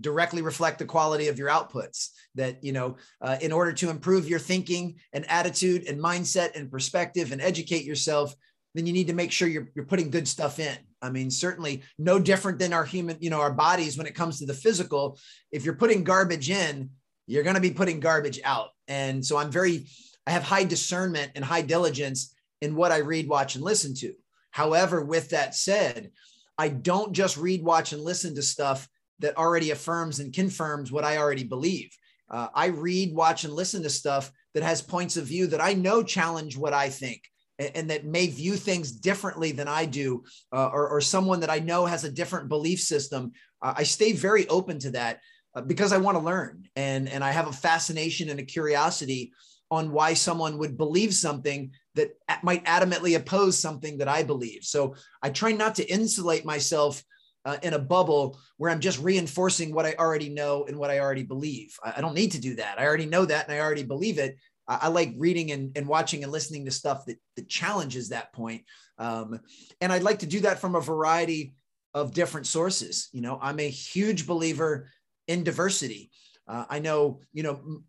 directly 0.00 0.42
reflect 0.42 0.78
the 0.78 0.84
quality 0.84 1.28
of 1.28 1.38
your 1.38 1.48
outputs 1.48 2.10
that 2.34 2.62
you 2.62 2.72
know 2.72 2.96
uh, 3.22 3.36
in 3.40 3.52
order 3.52 3.72
to 3.72 3.90
improve 3.90 4.28
your 4.28 4.38
thinking 4.38 4.96
and 5.12 5.24
attitude 5.30 5.86
and 5.88 5.98
mindset 6.00 6.54
and 6.56 6.70
perspective 6.70 7.32
and 7.32 7.40
educate 7.40 7.84
yourself 7.84 8.34
then 8.74 8.86
you 8.86 8.92
need 8.92 9.06
to 9.06 9.14
make 9.14 9.30
sure 9.30 9.46
you're, 9.46 9.68
you're 9.76 9.84
putting 9.84 10.10
good 10.10 10.26
stuff 10.26 10.58
in. 10.58 10.76
I 11.00 11.10
mean 11.10 11.30
certainly 11.30 11.82
no 11.98 12.18
different 12.18 12.58
than 12.58 12.72
our 12.72 12.84
human 12.84 13.16
you 13.20 13.30
know 13.30 13.40
our 13.40 13.52
bodies 13.52 13.96
when 13.96 14.06
it 14.06 14.14
comes 14.14 14.38
to 14.38 14.46
the 14.46 14.54
physical. 14.54 15.18
If 15.52 15.64
you're 15.64 15.74
putting 15.74 16.04
garbage 16.04 16.50
in 16.50 16.90
you're 17.26 17.42
going 17.42 17.54
to 17.54 17.60
be 17.60 17.70
putting 17.70 18.00
garbage 18.00 18.40
out 18.44 18.68
and 18.88 19.24
so 19.24 19.36
i'm 19.36 19.50
very 19.50 19.86
i 20.26 20.30
have 20.30 20.42
high 20.42 20.64
discernment 20.64 21.32
and 21.34 21.44
high 21.44 21.62
diligence 21.62 22.34
in 22.60 22.74
what 22.74 22.92
i 22.92 22.98
read 22.98 23.28
watch 23.28 23.54
and 23.54 23.64
listen 23.64 23.94
to 23.94 24.12
however 24.50 25.04
with 25.04 25.30
that 25.30 25.54
said 25.54 26.10
i 26.58 26.68
don't 26.68 27.12
just 27.12 27.36
read 27.36 27.62
watch 27.62 27.92
and 27.92 28.02
listen 28.02 28.34
to 28.34 28.42
stuff 28.42 28.88
that 29.20 29.36
already 29.36 29.70
affirms 29.70 30.20
and 30.20 30.32
confirms 30.32 30.90
what 30.90 31.04
I 31.04 31.18
already 31.18 31.44
believe. 31.44 31.96
Uh, 32.30 32.48
I 32.54 32.66
read, 32.66 33.14
watch, 33.14 33.44
and 33.44 33.52
listen 33.52 33.82
to 33.82 33.90
stuff 33.90 34.30
that 34.54 34.62
has 34.62 34.82
points 34.82 35.16
of 35.16 35.26
view 35.26 35.46
that 35.48 35.60
I 35.60 35.74
know 35.74 36.02
challenge 36.02 36.56
what 36.56 36.72
I 36.72 36.88
think 36.88 37.22
and, 37.58 37.88
that 37.90 38.04
may 38.04 38.26
view 38.26 38.56
things 38.56 38.90
differently 38.90 39.52
than 39.52 39.68
I 39.68 39.84
do, 39.84 40.24
uh, 40.52 40.70
or, 40.72 40.88
or, 40.88 41.00
someone 41.00 41.38
that 41.40 41.50
I 41.50 41.60
know 41.60 41.86
has 41.86 42.02
a 42.02 42.10
different 42.10 42.48
belief 42.48 42.80
system. 42.80 43.30
Uh, 43.62 43.74
I 43.76 43.84
stay 43.84 44.12
very 44.12 44.48
open 44.48 44.80
to 44.80 44.90
that 44.92 45.20
uh, 45.54 45.62
because 45.62 45.92
I 45.92 45.98
want 45.98 46.18
to 46.18 46.24
learn 46.24 46.68
and, 46.76 47.08
and 47.08 47.22
I 47.22 47.30
have 47.30 47.48
a 47.48 47.52
fascination 47.52 48.28
and 48.30 48.40
a 48.40 48.44
curiosity 48.44 49.32
on 49.70 49.92
why 49.92 50.14
someone 50.14 50.58
would 50.58 50.76
believe 50.76 51.14
something 51.14 51.70
that 51.94 52.10
might 52.42 52.64
adamantly 52.64 53.16
oppose 53.16 53.58
something 53.58 53.98
that 53.98 54.08
I 54.08 54.22
believe. 54.22 54.64
So 54.64 54.94
I 55.22 55.30
try 55.30 55.52
not 55.52 55.74
to 55.76 55.90
insulate 55.90 56.44
myself 56.44 57.02
uh, 57.44 57.56
in 57.62 57.74
a 57.74 57.78
bubble 57.78 58.38
where 58.56 58.70
I'm 58.70 58.80
just 58.80 59.00
reinforcing 59.00 59.74
what 59.74 59.86
I 59.86 59.94
already 59.98 60.28
know 60.28 60.64
and 60.64 60.78
what 60.78 60.90
I 60.90 61.00
already 61.00 61.24
believe. 61.24 61.76
I, 61.84 61.94
I 61.96 62.00
don't 62.00 62.14
need 62.14 62.32
to 62.32 62.40
do 62.40 62.56
that. 62.56 62.78
I 62.78 62.86
already 62.86 63.06
know 63.06 63.24
that 63.24 63.48
and 63.48 63.54
I 63.56 63.60
already 63.60 63.82
believe 63.82 64.18
it. 64.18 64.36
I, 64.66 64.80
I 64.82 64.88
like 64.88 65.14
reading 65.16 65.52
and, 65.52 65.76
and, 65.76 65.86
watching 65.86 66.22
and 66.22 66.32
listening 66.32 66.64
to 66.64 66.70
stuff 66.70 67.04
that, 67.06 67.18
that 67.36 67.48
challenges 67.48 68.08
that 68.08 68.32
point. 68.32 68.64
Um, 68.98 69.40
and 69.80 69.92
I'd 69.92 70.02
like 70.02 70.20
to 70.20 70.26
do 70.26 70.40
that 70.40 70.60
from 70.60 70.74
a 70.74 70.80
variety 70.80 71.54
of 71.92 72.12
different 72.12 72.46
sources. 72.46 73.08
You 73.12 73.20
know, 73.20 73.38
I'm 73.40 73.60
a 73.60 73.68
huge 73.68 74.26
believer 74.26 74.88
in 75.28 75.44
diversity. 75.44 76.10
Uh, 76.46 76.64
I 76.68 76.78
know, 76.78 77.20
you 77.32 77.42
know, 77.42 77.82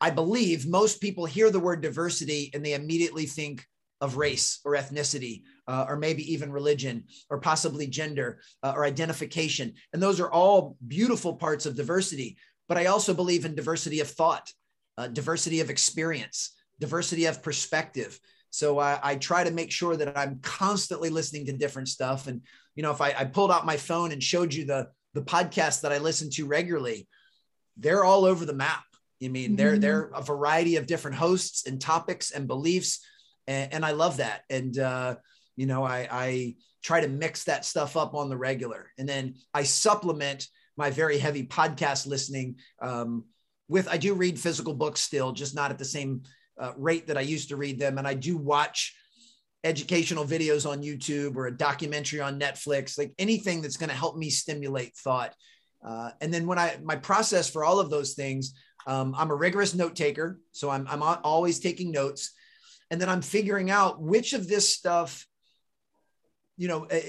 I 0.00 0.10
believe 0.10 0.66
most 0.66 1.00
people 1.00 1.26
hear 1.26 1.50
the 1.50 1.60
word 1.60 1.80
diversity 1.80 2.50
and 2.52 2.64
they 2.64 2.74
immediately 2.74 3.26
think 3.26 3.64
of 4.00 4.16
race 4.16 4.60
or 4.64 4.74
ethnicity 4.74 5.42
uh, 5.66 5.86
or 5.88 5.96
maybe 5.96 6.30
even 6.32 6.52
religion 6.52 7.04
or 7.30 7.40
possibly 7.40 7.86
gender 7.86 8.40
uh, 8.62 8.72
or 8.76 8.84
identification. 8.84 9.72
And 9.92 10.02
those 10.02 10.20
are 10.20 10.30
all 10.30 10.76
beautiful 10.86 11.34
parts 11.36 11.64
of 11.64 11.76
diversity. 11.76 12.36
But 12.68 12.76
I 12.76 12.86
also 12.86 13.14
believe 13.14 13.44
in 13.44 13.54
diversity 13.54 14.00
of 14.00 14.08
thought, 14.08 14.52
uh, 14.98 15.08
diversity 15.08 15.60
of 15.60 15.70
experience, 15.70 16.52
diversity 16.80 17.26
of 17.26 17.42
perspective. 17.42 18.18
So 18.50 18.78
I, 18.78 18.98
I, 19.02 19.16
try 19.16 19.42
to 19.42 19.50
make 19.50 19.72
sure 19.72 19.96
that 19.96 20.16
I'm 20.16 20.38
constantly 20.40 21.10
listening 21.10 21.46
to 21.46 21.52
different 21.52 21.88
stuff. 21.88 22.28
And, 22.28 22.42
you 22.76 22.82
know, 22.82 22.92
if 22.92 23.00
I, 23.00 23.12
I 23.18 23.24
pulled 23.24 23.50
out 23.50 23.66
my 23.66 23.76
phone 23.76 24.12
and 24.12 24.22
showed 24.22 24.54
you 24.54 24.64
the, 24.64 24.88
the 25.14 25.22
podcasts 25.22 25.80
that 25.80 25.92
I 25.92 25.98
listen 25.98 26.28
to 26.30 26.46
regularly, 26.46 27.08
they're 27.76 28.04
all 28.04 28.24
over 28.24 28.44
the 28.44 28.52
map. 28.52 28.84
I 29.22 29.28
mean, 29.28 29.50
mm-hmm. 29.50 29.56
they're, 29.56 29.78
they're 29.78 30.10
a 30.14 30.22
variety 30.22 30.76
of 30.76 30.86
different 30.86 31.16
hosts 31.16 31.66
and 31.66 31.80
topics 31.80 32.30
and 32.30 32.46
beliefs. 32.46 33.00
And, 33.46 33.72
and 33.72 33.84
I 33.84 33.92
love 33.92 34.18
that. 34.18 34.42
And, 34.50 34.78
uh, 34.78 35.16
you 35.56 35.66
know, 35.66 35.84
I, 35.84 36.08
I 36.10 36.56
try 36.82 37.00
to 37.00 37.08
mix 37.08 37.44
that 37.44 37.64
stuff 37.64 37.96
up 37.96 38.14
on 38.14 38.28
the 38.28 38.36
regular. 38.36 38.90
And 38.98 39.08
then 39.08 39.36
I 39.54 39.62
supplement 39.62 40.46
my 40.76 40.90
very 40.90 41.18
heavy 41.18 41.46
podcast 41.46 42.06
listening 42.06 42.56
um, 42.82 43.24
with, 43.68 43.88
I 43.88 43.96
do 43.96 44.14
read 44.14 44.38
physical 44.38 44.74
books 44.74 45.00
still, 45.00 45.32
just 45.32 45.54
not 45.54 45.70
at 45.70 45.78
the 45.78 45.84
same 45.84 46.22
uh, 46.60 46.72
rate 46.76 47.06
that 47.06 47.16
I 47.16 47.22
used 47.22 47.48
to 47.48 47.56
read 47.56 47.78
them. 47.78 47.98
And 47.98 48.06
I 48.06 48.14
do 48.14 48.36
watch 48.36 48.94
educational 49.64 50.24
videos 50.24 50.68
on 50.68 50.82
YouTube 50.82 51.36
or 51.36 51.46
a 51.46 51.56
documentary 51.56 52.20
on 52.20 52.38
Netflix, 52.38 52.98
like 52.98 53.12
anything 53.18 53.62
that's 53.62 53.76
going 53.76 53.90
to 53.90 53.96
help 53.96 54.16
me 54.16 54.30
stimulate 54.30 54.94
thought. 54.96 55.34
Uh, 55.84 56.10
and 56.20 56.32
then 56.32 56.46
when 56.46 56.58
I, 56.58 56.78
my 56.82 56.96
process 56.96 57.50
for 57.50 57.64
all 57.64 57.80
of 57.80 57.90
those 57.90 58.14
things, 58.14 58.54
um, 58.86 59.14
I'm 59.16 59.30
a 59.30 59.34
rigorous 59.34 59.74
note 59.74 59.96
taker. 59.96 60.38
So 60.52 60.70
I'm, 60.70 60.86
I'm 60.88 61.02
always 61.02 61.58
taking 61.58 61.90
notes. 61.90 62.32
And 62.90 63.00
then 63.00 63.08
I'm 63.08 63.22
figuring 63.22 63.70
out 63.70 64.00
which 64.00 64.34
of 64.34 64.46
this 64.46 64.68
stuff 64.68 65.26
you 66.56 66.68
know, 66.68 66.84
eh, 66.84 67.02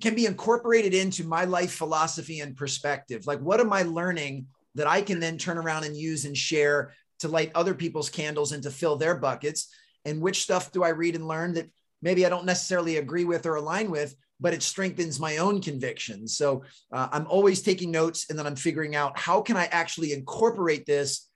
can 0.00 0.14
be 0.14 0.26
incorporated 0.26 0.94
into 0.94 1.24
my 1.24 1.44
life 1.44 1.72
philosophy 1.72 2.40
and 2.40 2.56
perspective. 2.56 3.26
Like, 3.26 3.40
what 3.40 3.60
am 3.60 3.72
I 3.72 3.82
learning 3.82 4.46
that 4.74 4.86
I 4.86 5.02
can 5.02 5.20
then 5.20 5.38
turn 5.38 5.58
around 5.58 5.84
and 5.84 5.96
use 5.96 6.24
and 6.24 6.36
share 6.36 6.94
to 7.20 7.28
light 7.28 7.52
other 7.54 7.74
people's 7.74 8.08
candles 8.08 8.52
and 8.52 8.62
to 8.62 8.70
fill 8.70 8.96
their 8.96 9.14
buckets? 9.14 9.68
And 10.04 10.20
which 10.20 10.42
stuff 10.42 10.72
do 10.72 10.82
I 10.82 10.90
read 10.90 11.14
and 11.14 11.28
learn 11.28 11.54
that 11.54 11.70
maybe 12.00 12.26
I 12.26 12.28
don't 12.28 12.46
necessarily 12.46 12.96
agree 12.96 13.24
with 13.24 13.46
or 13.46 13.56
align 13.56 13.90
with, 13.90 14.14
but 14.40 14.54
it 14.54 14.62
strengthens 14.62 15.20
my 15.20 15.36
own 15.36 15.60
convictions. 15.60 16.36
So 16.36 16.64
uh, 16.92 17.08
I'm 17.12 17.26
always 17.28 17.62
taking 17.62 17.90
notes 17.90 18.28
and 18.28 18.38
then 18.38 18.46
I'm 18.46 18.56
figuring 18.56 18.96
out 18.96 19.18
how 19.18 19.40
can 19.40 19.56
I 19.56 19.66
actually 19.66 20.12
incorporate 20.12 20.86
this 20.86 21.28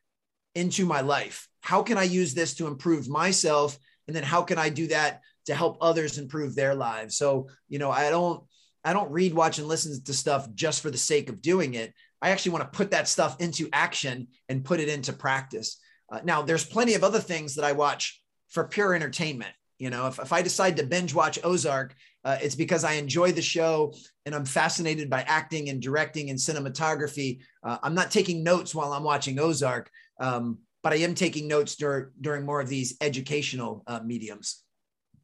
into 0.55 0.87
my 0.87 1.03
life? 1.03 1.49
How 1.61 1.83
can 1.83 1.99
I 1.99 2.05
use 2.05 2.35
this 2.35 2.55
to 2.55 2.67
improve 2.67 3.09
myself? 3.09 3.79
And 4.09 4.17
then 4.17 4.25
how 4.25 4.43
can 4.43 4.59
I 4.59 4.69
do 4.69 4.89
that 4.89 5.21
to 5.47 5.55
help 5.55 5.79
others 5.81 6.19
improve 6.19 6.55
their 6.55 6.75
lives. 6.75 7.17
So, 7.17 7.49
you 7.69 7.79
know, 7.79 7.91
I 7.91 8.11
don't 8.11 8.43
I 8.85 8.93
don't 8.93 9.11
read, 9.11 9.35
watch, 9.35 9.59
and 9.59 9.67
listen 9.67 10.01
to 10.05 10.13
stuff 10.13 10.47
just 10.55 10.81
for 10.81 10.91
the 10.93 10.99
sake 10.99 11.29
of 11.29 11.43
doing 11.43 11.75
it. 11.75 11.93
I 12.23 12.31
actually 12.31 12.53
want 12.53 12.71
to 12.71 12.77
put 12.77 12.93
that 12.93 13.09
stuff 13.09 13.41
into 13.41 13.69
action 13.73 14.29
and 14.49 14.65
put 14.65 14.79
it 14.79 14.89
into 14.89 15.13
practice. 15.13 15.81
Uh, 16.11 16.21
now, 16.23 16.43
there's 16.43 16.65
plenty 16.65 16.95
of 16.95 17.03
other 17.03 17.19
things 17.19 17.57
that 17.57 17.65
I 17.65 17.73
watch 17.73 18.23
for 18.49 18.69
pure 18.69 18.95
entertainment. 18.95 19.53
You 19.79 19.91
know, 19.91 20.07
if, 20.07 20.19
if 20.19 20.33
I 20.33 20.43
decide 20.43 20.77
to 20.79 20.87
binge 20.87 21.15
watch 21.15 21.39
Ozark, 21.45 21.95
uh, 22.25 22.39
it's 22.41 22.55
because 22.55 22.83
I 22.83 22.95
enjoy 22.95 23.33
the 23.33 23.43
show 23.43 23.95
and 24.25 24.35
I'm 24.35 24.45
fascinated 24.45 25.11
by 25.11 25.23
acting 25.23 25.69
and 25.69 25.81
directing 25.81 26.31
and 26.31 26.39
cinematography. 26.39 27.41
Uh, 27.63 27.79
I'm 27.83 27.95
not 27.95 28.11
taking 28.11 28.43
notes 28.43 28.75
while 28.75 28.93
I'm 28.93 29.05
watching 29.05 29.39
Ozark. 29.39 29.91
Um, 30.19 30.59
but 30.87 30.93
I 30.93 30.97
am 30.99 31.17
taking 31.17 31.49
notes 31.49 31.75
dur- 31.75 32.13
during 32.21 32.47
more 32.47 32.61
of 32.61 32.69
these 32.69 32.97
educational 33.01 33.83
uh, 33.89 33.99
mediums. 34.05 34.63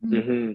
Mm-hmm. 0.04 0.54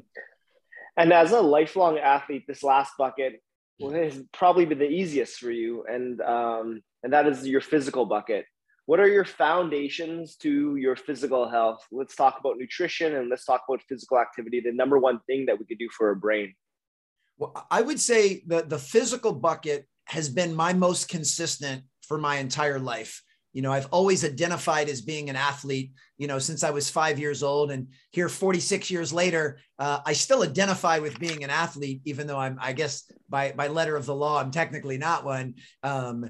And 0.97 1.13
as 1.13 1.31
a 1.31 1.39
lifelong 1.39 1.97
athlete, 1.97 2.43
this 2.45 2.61
last 2.61 2.91
bucket 2.97 3.41
has 3.79 4.21
probably 4.33 4.65
been 4.65 4.79
the 4.79 4.89
easiest 4.89 5.39
for 5.39 5.49
you, 5.49 5.85
and 5.89 6.19
um, 6.19 6.81
and 7.03 7.13
that 7.13 7.25
is 7.25 7.47
your 7.47 7.61
physical 7.61 8.05
bucket. 8.05 8.45
What 8.87 9.01
are 9.01 9.07
your 9.09 9.25
foundations 9.25 10.37
to 10.37 10.77
your 10.77 10.95
physical 10.95 11.49
health? 11.49 11.85
Let's 11.91 12.15
talk 12.15 12.37
about 12.39 12.55
nutrition 12.57 13.15
and 13.15 13.29
let's 13.29 13.43
talk 13.43 13.63
about 13.67 13.81
physical 13.83 14.17
activity. 14.17 14.61
The 14.61 14.71
number 14.71 14.97
one 14.97 15.19
thing 15.27 15.45
that 15.47 15.59
we 15.59 15.65
could 15.65 15.77
do 15.77 15.89
for 15.89 16.07
our 16.07 16.15
brain. 16.15 16.53
Well, 17.37 17.67
I 17.69 17.81
would 17.81 17.99
say 17.99 18.43
the 18.47 18.63
the 18.63 18.79
physical 18.79 19.33
bucket 19.33 19.85
has 20.05 20.29
been 20.29 20.55
my 20.55 20.71
most 20.71 21.09
consistent 21.09 21.83
for 22.07 22.17
my 22.17 22.37
entire 22.37 22.79
life. 22.79 23.21
You 23.51 23.61
know, 23.61 23.73
I've 23.73 23.87
always 23.91 24.23
identified 24.23 24.87
as 24.87 25.01
being 25.01 25.29
an 25.29 25.35
athlete, 25.35 25.91
you 26.17 26.27
know, 26.27 26.39
since 26.39 26.63
I 26.63 26.69
was 26.69 26.89
five 26.89 27.19
years 27.19 27.43
old. 27.43 27.71
And 27.71 27.89
here, 28.11 28.29
46 28.29 28.89
years 28.89 29.11
later, 29.11 29.59
uh, 29.79 29.99
I 30.05 30.13
still 30.13 30.43
identify 30.43 30.99
with 30.99 31.19
being 31.19 31.43
an 31.43 31.49
athlete, 31.49 32.01
even 32.05 32.25
though 32.25 32.37
I'm, 32.37 32.57
I 32.61 32.71
guess, 32.71 33.11
by, 33.27 33.51
by 33.51 33.67
letter 33.67 33.97
of 33.97 34.05
the 34.05 34.15
law, 34.15 34.39
I'm 34.39 34.51
technically 34.51 34.97
not 34.97 35.25
one. 35.25 35.55
Um, 35.83 36.29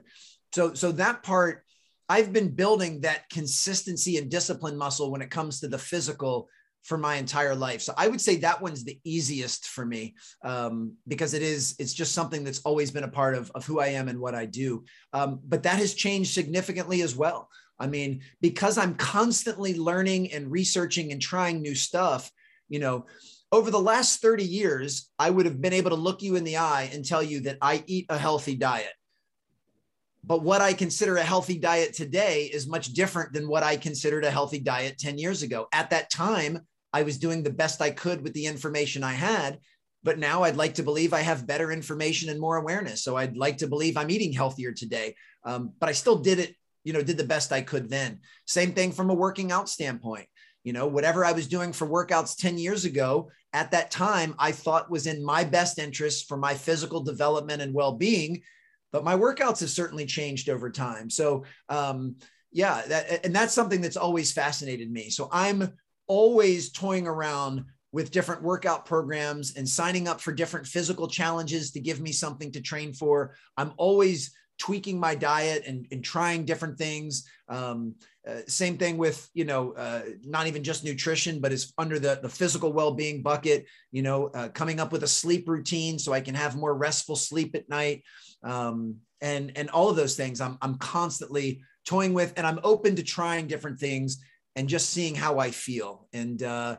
so, 0.53 0.73
so 0.73 0.93
that 0.93 1.21
part, 1.21 1.65
I've 2.09 2.31
been 2.31 2.49
building 2.49 3.01
that 3.01 3.29
consistency 3.29 4.17
and 4.17 4.31
discipline 4.31 4.77
muscle 4.77 5.11
when 5.11 5.21
it 5.21 5.31
comes 5.31 5.59
to 5.59 5.67
the 5.67 5.77
physical 5.77 6.49
for 6.83 6.97
my 6.97 7.15
entire 7.15 7.53
life. 7.53 7.81
So 7.81 7.93
I 7.97 8.07
would 8.07 8.21
say 8.21 8.37
that 8.37 8.61
one's 8.61 8.85
the 8.85 8.97
easiest 9.03 9.67
for 9.67 9.85
me 9.85 10.15
um, 10.41 10.93
because 11.05 11.33
it 11.33 11.41
is, 11.41 11.75
it's 11.79 11.93
just 11.93 12.13
something 12.13 12.45
that's 12.45 12.61
always 12.61 12.91
been 12.91 13.03
a 13.03 13.09
part 13.09 13.35
of, 13.35 13.51
of 13.55 13.65
who 13.65 13.81
I 13.81 13.87
am 13.87 14.07
and 14.07 14.21
what 14.21 14.35
I 14.35 14.45
do. 14.45 14.85
Um, 15.11 15.41
but 15.45 15.63
that 15.63 15.79
has 15.79 15.93
changed 15.93 16.33
significantly 16.33 17.01
as 17.01 17.13
well. 17.13 17.49
I 17.77 17.87
mean, 17.87 18.21
because 18.41 18.77
I'm 18.77 18.95
constantly 18.95 19.77
learning 19.77 20.31
and 20.31 20.49
researching 20.49 21.11
and 21.11 21.21
trying 21.21 21.61
new 21.61 21.75
stuff, 21.75 22.31
you 22.69 22.79
know, 22.79 23.05
over 23.51 23.69
the 23.69 23.79
last 23.79 24.21
30 24.21 24.43
years, 24.43 25.09
I 25.19 25.29
would 25.29 25.45
have 25.45 25.61
been 25.61 25.73
able 25.73 25.89
to 25.91 25.95
look 25.95 26.21
you 26.21 26.35
in 26.35 26.43
the 26.43 26.57
eye 26.57 26.89
and 26.93 27.03
tell 27.03 27.23
you 27.23 27.41
that 27.41 27.57
I 27.61 27.83
eat 27.85 28.05
a 28.09 28.17
healthy 28.17 28.55
diet. 28.55 28.93
But 30.27 30.43
what 30.43 30.61
I 30.61 30.73
consider 30.73 31.15
a 31.15 31.23
healthy 31.23 31.57
diet 31.57 31.93
today 31.93 32.43
is 32.43 32.67
much 32.67 32.87
different 32.87 33.31
than 33.31 33.47
what 33.47 33.63
I 33.63 33.77
considered 33.77 34.25
a 34.25 34.31
healthy 34.31 34.59
diet 34.59 34.97
10 34.97 35.17
years 35.17 35.41
ago. 35.41 35.67
At 35.71 35.91
that 35.91 36.11
time, 36.11 36.67
I 36.91 37.03
was 37.03 37.17
doing 37.17 37.43
the 37.43 37.49
best 37.49 37.81
I 37.81 37.91
could 37.91 38.21
with 38.21 38.33
the 38.33 38.45
information 38.45 39.05
I 39.05 39.13
had. 39.13 39.59
But 40.03 40.19
now 40.19 40.43
I'd 40.43 40.57
like 40.57 40.75
to 40.75 40.83
believe 40.83 41.13
I 41.13 41.21
have 41.21 41.47
better 41.47 41.71
information 41.71 42.29
and 42.29 42.41
more 42.41 42.57
awareness. 42.57 43.03
So 43.03 43.15
I'd 43.15 43.37
like 43.37 43.59
to 43.59 43.67
believe 43.67 43.95
I'm 43.95 44.11
eating 44.11 44.33
healthier 44.33 44.73
today. 44.73 45.15
Um, 45.45 45.71
but 45.79 45.87
I 45.87 45.93
still 45.93 46.17
did 46.17 46.39
it, 46.39 46.55
you 46.83 46.91
know, 46.91 47.01
did 47.01 47.17
the 47.17 47.23
best 47.23 47.53
I 47.53 47.61
could 47.61 47.89
then. 47.89 48.19
Same 48.45 48.73
thing 48.73 48.91
from 48.91 49.09
a 49.09 49.13
working 49.13 49.53
out 49.53 49.69
standpoint. 49.69 50.27
You 50.65 50.73
know, 50.73 50.87
whatever 50.87 51.23
I 51.23 51.31
was 51.31 51.47
doing 51.47 51.71
for 51.71 51.87
workouts 51.87 52.35
10 52.35 52.57
years 52.57 52.83
ago, 52.83 53.29
at 53.53 53.71
that 53.71 53.91
time, 53.91 54.35
I 54.37 54.51
thought 54.51 54.91
was 54.91 55.07
in 55.07 55.23
my 55.23 55.45
best 55.45 55.79
interest 55.79 56.27
for 56.27 56.35
my 56.35 56.53
physical 56.53 57.01
development 57.01 57.61
and 57.61 57.73
well 57.73 57.93
being. 57.93 58.41
But 58.91 59.03
my 59.03 59.15
workouts 59.15 59.59
have 59.59 59.69
certainly 59.69 60.05
changed 60.05 60.49
over 60.49 60.69
time. 60.69 61.09
So, 61.09 61.43
um, 61.69 62.15
yeah, 62.51 62.81
that, 62.87 63.25
and 63.25 63.35
that's 63.35 63.53
something 63.53 63.81
that's 63.81 63.97
always 63.97 64.31
fascinated 64.31 64.91
me. 64.91 65.09
So 65.09 65.27
I'm 65.31 65.73
always 66.07 66.71
toying 66.71 67.05
around 67.07 67.65
with 67.91 68.11
different 68.11 68.43
workout 68.43 68.85
programs 68.85 69.55
and 69.55 69.67
signing 69.67 70.07
up 70.07 70.21
for 70.21 70.31
different 70.31 70.67
physical 70.67 71.07
challenges 71.07 71.71
to 71.71 71.79
give 71.79 71.99
me 71.99 72.11
something 72.11 72.51
to 72.51 72.61
train 72.61 72.93
for. 72.93 73.35
I'm 73.57 73.73
always 73.77 74.33
tweaking 74.59 74.99
my 74.99 75.15
diet 75.15 75.63
and, 75.67 75.85
and 75.91 76.03
trying 76.03 76.45
different 76.45 76.77
things. 76.77 77.29
Um, 77.47 77.95
uh, 78.27 78.39
same 78.47 78.77
thing 78.77 78.97
with, 78.97 79.29
you 79.33 79.45
know, 79.45 79.73
uh, 79.73 80.01
not 80.23 80.47
even 80.47 80.63
just 80.63 80.83
nutrition, 80.83 81.39
but 81.39 81.53
is 81.53 81.73
under 81.77 81.99
the, 81.99 82.19
the 82.21 82.29
physical 82.29 82.73
well-being 82.73 83.21
bucket, 83.21 83.65
you 83.91 84.01
know, 84.01 84.27
uh, 84.33 84.49
coming 84.49 84.79
up 84.79 84.91
with 84.91 85.03
a 85.03 85.07
sleep 85.07 85.47
routine 85.47 85.99
so 85.99 86.11
I 86.11 86.21
can 86.21 86.35
have 86.35 86.57
more 86.57 86.75
restful 86.75 87.15
sleep 87.15 87.55
at 87.55 87.69
night. 87.69 88.03
Um, 88.43 88.97
and, 89.21 89.51
and 89.55 89.69
all 89.69 89.89
of 89.89 89.95
those 89.95 90.15
things 90.15 90.41
I'm, 90.41 90.57
I'm 90.61 90.75
constantly 90.75 91.61
toying 91.85 92.13
with, 92.13 92.33
and 92.37 92.45
I'm 92.45 92.59
open 92.63 92.95
to 92.95 93.03
trying 93.03 93.47
different 93.47 93.79
things 93.79 94.19
and 94.55 94.67
just 94.67 94.89
seeing 94.89 95.15
how 95.15 95.39
I 95.39 95.51
feel. 95.51 96.07
And 96.13 96.41
uh, 96.43 96.77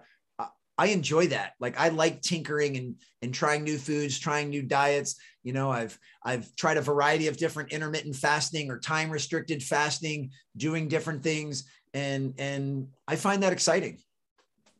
I 0.79 0.87
enjoy 0.87 1.27
that. 1.29 1.55
Like 1.59 1.79
I 1.79 1.89
like 1.89 2.23
tinkering 2.23 2.77
and 2.77 2.95
and 3.21 3.35
trying 3.35 3.65
new 3.65 3.77
foods, 3.77 4.19
trying 4.19 4.49
new 4.49 4.63
diets. 4.63 5.17
You 5.43 5.53
know, 5.53 5.71
I've 5.71 5.99
I've 6.25 6.55
tried 6.55 6.77
a 6.77 6.81
variety 6.83 7.27
of 7.27 7.37
different 7.37 7.73
intermittent 7.73 8.15
fasting 8.15 8.71
or 8.71 8.79
time 8.79 9.11
restricted 9.11 9.63
fasting, 9.63 10.31
doing 10.57 10.87
different 10.87 11.25
things, 11.25 11.65
and 11.93 12.33
and 12.39 12.89
I 13.09 13.17
find 13.17 13.43
that 13.43 13.53
exciting. 13.53 13.99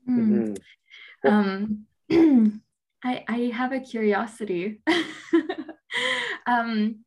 Mm. 0.09 0.57
Um, 1.27 1.87
I 3.05 3.25
I 3.27 3.53
have 3.53 3.73
a 3.73 3.81
curiosity. 3.81 4.81
um, 6.47 7.05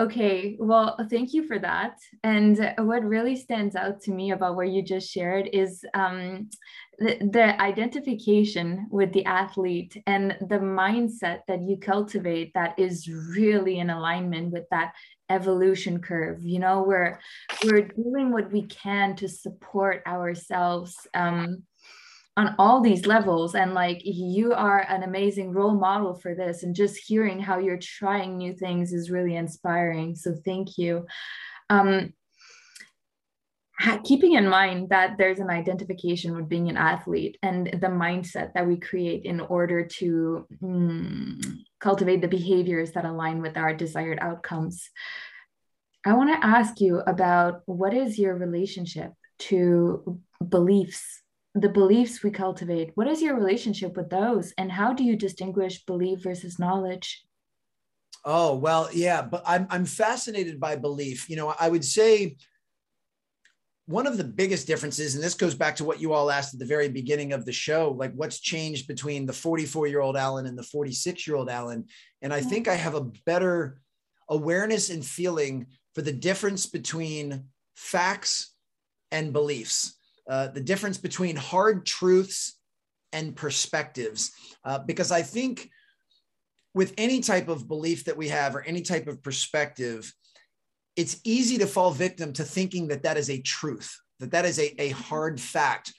Okay, 0.00 0.56
well, 0.58 0.96
thank 1.08 1.32
you 1.32 1.46
for 1.46 1.56
that. 1.60 2.00
And 2.24 2.74
what 2.78 3.04
really 3.04 3.36
stands 3.36 3.76
out 3.76 4.00
to 4.02 4.10
me 4.10 4.32
about 4.32 4.56
what 4.56 4.68
you 4.68 4.82
just 4.82 5.08
shared 5.08 5.48
is 5.52 5.84
um, 5.94 6.50
the, 6.98 7.18
the, 7.30 7.62
identification 7.62 8.88
with 8.90 9.12
the 9.12 9.24
athlete 9.24 10.02
and 10.08 10.36
the 10.40 10.58
mindset 10.58 11.42
that 11.46 11.62
you 11.62 11.76
cultivate 11.76 12.52
that 12.54 12.76
is 12.76 13.08
really 13.08 13.78
in 13.78 13.90
alignment 13.90 14.50
with 14.50 14.64
that 14.72 14.94
evolution 15.30 16.00
curve. 16.00 16.42
You 16.42 16.58
know, 16.58 16.82
we're 16.82 17.20
we're 17.64 17.86
doing 17.86 18.32
what 18.32 18.50
we 18.50 18.62
can 18.62 19.14
to 19.16 19.28
support 19.28 20.02
ourselves. 20.08 21.06
Um, 21.14 21.62
on 22.36 22.54
all 22.58 22.80
these 22.80 23.06
levels 23.06 23.54
and 23.54 23.74
like 23.74 24.00
you 24.04 24.52
are 24.52 24.80
an 24.88 25.04
amazing 25.04 25.52
role 25.52 25.74
model 25.74 26.14
for 26.14 26.34
this 26.34 26.62
and 26.62 26.74
just 26.74 26.96
hearing 26.96 27.38
how 27.38 27.58
you're 27.58 27.78
trying 27.78 28.36
new 28.36 28.52
things 28.52 28.92
is 28.92 29.10
really 29.10 29.36
inspiring 29.36 30.14
so 30.16 30.34
thank 30.44 30.76
you. 30.76 31.06
Um, 31.70 32.12
keeping 34.04 34.34
in 34.34 34.48
mind 34.48 34.88
that 34.90 35.16
there's 35.18 35.40
an 35.40 35.50
identification 35.50 36.34
with 36.34 36.48
being 36.48 36.68
an 36.68 36.76
athlete 36.76 37.38
and 37.42 37.66
the 37.66 37.88
mindset 37.88 38.52
that 38.54 38.66
we 38.66 38.76
create 38.76 39.24
in 39.24 39.40
order 39.40 39.84
to 39.84 40.46
mm, 40.62 41.58
cultivate 41.80 42.20
the 42.20 42.28
behaviors 42.28 42.92
that 42.92 43.04
align 43.04 43.42
with 43.42 43.56
our 43.56 43.74
desired 43.74 44.18
outcomes 44.20 44.88
i 46.06 46.12
want 46.12 46.30
to 46.30 46.46
ask 46.46 46.80
you 46.80 47.00
about 47.00 47.62
what 47.66 47.92
is 47.92 48.18
your 48.18 48.36
relationship 48.36 49.12
to 49.38 50.20
beliefs 50.48 51.23
the 51.54 51.68
beliefs 51.68 52.22
we 52.22 52.30
cultivate 52.30 52.90
what 52.94 53.06
is 53.06 53.22
your 53.22 53.36
relationship 53.36 53.96
with 53.96 54.10
those 54.10 54.52
and 54.58 54.72
how 54.72 54.92
do 54.92 55.04
you 55.04 55.16
distinguish 55.16 55.84
belief 55.84 56.22
versus 56.22 56.58
knowledge? 56.58 57.24
Oh 58.24 58.56
well 58.56 58.88
yeah 58.92 59.22
but 59.22 59.42
i'm, 59.46 59.66
I'm 59.70 59.84
fascinated 59.84 60.58
by 60.58 60.76
belief. 60.76 61.28
You 61.30 61.36
know 61.36 61.54
i 61.58 61.68
would 61.68 61.84
say 61.84 62.36
one 63.86 64.06
of 64.06 64.16
the 64.16 64.24
biggest 64.24 64.66
differences 64.66 65.14
and 65.14 65.22
this 65.22 65.34
goes 65.34 65.54
back 65.54 65.76
to 65.76 65.84
what 65.84 66.00
you 66.00 66.12
all 66.14 66.30
asked 66.30 66.54
at 66.54 66.60
the 66.60 66.66
very 66.66 66.88
beginning 66.88 67.32
of 67.32 67.44
the 67.44 67.52
show 67.52 67.94
like 67.96 68.12
what's 68.14 68.40
changed 68.40 68.88
between 68.88 69.26
the 69.26 69.32
44 69.32 69.86
year 69.86 70.00
old 70.00 70.16
alan 70.16 70.46
and 70.46 70.58
the 70.58 70.62
46 70.62 71.26
year 71.26 71.36
old 71.36 71.50
alan? 71.50 71.86
And 72.20 72.32
i 72.32 72.40
think 72.40 72.66
i 72.66 72.74
have 72.74 72.94
a 72.94 73.10
better 73.26 73.80
awareness 74.28 74.90
and 74.90 75.04
feeling 75.04 75.66
for 75.94 76.02
the 76.02 76.12
difference 76.12 76.66
between 76.66 77.44
facts 77.76 78.54
and 79.12 79.32
beliefs 79.32 79.94
uh, 80.28 80.48
the 80.48 80.60
difference 80.60 80.98
between 80.98 81.36
hard 81.36 81.86
truths 81.86 82.58
and 83.12 83.36
perspectives. 83.36 84.32
Uh, 84.64 84.78
because 84.78 85.12
I 85.12 85.22
think 85.22 85.70
with 86.74 86.92
any 86.98 87.20
type 87.20 87.48
of 87.48 87.68
belief 87.68 88.04
that 88.04 88.16
we 88.16 88.28
have 88.28 88.54
or 88.56 88.62
any 88.62 88.82
type 88.82 89.06
of 89.06 89.22
perspective, 89.22 90.12
it's 90.96 91.20
easy 91.24 91.58
to 91.58 91.66
fall 91.66 91.90
victim 91.90 92.32
to 92.34 92.44
thinking 92.44 92.88
that 92.88 93.02
that 93.02 93.16
is 93.16 93.30
a 93.30 93.40
truth, 93.40 93.96
that 94.20 94.32
that 94.32 94.44
is 94.44 94.58
a, 94.58 94.80
a 94.80 94.90
hard 94.90 95.40
fact 95.40 95.92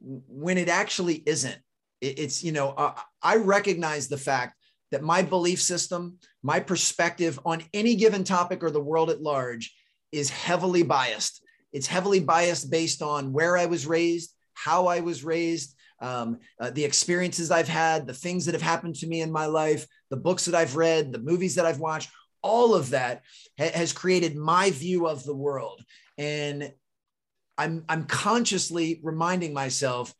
when 0.00 0.58
it 0.58 0.68
actually 0.68 1.22
isn't. 1.26 1.58
It, 2.00 2.18
it's, 2.18 2.42
you 2.44 2.52
know, 2.52 2.70
uh, 2.70 2.94
I 3.22 3.36
recognize 3.36 4.08
the 4.08 4.18
fact 4.18 4.56
that 4.90 5.02
my 5.02 5.22
belief 5.22 5.60
system, 5.62 6.18
my 6.42 6.60
perspective 6.60 7.38
on 7.44 7.62
any 7.72 7.94
given 7.94 8.24
topic 8.24 8.62
or 8.62 8.70
the 8.70 8.80
world 8.82 9.10
at 9.10 9.22
large 9.22 9.74
is 10.12 10.30
heavily 10.30 10.82
biased. 10.82 11.42
It's 11.72 11.86
heavily 11.86 12.20
biased 12.20 12.70
based 12.70 13.02
on 13.02 13.32
where 13.32 13.56
I 13.56 13.66
was 13.66 13.86
raised, 13.86 14.34
how 14.54 14.86
I 14.86 15.00
was 15.00 15.24
raised, 15.24 15.74
um, 16.00 16.38
uh, 16.58 16.70
the 16.70 16.84
experiences 16.84 17.50
I've 17.50 17.68
had, 17.68 18.06
the 18.06 18.14
things 18.14 18.46
that 18.46 18.54
have 18.54 18.62
happened 18.62 18.96
to 18.96 19.06
me 19.06 19.20
in 19.20 19.30
my 19.30 19.46
life, 19.46 19.86
the 20.08 20.16
books 20.16 20.46
that 20.46 20.54
I've 20.54 20.76
read, 20.76 21.12
the 21.12 21.18
movies 21.18 21.54
that 21.56 21.66
I've 21.66 21.78
watched. 21.78 22.10
All 22.42 22.74
of 22.74 22.90
that 22.90 23.22
ha- 23.58 23.72
has 23.74 23.92
created 23.92 24.36
my 24.36 24.70
view 24.70 25.06
of 25.06 25.24
the 25.24 25.34
world. 25.34 25.84
And 26.16 26.72
I'm, 27.58 27.84
I'm 27.88 28.04
consciously 28.04 29.00
reminding 29.02 29.52
myself 29.52 30.14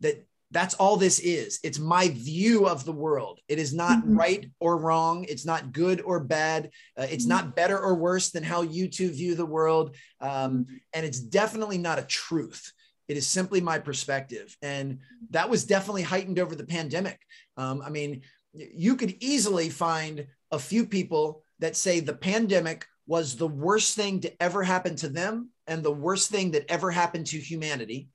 that 0.00 0.26
that's 0.56 0.74
all 0.74 0.96
this 0.96 1.18
is. 1.20 1.60
It's 1.62 1.78
my 1.78 2.08
view 2.08 2.66
of 2.66 2.86
the 2.86 2.92
world. 2.92 3.40
It 3.46 3.58
is 3.58 3.74
not 3.74 3.98
mm-hmm. 3.98 4.16
right 4.16 4.50
or 4.58 4.78
wrong. 4.78 5.26
It's 5.28 5.44
not 5.44 5.72
good 5.72 6.00
or 6.00 6.18
bad. 6.18 6.70
Uh, 6.98 7.06
it's 7.10 7.24
mm-hmm. 7.24 7.46
not 7.46 7.56
better 7.56 7.78
or 7.78 7.94
worse 7.94 8.30
than 8.30 8.42
how 8.42 8.62
you 8.62 8.88
two 8.88 9.10
view 9.10 9.34
the 9.34 9.44
world. 9.44 9.94
Um, 10.18 10.30
mm-hmm. 10.30 10.76
and 10.94 11.04
it's 11.04 11.20
definitely 11.20 11.76
not 11.76 11.98
a 11.98 12.04
truth. 12.04 12.72
It 13.06 13.18
is 13.18 13.26
simply 13.26 13.60
my 13.60 13.78
perspective. 13.78 14.56
And 14.62 15.00
that 15.30 15.50
was 15.50 15.64
definitely 15.64 16.02
heightened 16.02 16.38
over 16.38 16.54
the 16.54 16.66
pandemic. 16.66 17.20
Um, 17.58 17.82
I 17.84 17.90
mean, 17.90 18.22
you 18.54 18.96
could 18.96 19.14
easily 19.20 19.68
find 19.68 20.26
a 20.50 20.58
few 20.58 20.86
people 20.86 21.42
that 21.58 21.76
say 21.76 22.00
the 22.00 22.14
pandemic 22.14 22.86
was 23.06 23.36
the 23.36 23.46
worst 23.46 23.94
thing 23.94 24.20
to 24.20 24.42
ever 24.42 24.62
happen 24.62 24.96
to 24.96 25.10
them 25.10 25.50
and 25.66 25.82
the 25.82 25.92
worst 25.92 26.30
thing 26.30 26.52
that 26.52 26.64
ever 26.70 26.90
happened 26.90 27.26
to 27.26 27.38
humanity. 27.38 28.08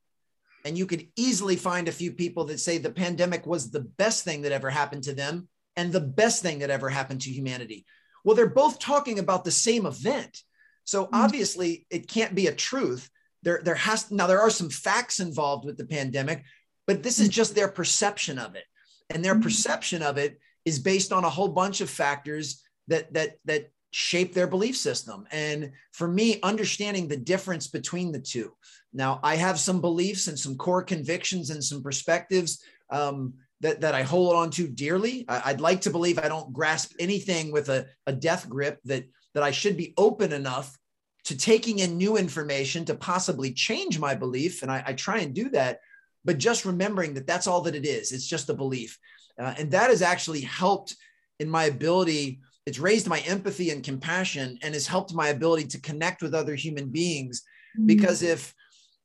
And 0.65 0.78
you 0.78 0.86
could 0.86 1.08
easily 1.15 1.56
find 1.56 1.88
a 1.88 1.93
few 1.93 2.12
people 2.12 2.45
that 2.45 2.60
say 2.60 2.78
the 2.78 2.91
pandemic 2.91 3.45
was 3.47 3.71
the 3.71 3.82
best 3.82 4.24
thing 4.24 4.43
that 4.43 4.52
ever 4.52 4.69
happened 4.69 5.04
to 5.04 5.13
them 5.13 5.47
and 5.76 5.91
the 5.91 6.02
best 6.02 6.41
thing 6.41 6.60
that 6.60 6.69
ever 6.69 6.89
happened 6.89 7.21
to 7.21 7.32
humanity. 7.32 7.86
Well, 8.24 8.36
they're 8.36 8.47
both 8.47 8.80
talking 8.80 9.19
about 9.19 9.43
the 9.43 9.52
same 9.52 9.86
event. 9.86 10.43
So 10.84 11.06
mm-hmm. 11.06 11.15
obviously, 11.15 11.86
it 11.89 12.08
can't 12.08 12.36
be 12.36 12.47
a 12.47 12.56
truth. 12.56 13.10
There, 13.43 13.62
there 13.63 13.76
has 13.76 14.12
now 14.12 14.28
there 14.28 14.41
are 14.41 14.50
some 14.50 14.69
facts 14.69 15.19
involved 15.19 15.65
with 15.65 15.78
the 15.78 15.86
pandemic, 15.86 16.43
but 16.86 17.02
this 17.02 17.19
is 17.19 17.28
mm-hmm. 17.28 17.34
just 17.34 17.56
their 17.56 17.69
perception 17.69 18.38
of 18.38 18.56
it, 18.56 18.65
and 19.10 19.26
their 19.26 19.34
mm-hmm. 19.34 19.43
perception 19.43 20.04
of 20.04 20.17
it 20.17 20.39
is 20.63 20.80
based 20.80 21.12
on 21.12 21.24
a 21.24 21.30
whole 21.30 21.47
bunch 21.47 21.82
of 21.82 21.89
factors 21.89 22.62
that 22.88 23.12
that 23.13 23.38
that 23.45 23.71
shape 23.91 24.34
their 24.34 24.47
belief 24.47 24.75
system. 24.75 25.27
And 25.32 25.71
for 25.91 26.08
me, 26.08 26.39
understanding 26.41 27.08
the 27.08 27.17
difference 27.17 27.67
between 27.67 28.12
the 28.12 28.19
two. 28.19 28.54
Now, 28.93 29.19
I 29.23 29.36
have 29.36 29.60
some 29.60 29.82
beliefs 29.82 30.27
and 30.27 30.39
some 30.39 30.58
core 30.58 30.84
convictions 30.84 31.49
and 31.49 31.63
some 31.63 31.84
perspectives 31.84 32.63
um, 32.89 33.34
that, 33.60 33.82
that 33.82 33.93
I 33.93 34.01
hold 34.01 34.36
on 34.36 34.49
to 34.51 34.67
dearly. 34.67 35.25
I, 35.27 35.51
would 35.51 35.62
like 35.62 35.82
to 35.82 35.89
believe 35.89 36.19
I 36.19 36.27
don't 36.27 36.51
grasp 36.51 36.93
anything 36.99 37.51
with 37.51 37.69
a, 37.69 37.86
a 38.08 38.13
death 38.13 38.49
grip, 38.49 38.80
that, 38.86 39.06
that 39.34 39.43
I 39.43 39.51
should 39.51 39.77
be 39.77 39.93
open 39.97 40.34
enough 40.34 40.77
to 41.25 41.38
taking 41.38 41.80
in 41.80 41.97
new 41.97 42.17
information 42.17 42.84
to 42.86 42.95
possibly 42.95 43.54
change 43.54 43.99
my 43.99 44.15
belief. 44.15 44.63
And 44.63 44.71
I, 44.71 44.84
I 44.88 44.93
try 44.93 45.19
and 45.19 45.34
do 45.34 45.49
that. 45.49 45.80
But 46.25 46.38
just 46.38 46.65
remembering 46.65 47.13
that 47.15 47.27
that's 47.27 47.47
all 47.47 47.62
that 47.62 47.75
it 47.75 47.86
is, 47.86 48.12
it's 48.12 48.27
just 48.27 48.49
a 48.49 48.54
belief. 48.54 48.97
Uh, 49.39 49.54
and 49.58 49.71
that 49.71 49.89
has 49.89 50.01
actually 50.01 50.41
helped 50.41 50.95
in 51.39 51.49
my 51.49 51.65
ability 51.65 52.41
it's 52.65 52.80
raised 52.80 53.08
my 53.08 53.19
empathy 53.19 53.71
and 53.71 53.84
compassion 53.84 54.58
and 54.62 54.74
has 54.74 54.88
helped 54.88 55.13
my 55.13 55.30
ability 55.30 55.65
to 55.67 55.82
connect 55.82 56.21
with 56.21 56.36
other 56.36 56.56
human 56.56 56.89
beings. 56.89 57.43
Mm-hmm. 57.78 57.86
because 57.86 58.21
if 58.21 58.54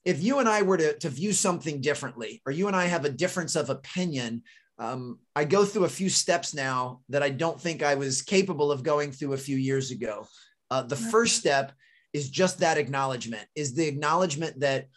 if 0.05 0.21
you 0.23 0.40
and 0.40 0.49
i 0.49 0.61
were 0.61 0.77
to, 0.77 0.99
to 0.99 1.09
view 1.09 1.33
something 1.33 1.81
differently 1.81 2.42
or 2.45 2.51
you 2.51 2.66
and 2.66 2.75
i 2.75 2.87
have 2.87 3.05
a 3.05 3.11
difference 3.11 3.55
of 3.55 3.71
opinion 3.71 4.42
um, 4.79 5.21
i 5.37 5.45
go 5.45 5.64
through 5.64 5.85
a 5.85 5.88
few 5.88 6.09
steps 6.09 6.53
now 6.53 7.01
that 7.09 7.23
i 7.23 7.31
don't 7.31 7.61
think 7.61 7.85
i 7.85 7.95
was 7.95 8.23
capable 8.23 8.73
of 8.73 8.83
going 8.83 9.12
through 9.12 9.35
a 9.35 9.38
few 9.38 9.57
years 9.57 9.92
ago. 9.92 10.27
Uh, 10.69 10.83
the 10.83 10.97
first 10.97 11.37
step 11.37 11.71
is 12.12 12.29
just 12.29 12.59
that 12.59 12.77
acknowledgement 12.77 13.47
is 13.55 13.73
the 13.75 13.87
acknowledgement 13.87 14.59
that 14.59 14.88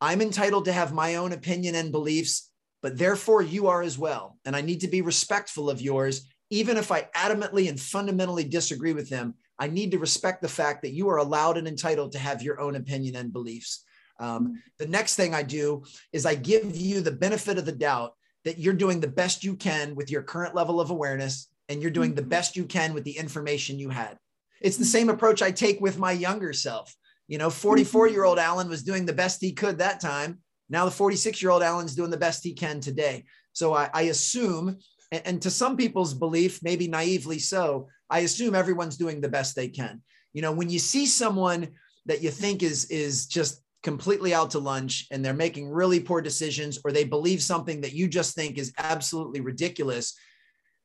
i'm 0.00 0.22
entitled 0.22 0.64
to 0.64 0.72
have 0.72 0.94
my 0.94 1.16
own 1.16 1.32
opinion 1.32 1.74
and 1.74 1.92
beliefs 1.92 2.50
but 2.82 2.96
therefore 2.96 3.42
you 3.42 3.66
are 3.66 3.82
as 3.82 3.98
well. 3.98 4.38
And 4.46 4.56
i 4.56 4.62
need 4.62 4.80
to 4.80 4.88
be 4.88 5.02
respectful 5.02 5.68
of 5.68 5.82
yours 5.82 6.29
even 6.50 6.76
if 6.76 6.90
I 6.90 7.08
adamantly 7.16 7.68
and 7.68 7.80
fundamentally 7.80 8.44
disagree 8.44 8.92
with 8.92 9.08
them, 9.08 9.34
I 9.58 9.68
need 9.68 9.92
to 9.92 9.98
respect 9.98 10.42
the 10.42 10.48
fact 10.48 10.82
that 10.82 10.92
you 10.92 11.08
are 11.08 11.18
allowed 11.18 11.56
and 11.56 11.68
entitled 11.68 12.12
to 12.12 12.18
have 12.18 12.42
your 12.42 12.60
own 12.60 12.76
opinion 12.76 13.16
and 13.16 13.32
beliefs. 13.32 13.84
Um, 14.18 14.62
the 14.78 14.86
next 14.86 15.16
thing 15.16 15.34
I 15.34 15.42
do 15.42 15.84
is 16.12 16.26
I 16.26 16.34
give 16.34 16.76
you 16.76 17.00
the 17.00 17.10
benefit 17.10 17.56
of 17.56 17.66
the 17.66 17.72
doubt 17.72 18.14
that 18.44 18.58
you're 18.58 18.74
doing 18.74 19.00
the 19.00 19.08
best 19.08 19.44
you 19.44 19.54
can 19.54 19.94
with 19.94 20.10
your 20.10 20.22
current 20.22 20.54
level 20.54 20.80
of 20.80 20.90
awareness 20.90 21.48
and 21.68 21.80
you're 21.80 21.90
doing 21.90 22.14
the 22.14 22.22
mm-hmm. 22.22 22.30
best 22.30 22.56
you 22.56 22.64
can 22.64 22.94
with 22.94 23.04
the 23.04 23.16
information 23.16 23.78
you 23.78 23.90
had. 23.90 24.18
It's 24.60 24.76
the 24.76 24.84
same 24.84 25.08
approach 25.08 25.40
I 25.40 25.50
take 25.50 25.80
with 25.80 25.98
my 25.98 26.12
younger 26.12 26.52
self. 26.52 26.94
You 27.28 27.38
know, 27.38 27.48
44 27.48 28.08
year 28.08 28.24
old 28.24 28.38
Alan 28.38 28.68
was 28.68 28.82
doing 28.82 29.06
the 29.06 29.12
best 29.12 29.40
he 29.40 29.52
could 29.52 29.78
that 29.78 30.00
time. 30.00 30.38
Now 30.68 30.84
the 30.84 30.90
46 30.90 31.40
year 31.40 31.50
old 31.50 31.62
Alan's 31.62 31.94
doing 31.94 32.10
the 32.10 32.16
best 32.16 32.44
he 32.44 32.52
can 32.52 32.80
today. 32.80 33.24
So 33.52 33.74
I, 33.74 33.88
I 33.94 34.02
assume 34.02 34.78
and, 35.10 35.22
and 35.24 35.42
to 35.42 35.50
some 35.50 35.76
people's 35.76 36.14
belief, 36.14 36.60
maybe 36.62 36.88
naively 36.88 37.38
so, 37.38 37.88
I 38.08 38.20
assume 38.20 38.54
everyone's 38.54 38.96
doing 38.96 39.20
the 39.20 39.28
best 39.28 39.54
they 39.54 39.68
can. 39.68 40.02
You 40.32 40.42
know, 40.42 40.52
when 40.52 40.70
you 40.70 40.78
see 40.78 41.06
someone 41.06 41.68
that 42.06 42.22
you 42.22 42.30
think 42.30 42.62
is 42.62 42.86
is 42.86 43.26
just 43.26 43.62
completely 43.82 44.34
out 44.34 44.50
to 44.50 44.58
lunch 44.58 45.06
and 45.10 45.24
they're 45.24 45.32
making 45.32 45.68
really 45.68 46.00
poor 46.00 46.20
decisions 46.20 46.78
or 46.84 46.92
they 46.92 47.04
believe 47.04 47.42
something 47.42 47.80
that 47.80 47.94
you 47.94 48.08
just 48.08 48.34
think 48.34 48.58
is 48.58 48.74
absolutely 48.78 49.40
ridiculous 49.40 50.14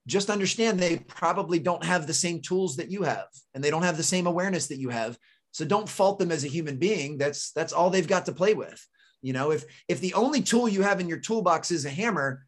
just 0.07 0.29
understand 0.29 0.79
they 0.79 0.97
probably 0.97 1.59
don't 1.59 1.83
have 1.83 2.05
the 2.05 2.13
same 2.13 2.41
tools 2.41 2.75
that 2.75 2.91
you 2.91 3.03
have 3.03 3.27
and 3.53 3.63
they 3.63 3.71
don't 3.71 3.83
have 3.83 3.97
the 3.97 4.03
same 4.03 4.27
awareness 4.27 4.67
that 4.67 4.79
you 4.79 4.89
have. 4.89 5.17
So 5.51 5.65
don't 5.65 5.89
fault 5.89 6.19
them 6.19 6.31
as 6.31 6.43
a 6.43 6.49
human 6.49 6.77
being. 6.77 7.17
That's 7.17 7.51
that's 7.51 7.73
all 7.73 7.89
they've 7.89 8.07
got 8.07 8.25
to 8.25 8.31
play 8.31 8.53
with. 8.53 8.85
You 9.21 9.33
know 9.33 9.51
if 9.51 9.65
if 9.87 9.99
the 10.01 10.13
only 10.13 10.41
tool 10.41 10.69
you 10.69 10.83
have 10.83 10.99
in 10.99 11.09
your 11.09 11.19
toolbox 11.19 11.71
is 11.71 11.85
a 11.85 11.89
hammer 11.89 12.45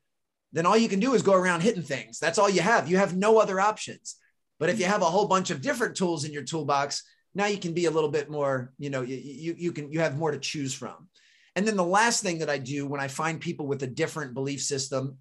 then 0.53 0.65
all 0.65 0.77
you 0.77 0.89
can 0.89 0.99
do 0.99 1.13
is 1.13 1.21
go 1.21 1.33
around 1.33 1.62
hitting 1.62 1.83
things. 1.83 2.19
That's 2.19 2.38
all 2.38 2.49
you 2.49 2.62
have. 2.62 2.89
You 2.89 2.97
have 2.97 3.15
no 3.15 3.39
other 3.39 3.60
options. 3.60 4.15
But 4.60 4.69
if 4.69 4.79
you 4.79 4.86
have 4.86 5.01
a 5.01 5.05
whole 5.05 5.27
bunch 5.27 5.49
of 5.49 5.62
different 5.62 5.95
tools 5.95 6.23
in 6.25 6.33
your 6.33 6.43
toolbox, 6.43 7.03
now 7.36 7.45
you 7.45 7.57
can 7.57 7.73
be 7.73 7.86
a 7.86 7.91
little 7.91 8.10
bit 8.10 8.29
more, 8.29 8.73
you 8.79 8.89
know, 8.89 9.01
you, 9.01 9.15
you, 9.17 9.55
you 9.57 9.71
can, 9.71 9.91
you 9.91 9.99
have 9.99 10.17
more 10.17 10.31
to 10.31 10.39
choose 10.39 10.73
from. 10.73 11.10
And 11.55 11.67
then 11.67 11.75
the 11.75 11.83
last 11.83 12.23
thing 12.23 12.39
that 12.39 12.49
I 12.49 12.57
do 12.57 12.88
when 12.88 13.01
I 13.01 13.07
find 13.07 13.39
people 13.39 13.67
with 13.67 13.83
a 13.83 13.88
different 13.88 14.33
belief 14.33 14.62
system, 14.62 15.17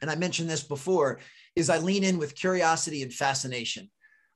and 0.00 0.10
I 0.10 0.16
mentioned 0.16 0.50
this 0.50 0.62
before, 0.62 1.20
is 1.54 1.70
I 1.70 1.78
lean 1.78 2.02
in 2.02 2.18
with 2.18 2.34
curiosity 2.34 3.02
and 3.02 3.12
fascination. 3.12 3.90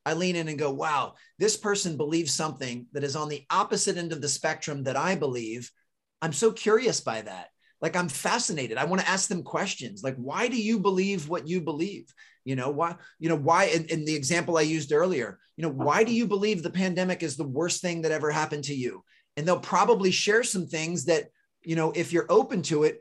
I 0.06 0.14
lean 0.14 0.36
in 0.36 0.48
and 0.48 0.58
go, 0.58 0.70
wow, 0.70 1.14
this 1.38 1.56
person 1.56 1.96
believes 1.96 2.32
something 2.32 2.86
that 2.92 3.04
is 3.04 3.16
on 3.16 3.28
the 3.28 3.44
opposite 3.50 3.96
end 3.96 4.12
of 4.12 4.20
the 4.20 4.28
spectrum 4.28 4.84
that 4.84 4.96
I 4.96 5.16
believe. 5.16 5.70
I'm 6.22 6.32
so 6.32 6.52
curious 6.52 7.00
by 7.00 7.22
that 7.22 7.48
like 7.80 7.96
i'm 7.96 8.08
fascinated. 8.08 8.78
I 8.78 8.84
want 8.84 9.00
to 9.00 9.08
ask 9.08 9.28
them 9.28 9.42
questions. 9.42 10.02
Like 10.02 10.16
why 10.16 10.48
do 10.48 10.60
you 10.60 10.78
believe 10.78 11.28
what 11.28 11.48
you 11.48 11.60
believe? 11.60 12.12
You 12.44 12.56
know 12.56 12.70
why 12.70 12.96
you 13.18 13.28
know 13.28 13.36
why 13.36 13.64
in, 13.64 13.84
in, 13.86 14.04
the 14.04 14.14
example 14.14 14.56
i 14.56 14.62
used 14.62 14.92
earlier 14.92 15.38
you 15.56 15.62
know 15.62 15.68
why 15.72 16.02
do 16.02 16.14
you 16.14 16.26
believe 16.26 16.62
the 16.62 16.70
pandemic 16.70 17.22
is 17.22 17.36
the 17.36 17.46
worst 17.46 17.82
thing 17.82 18.02
that 18.02 18.12
ever 18.12 18.30
happened 18.30 18.64
to 18.64 18.74
you? 18.74 19.04
And 19.36 19.46
they'll 19.46 19.60
probably 19.60 20.10
share 20.10 20.42
some 20.42 20.66
things 20.66 21.04
that 21.06 21.28
you 21.62 21.76
know 21.76 21.92
if 21.92 22.12
you're 22.12 22.26
open 22.30 22.62
to 22.62 22.84
it 22.84 23.00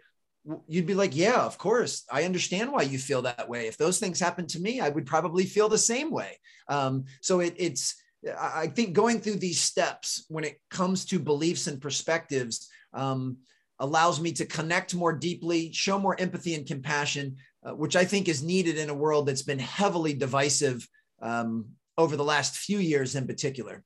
you'd 0.67 0.85
be 0.85 0.93
like 0.93 1.15
yeah 1.15 1.45
of 1.45 1.57
course. 1.57 2.03
I 2.11 2.23
understand 2.23 2.71
why 2.71 2.83
you 2.83 2.99
feel 2.99 3.21
that 3.23 3.49
way. 3.49 3.67
If 3.67 3.77
those 3.77 3.99
things 3.99 4.19
happened 4.19 4.49
to 4.49 4.59
me 4.59 4.81
i 4.81 4.89
would 4.89 5.05
probably 5.05 5.45
feel 5.45 5.69
the 5.69 5.77
same 5.77 6.11
way. 6.11 6.37
Um, 6.67 7.05
so 7.21 7.39
it, 7.39 7.55
it's 7.57 7.95
i 8.39 8.67
think 8.67 8.93
going 8.93 9.19
through 9.21 9.35
these 9.35 9.59
steps 9.59 10.25
when 10.27 10.43
it 10.43 10.59
comes 10.69 11.05
to 11.05 11.19
beliefs 11.19 11.67
and 11.67 11.79
perspectives 11.79 12.67
um, 12.93 13.37
allows 13.79 14.19
me 14.19 14.31
to 14.33 14.45
connect 14.45 14.95
more 14.95 15.13
deeply, 15.13 15.71
show 15.71 15.99
more 15.99 16.19
empathy 16.19 16.55
and 16.55 16.65
compassion, 16.65 17.37
uh, 17.63 17.75
which 17.75 17.95
I 17.95 18.05
think 18.05 18.27
is 18.27 18.43
needed 18.43 18.77
in 18.77 18.89
a 18.89 18.93
world 18.93 19.27
that's 19.27 19.43
been 19.43 19.59
heavily 19.59 20.13
divisive 20.13 20.87
um, 21.21 21.65
over 21.97 22.15
the 22.15 22.23
last 22.23 22.57
few 22.57 22.79
years 22.79 23.15
in 23.15 23.27
particular. 23.27 23.83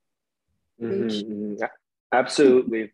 Mm-hmm. 0.81 1.07
mm-hmm. 1.07 1.63
Absolutely. 2.13 2.91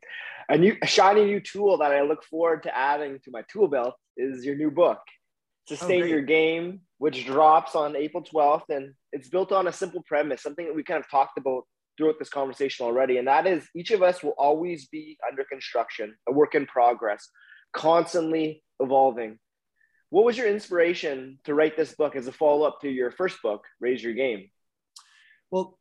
A 0.50 0.58
new 0.58 0.76
a 0.82 0.88
shiny 0.88 1.26
new 1.26 1.40
tool 1.40 1.78
that 1.80 1.92
I 1.92 2.02
look 2.04 2.24
forward 2.24 2.64
to 2.64 2.78
adding 2.78 3.20
to 3.26 3.32
my 3.32 3.44
tool 3.52 3.68
belt 3.68 3.96
is 4.16 4.46
your 4.46 4.56
new 4.56 4.72
book, 4.72 5.00
Sustain 5.68 6.04
oh, 6.04 6.06
Your 6.06 6.22
Game, 6.22 6.82
which 7.00 7.26
drops 7.26 7.76
on 7.76 7.96
April 7.96 8.24
12th. 8.24 8.70
And 8.70 8.94
it's 9.12 9.28
built 9.28 9.52
on 9.52 9.68
a 9.68 9.74
simple 9.74 10.04
premise, 10.06 10.42
something 10.42 10.66
that 10.66 10.76
we 10.76 10.84
kind 10.84 11.04
of 11.04 11.10
talked 11.10 11.38
about 11.38 11.64
throughout 11.98 12.20
this 12.20 12.30
conversation 12.30 12.86
already, 12.86 13.18
and 13.18 13.28
that 13.28 13.48
is 13.48 13.68
each 13.76 13.92
of 13.92 14.04
us 14.04 14.24
will 14.24 14.36
always 14.38 14.88
be 14.88 15.18
under 15.28 15.44
construction, 15.44 16.16
a 16.28 16.32
work 16.32 16.56
in 16.56 16.66
progress, 16.66 17.30
constantly 17.74 18.64
evolving. 18.80 19.40
What 20.10 20.26
was 20.26 20.38
your 20.38 20.48
inspiration 20.48 21.40
to 21.44 21.54
write 21.54 21.76
this 21.76 21.94
book 21.96 22.16
as 22.16 22.28
a 22.28 22.32
follow 22.32 22.66
up 22.66 22.80
to 22.82 22.90
your 22.90 23.12
first 23.12 23.42
book, 23.42 23.66
Raise 23.82 24.02
Your 24.02 24.14
Game? 24.14 24.50
Well, 25.52 25.78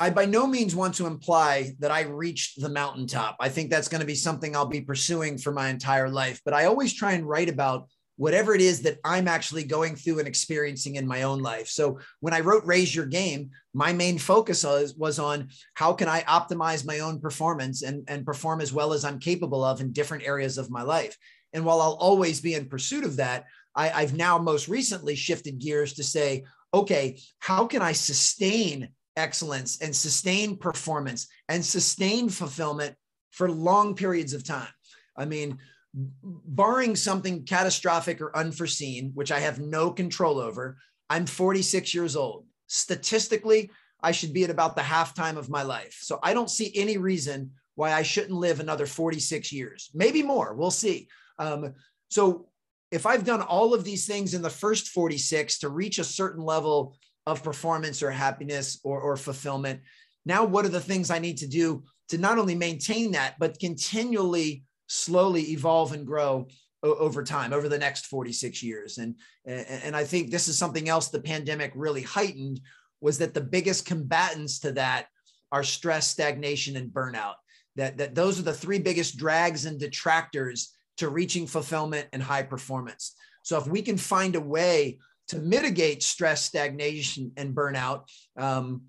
I 0.00 0.10
by 0.10 0.24
no 0.24 0.46
means 0.46 0.74
want 0.74 0.94
to 0.96 1.06
imply 1.06 1.74
that 1.80 1.90
I 1.90 2.02
reached 2.02 2.60
the 2.60 2.68
mountaintop. 2.68 3.36
I 3.40 3.50
think 3.50 3.70
that's 3.70 3.88
going 3.88 4.00
to 4.00 4.06
be 4.06 4.14
something 4.14 4.56
I'll 4.56 4.66
be 4.66 4.80
pursuing 4.80 5.38
for 5.38 5.52
my 5.52 5.68
entire 5.68 6.08
life, 6.08 6.40
but 6.44 6.54
I 6.54 6.64
always 6.64 6.94
try 6.94 7.12
and 7.12 7.28
write 7.28 7.48
about 7.48 7.88
whatever 8.16 8.54
it 8.54 8.60
is 8.60 8.82
that 8.82 8.98
I'm 9.04 9.26
actually 9.26 9.64
going 9.64 9.96
through 9.96 10.18
and 10.18 10.28
experiencing 10.28 10.96
in 10.96 11.06
my 11.06 11.22
own 11.22 11.40
life. 11.40 11.68
So 11.68 11.98
when 12.20 12.34
I 12.34 12.40
wrote 12.40 12.64
Raise 12.64 12.94
Your 12.94 13.06
Game, 13.06 13.50
my 13.74 13.92
main 13.92 14.18
focus 14.18 14.64
was, 14.64 14.94
was 14.94 15.18
on 15.18 15.48
how 15.74 15.92
can 15.92 16.08
I 16.08 16.22
optimize 16.22 16.86
my 16.86 17.00
own 17.00 17.20
performance 17.20 17.82
and, 17.82 18.04
and 18.08 18.26
perform 18.26 18.60
as 18.60 18.72
well 18.72 18.92
as 18.92 19.04
I'm 19.04 19.18
capable 19.18 19.64
of 19.64 19.80
in 19.80 19.92
different 19.92 20.24
areas 20.24 20.58
of 20.58 20.70
my 20.70 20.82
life. 20.82 21.16
And 21.52 21.64
while 21.64 21.80
I'll 21.80 21.92
always 21.94 22.40
be 22.40 22.54
in 22.54 22.68
pursuit 22.68 23.04
of 23.04 23.16
that, 23.16 23.44
I, 23.74 23.90
I've 23.90 24.14
now 24.14 24.38
most 24.38 24.68
recently 24.68 25.14
shifted 25.14 25.58
gears 25.58 25.94
to 25.94 26.04
say, 26.04 26.44
okay, 26.74 27.18
how 27.38 27.66
can 27.66 27.82
I 27.82 27.92
sustain 27.92 28.88
excellence 29.16 29.80
and 29.80 29.94
sustain 29.94 30.56
performance 30.56 31.28
and 31.48 31.64
sustain 31.64 32.28
fulfillment 32.28 32.94
for 33.30 33.50
long 33.50 33.94
periods 33.94 34.32
of 34.32 34.44
time? 34.44 34.68
I 35.16 35.24
mean, 35.26 35.58
barring 35.94 36.96
something 36.96 37.44
catastrophic 37.44 38.20
or 38.20 38.36
unforeseen, 38.36 39.12
which 39.14 39.30
I 39.30 39.40
have 39.40 39.60
no 39.60 39.90
control 39.90 40.38
over, 40.38 40.78
I'm 41.10 41.26
46 41.26 41.94
years 41.94 42.16
old. 42.16 42.46
Statistically, 42.66 43.70
I 44.02 44.12
should 44.12 44.32
be 44.32 44.44
at 44.44 44.50
about 44.50 44.74
the 44.74 44.82
halftime 44.82 45.36
of 45.36 45.50
my 45.50 45.62
life. 45.62 45.98
So 46.00 46.18
I 46.22 46.34
don't 46.34 46.50
see 46.50 46.72
any 46.74 46.96
reason 46.96 47.52
why 47.74 47.92
I 47.92 48.02
shouldn't 48.02 48.32
live 48.32 48.60
another 48.60 48.86
46 48.86 49.52
years, 49.52 49.90
maybe 49.94 50.22
more. 50.22 50.54
We'll 50.54 50.70
see. 50.70 51.08
Um, 51.38 51.74
so 52.08 52.48
if 52.90 53.06
I've 53.06 53.24
done 53.24 53.40
all 53.42 53.72
of 53.72 53.84
these 53.84 54.06
things 54.06 54.34
in 54.34 54.42
the 54.42 54.50
first 54.50 54.88
46 54.88 55.60
to 55.60 55.68
reach 55.68 55.98
a 55.98 56.04
certain 56.04 56.44
level 56.44 56.96
of 57.26 57.42
performance 57.42 58.02
or 58.02 58.10
happiness 58.10 58.80
or, 58.84 59.00
or 59.00 59.16
fulfillment, 59.16 59.80
now 60.24 60.44
what 60.44 60.64
are 60.64 60.70
the 60.70 60.80
things 60.80 61.10
I 61.10 61.18
need 61.18 61.38
to 61.38 61.46
do 61.46 61.84
to 62.08 62.18
not 62.18 62.38
only 62.38 62.54
maintain 62.54 63.12
that, 63.12 63.38
but 63.38 63.58
continually 63.58 64.64
slowly 64.92 65.52
evolve 65.52 65.92
and 65.92 66.06
grow 66.06 66.46
over 66.82 67.22
time 67.22 67.52
over 67.52 67.68
the 67.68 67.78
next 67.78 68.06
46 68.06 68.62
years. 68.62 68.98
And 68.98 69.14
and 69.46 69.96
i 69.96 70.04
think 70.04 70.30
this 70.30 70.48
is 70.48 70.58
something 70.58 70.88
else 70.88 71.08
the 71.08 71.20
pandemic 71.20 71.72
really 71.74 72.02
heightened 72.02 72.60
was 73.00 73.18
that 73.18 73.34
the 73.34 73.40
biggest 73.40 73.86
combatants 73.86 74.60
to 74.60 74.72
that 74.72 75.06
are 75.50 75.64
stress 75.64 76.06
stagnation 76.06 76.76
and 76.76 76.90
burnout. 76.90 77.34
That 77.76 77.96
that 77.98 78.14
those 78.14 78.38
are 78.38 78.42
the 78.42 78.52
three 78.52 78.78
biggest 78.78 79.16
drags 79.16 79.64
and 79.64 79.80
detractors 79.80 80.72
to 80.98 81.08
reaching 81.08 81.46
fulfillment 81.46 82.08
and 82.12 82.22
high 82.22 82.42
performance. 82.42 83.14
So 83.44 83.56
if 83.58 83.66
we 83.66 83.82
can 83.82 83.96
find 83.96 84.36
a 84.36 84.40
way 84.40 84.98
to 85.28 85.38
mitigate 85.38 86.02
stress 86.02 86.44
stagnation 86.44 87.32
and 87.36 87.54
burnout 87.54 88.02
um, 88.36 88.82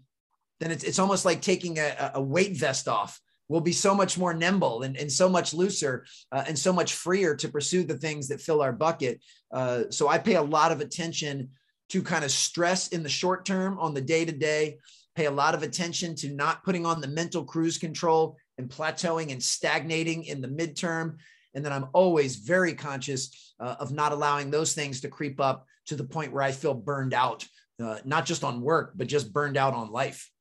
then 0.59 0.71
it's, 0.71 0.83
it's 0.83 0.99
almost 0.99 1.25
like 1.25 1.41
taking 1.41 1.79
a, 1.79 2.11
a 2.15 2.21
weight 2.21 2.55
vest 2.55 2.87
off 2.87 3.19
will 3.53 3.61
be 3.61 3.71
so 3.71 3.93
much 3.93 4.17
more 4.17 4.33
nimble 4.33 4.81
and, 4.81 4.97
and 4.97 5.11
so 5.11 5.29
much 5.29 5.53
looser 5.53 6.07
uh, 6.31 6.43
and 6.47 6.57
so 6.57 6.73
much 6.73 6.93
freer 6.93 7.35
to 7.35 7.47
pursue 7.47 7.83
the 7.83 7.95
things 7.95 8.27
that 8.27 8.41
fill 8.41 8.63
our 8.63 8.73
bucket. 8.73 9.21
Uh, 9.51 9.83
so 9.91 10.07
I 10.07 10.17
pay 10.17 10.37
a 10.37 10.41
lot 10.41 10.71
of 10.71 10.81
attention 10.81 11.49
to 11.89 12.01
kind 12.01 12.25
of 12.25 12.31
stress 12.31 12.87
in 12.87 13.03
the 13.03 13.09
short 13.09 13.45
term 13.45 13.77
on 13.77 13.93
the 13.93 14.01
day 14.01 14.25
to 14.25 14.31
day, 14.31 14.79
pay 15.15 15.25
a 15.27 15.31
lot 15.31 15.53
of 15.53 15.61
attention 15.61 16.15
to 16.15 16.33
not 16.33 16.63
putting 16.63 16.83
on 16.83 16.99
the 16.99 17.07
mental 17.07 17.45
cruise 17.45 17.77
control 17.77 18.37
and 18.57 18.71
plateauing 18.71 19.31
and 19.31 19.43
stagnating 19.43 20.23
in 20.23 20.41
the 20.41 20.47
midterm. 20.47 21.17
And 21.53 21.63
then 21.63 21.71
I'm 21.71 21.89
always 21.93 22.37
very 22.37 22.73
conscious 22.73 23.53
uh, 23.59 23.75
of 23.79 23.91
not 23.91 24.13
allowing 24.13 24.49
those 24.49 24.73
things 24.73 25.01
to 25.01 25.09
creep 25.09 25.39
up 25.39 25.67
to 25.85 25.95
the 25.95 26.03
point 26.03 26.33
where 26.33 26.41
I 26.41 26.53
feel 26.53 26.73
burned 26.73 27.13
out, 27.13 27.45
uh, 27.79 27.99
not 28.03 28.25
just 28.25 28.43
on 28.43 28.61
work, 28.61 28.93
but 28.95 29.05
just 29.05 29.31
burned 29.31 29.57
out 29.57 29.75
on 29.75 29.91
life. 29.91 30.31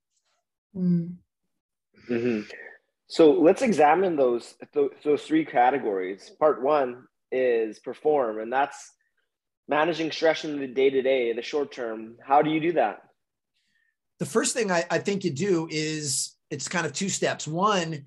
Mm. 0.75 1.17
Mm-hmm. 2.09 2.49
So 3.13 3.33
let's 3.33 3.61
examine 3.61 4.17
those 4.17 4.55
those 4.73 5.23
three 5.25 5.45
categories. 5.45 6.31
Part 6.39 6.63
one 6.63 7.05
is 7.31 7.79
perform, 7.79 8.41
and 8.41 8.51
that's 8.51 8.91
managing 9.69 10.11
stress 10.11 10.47
in 10.47 10.59
the 10.59 10.67
day 10.67 10.89
to 10.89 11.03
day, 11.03 11.35
the 11.35 11.43
short 11.43 11.73
term. 11.73 12.17
How 12.27 12.41
do 12.41 12.49
you 12.49 12.59
do 12.59 12.73
that? 12.73 13.03
The 14.19 14.25
first 14.25 14.55
thing 14.55 14.71
I, 14.71 14.87
I 14.91 14.99
think 14.99 15.25
you 15.25 15.31
do 15.31 15.69
is 15.71 16.35
it's 16.51 16.69
kind 16.69 16.87
of 16.87 16.95
two 16.95 17.11
steps. 17.11 17.47
One 17.47 18.07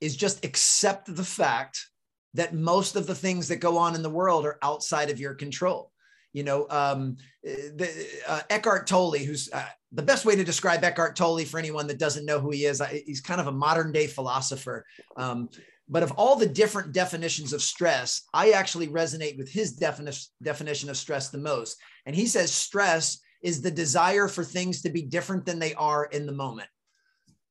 is 0.00 0.16
just 0.16 0.44
accept 0.44 1.14
the 1.14 1.22
fact 1.22 1.86
that 2.34 2.52
most 2.52 2.96
of 2.96 3.06
the 3.06 3.14
things 3.14 3.46
that 3.46 3.58
go 3.58 3.78
on 3.78 3.94
in 3.94 4.02
the 4.02 4.10
world 4.10 4.44
are 4.44 4.58
outside 4.60 5.10
of 5.10 5.20
your 5.20 5.34
control. 5.34 5.91
You 6.32 6.44
know, 6.44 6.66
um, 6.70 7.16
the, 7.42 8.08
uh, 8.26 8.40
Eckhart 8.48 8.86
Tolle, 8.86 9.18
who's 9.18 9.50
uh, 9.52 9.66
the 9.92 10.02
best 10.02 10.24
way 10.24 10.34
to 10.34 10.44
describe 10.44 10.82
Eckhart 10.82 11.14
Tolle 11.14 11.44
for 11.44 11.58
anyone 11.58 11.86
that 11.88 11.98
doesn't 11.98 12.24
know 12.24 12.40
who 12.40 12.50
he 12.50 12.64
is, 12.64 12.80
I, 12.80 13.02
he's 13.06 13.20
kind 13.20 13.40
of 13.40 13.46
a 13.46 13.52
modern 13.52 13.92
day 13.92 14.06
philosopher. 14.06 14.86
Um, 15.16 15.50
but 15.88 16.02
of 16.02 16.12
all 16.12 16.36
the 16.36 16.46
different 16.46 16.92
definitions 16.92 17.52
of 17.52 17.60
stress, 17.60 18.22
I 18.32 18.52
actually 18.52 18.88
resonate 18.88 19.36
with 19.36 19.50
his 19.50 19.78
defini- 19.78 20.28
definition 20.42 20.88
of 20.88 20.96
stress 20.96 21.28
the 21.28 21.38
most. 21.38 21.76
And 22.06 22.16
he 22.16 22.26
says 22.26 22.50
stress 22.50 23.18
is 23.42 23.60
the 23.60 23.70
desire 23.70 24.28
for 24.28 24.44
things 24.44 24.82
to 24.82 24.90
be 24.90 25.02
different 25.02 25.44
than 25.44 25.58
they 25.58 25.74
are 25.74 26.06
in 26.06 26.24
the 26.24 26.32
moment. 26.32 26.68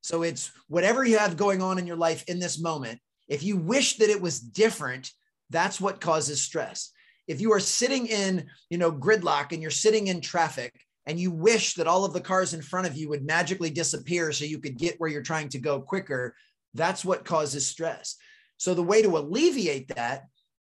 So 0.01 0.23
it's 0.23 0.51
whatever 0.67 1.05
you 1.05 1.19
have 1.19 1.37
going 1.37 1.61
on 1.61 1.77
in 1.77 1.85
your 1.85 1.97
life 1.97 2.23
in 2.27 2.39
this 2.39 2.59
moment. 2.59 2.99
If 3.27 3.43
you 3.43 3.57
wish 3.57 3.97
that 3.97 4.09
it 4.09 4.21
was 4.21 4.39
different, 4.39 5.11
that's 5.51 5.79
what 5.79 6.01
causes 6.01 6.41
stress 6.41 6.91
if 7.27 7.41
you 7.41 7.53
are 7.53 7.59
sitting 7.59 8.07
in, 8.07 8.47
you 8.69 8.77
know, 8.77 8.91
gridlock 8.91 9.51
and 9.51 9.61
you're 9.61 9.71
sitting 9.71 10.07
in 10.07 10.21
traffic 10.21 10.73
and 11.05 11.19
you 11.19 11.31
wish 11.31 11.75
that 11.75 11.87
all 11.87 12.05
of 12.05 12.13
the 12.13 12.21
cars 12.21 12.53
in 12.53 12.61
front 12.61 12.87
of 12.87 12.95
you 12.95 13.09
would 13.09 13.25
magically 13.25 13.69
disappear 13.69 14.31
so 14.31 14.45
you 14.45 14.59
could 14.59 14.77
get 14.77 14.99
where 14.99 15.09
you're 15.09 15.21
trying 15.21 15.49
to 15.49 15.59
go 15.59 15.81
quicker, 15.81 16.35
that's 16.73 17.03
what 17.03 17.25
causes 17.25 17.67
stress. 17.67 18.17
So 18.57 18.73
the 18.73 18.83
way 18.83 19.01
to 19.01 19.17
alleviate 19.17 19.95
that 19.95 20.25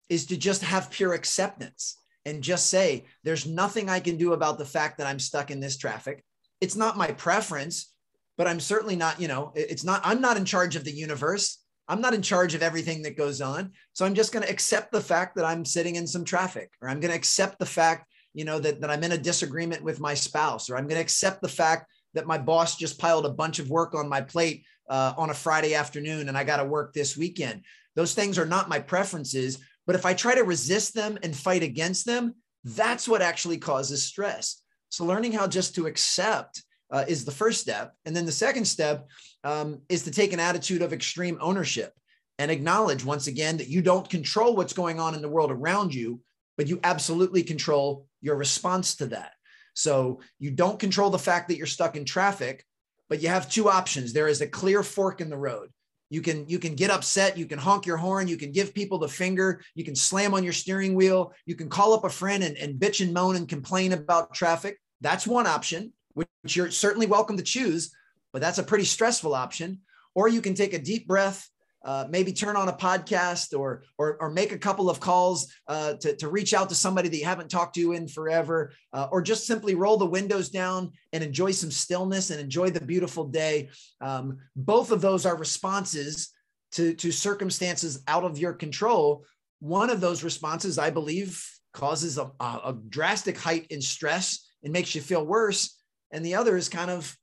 is 0.10 0.26
to 0.28 0.38
just 0.38 0.62
have 0.64 0.92
pure 0.92 1.14
acceptance 1.14 1.98
and 2.26 2.44
just 2.44 2.70
say, 2.70 3.06
there's 3.24 3.46
nothing 3.46 3.90
I 3.90 4.00
can 4.00 4.18
do 4.18 4.34
about 4.34 4.58
the 4.58 4.66
fact 4.66 4.98
that 4.98 5.08
I'm 5.08 5.20
stuck 5.20 5.52
in 5.52 5.60
this 5.60 5.78
traffic. 5.78 6.24
It's 6.60 6.76
not 6.76 6.98
my 6.98 7.12
preference, 7.12 7.94
but 8.38 8.48
I'm 8.48 8.60
certainly 8.60 8.96
not, 8.96 9.22
you 9.22 9.28
know, 9.28 9.52
it's 9.56 9.84
not, 9.84 10.02
I'm 10.04 10.22
not 10.22 10.38
in 10.38 10.46
charge 10.46 10.76
of 10.76 10.84
the 10.84 10.92
universe. 10.92 11.60
I'm 11.88 12.02
not 12.02 12.14
in 12.14 12.22
charge 12.22 12.56
of 12.56 12.64
everything 12.64 13.04
that 13.04 13.18
goes 13.18 13.42
on. 13.42 13.72
So 13.94 14.06
I'm 14.06 14.16
just 14.16 14.32
going 14.32 14.44
to 14.44 14.52
accept 14.52 14.92
the 14.92 15.02
fact 15.02 15.36
that 15.36 15.46
I'm 15.46 15.66
sitting 15.66 15.96
in 15.96 16.08
some 16.08 16.26
traffic, 16.26 16.72
or 16.82 16.90
I'm 16.90 17.00
going 17.00 17.12
to 17.12 17.18
accept 17.18 17.60
the 17.60 17.66
fact, 17.66 18.10
you 18.34 18.46
know, 18.46 18.60
that, 18.60 18.82
that 18.82 18.90
I'm 18.90 19.04
in 19.04 19.12
a 19.12 19.18
disagreement 19.18 19.84
with 19.84 20.00
my 20.00 20.14
spouse, 20.14 20.70
or 20.70 20.78
I'm 20.78 20.88
going 20.88 20.96
to 20.98 21.02
accept 21.02 21.42
the 21.42 21.48
fact 21.48 21.92
that 22.14 22.28
my 22.28 22.38
boss 22.38 22.78
just 22.78 22.98
piled 22.98 23.26
a 23.26 23.30
bunch 23.30 23.60
of 23.60 23.70
work 23.70 23.94
on 23.94 24.10
my 24.10 24.22
plate 24.22 24.64
uh, 24.90 25.14
on 25.18 25.30
a 25.30 25.34
Friday 25.34 25.76
afternoon 25.76 26.28
and 26.30 26.38
I 26.38 26.44
got 26.44 26.58
to 26.58 26.66
work 26.66 26.94
this 26.94 27.18
weekend. 27.18 27.62
Those 27.96 28.14
things 28.14 28.38
are 28.38 28.46
not 28.46 28.70
my 28.70 28.80
preferences. 28.80 29.60
But 29.86 29.96
if 29.96 30.06
I 30.06 30.14
try 30.14 30.36
to 30.36 30.44
resist 30.44 30.94
them 30.94 31.18
and 31.22 31.36
fight 31.36 31.64
against 31.64 32.06
them, 32.06 32.36
that's 32.64 33.08
what 33.08 33.22
actually 33.22 33.58
causes 33.58 34.04
stress. 34.04 34.62
So 34.90 35.06
learning 35.06 35.34
how 35.34 35.48
just 35.48 35.76
to 35.76 35.88
accept 35.88 36.64
uh, 36.92 37.06
is 37.08 37.26
the 37.26 37.32
first 37.32 37.62
step. 37.62 37.94
And 38.06 38.16
then 38.16 38.26
the 38.26 38.32
second 38.32 38.66
step 38.66 39.08
um, 39.46 39.80
is 39.88 40.04
to 40.04 40.12
take 40.12 40.34
an 40.34 40.40
attitude 40.40 40.82
of 40.82 40.92
extreme 40.92 41.38
ownership 41.40 41.94
and 42.40 42.52
acknowledge 42.52 43.06
once 43.06 43.28
again 43.28 43.58
that 43.58 43.70
you 43.70 43.82
don't 43.82 44.10
control 44.10 44.56
what's 44.56 44.74
going 44.74 45.00
on 45.00 45.16
in 45.16 45.22
the 45.22 45.30
world 45.30 45.52
around 45.52 45.94
you, 45.94 46.20
but 46.58 46.68
you 46.68 46.80
absolutely 46.84 47.44
control 47.44 48.08
your 48.22 48.36
response 48.36 48.96
to 48.96 49.06
that. 49.06 49.32
So 49.74 50.20
you 50.40 50.52
don't 50.52 50.80
control 50.80 51.10
the 51.10 51.20
fact 51.20 51.48
that 51.48 51.58
you're 51.58 51.68
stuck 51.68 51.96
in 51.96 52.06
traffic, 52.06 52.66
but 53.08 53.22
you 53.22 53.30
have 53.30 53.50
two 53.50 53.70
options. 53.70 54.12
There 54.12 54.28
is 54.28 54.42
a 54.42 54.48
clear 54.48 54.84
fork 54.84 55.22
in 55.22 55.30
the 55.30 55.38
road. 55.38 55.70
You 56.10 56.22
can 56.22 56.48
you 56.48 56.60
can 56.60 56.76
get 56.76 56.92
upset, 56.92 57.38
you 57.38 57.46
can 57.46 57.58
honk 57.58 57.86
your 57.86 57.98
horn, 57.98 58.28
you 58.28 58.38
can 58.38 58.52
give 58.52 58.74
people 58.74 59.00
the 59.00 59.08
finger, 59.08 59.62
you 59.74 59.84
can 59.84 59.96
slam 59.96 60.34
on 60.34 60.44
your 60.44 60.54
steering 60.54 60.94
wheel, 60.94 61.34
you 61.46 61.56
can 61.56 61.68
call 61.68 61.94
up 61.94 62.04
a 62.04 62.10
friend 62.10 62.44
and, 62.44 62.58
and 62.58 62.80
bitch 62.80 63.04
and 63.04 63.14
moan 63.14 63.36
and 63.36 63.50
complain 63.50 63.92
about 63.92 64.34
traffic. 64.34 64.80
That's 65.02 65.28
one 65.28 65.48
option 65.48 65.94
which 66.16 66.56
you're 66.56 66.72
certainly 66.72 67.08
welcome 67.08 67.38
to 67.38 67.44
choose, 67.44 67.94
but 68.36 68.42
that's 68.42 68.58
a 68.58 68.64
pretty 68.64 68.84
stressful 68.84 69.34
option. 69.34 69.80
Or 70.14 70.28
you 70.28 70.42
can 70.42 70.56
take 70.56 70.74
a 70.74 70.78
deep 70.78 71.08
breath, 71.08 71.50
uh, 71.86 72.04
maybe 72.10 72.34
turn 72.34 72.58
on 72.58 72.68
a 72.68 72.74
podcast 72.74 73.58
or, 73.58 73.84
or, 73.98 74.18
or 74.20 74.30
make 74.30 74.52
a 74.52 74.58
couple 74.58 74.90
of 74.90 75.00
calls 75.00 75.48
uh, 75.70 75.94
to, 76.02 76.18
to 76.18 76.28
reach 76.28 76.54
out 76.54 76.68
to 76.68 76.76
somebody 76.76 77.08
that 77.08 77.16
you 77.16 77.24
haven't 77.24 77.50
talked 77.50 77.76
to 77.76 77.94
in 77.94 78.10
forever, 78.10 78.74
uh, 78.92 79.08
or 79.10 79.22
just 79.22 79.48
simply 79.48 79.74
roll 79.74 79.96
the 79.96 80.06
windows 80.06 80.50
down 80.50 80.92
and 81.14 81.24
enjoy 81.24 81.52
some 81.52 81.72
stillness 81.72 82.30
and 82.30 82.42
enjoy 82.42 82.70
the 82.70 82.82
beautiful 82.82 83.24
day. 83.24 83.70
Um, 84.02 84.38
both 84.54 84.92
of 84.92 85.00
those 85.00 85.26
are 85.26 85.38
responses 85.38 86.34
to, 86.74 86.94
to 86.96 87.14
circumstances 87.14 88.04
out 88.06 88.26
of 88.26 88.38
your 88.38 88.52
control. 88.52 89.24
One 89.60 89.90
of 89.90 90.02
those 90.02 90.26
responses, 90.26 90.78
I 90.78 90.90
believe, 90.90 91.42
causes 91.72 92.18
a, 92.18 92.30
a 92.42 92.76
drastic 92.90 93.38
height 93.38 93.68
in 93.70 93.82
stress 93.82 94.46
and 94.62 94.74
makes 94.74 94.94
you 94.94 95.00
feel 95.00 95.26
worse 95.26 95.82
and 96.16 96.26
the 96.26 96.36
other 96.36 96.56
is 96.56 96.70
kind 96.70 96.90
of 96.90 97.16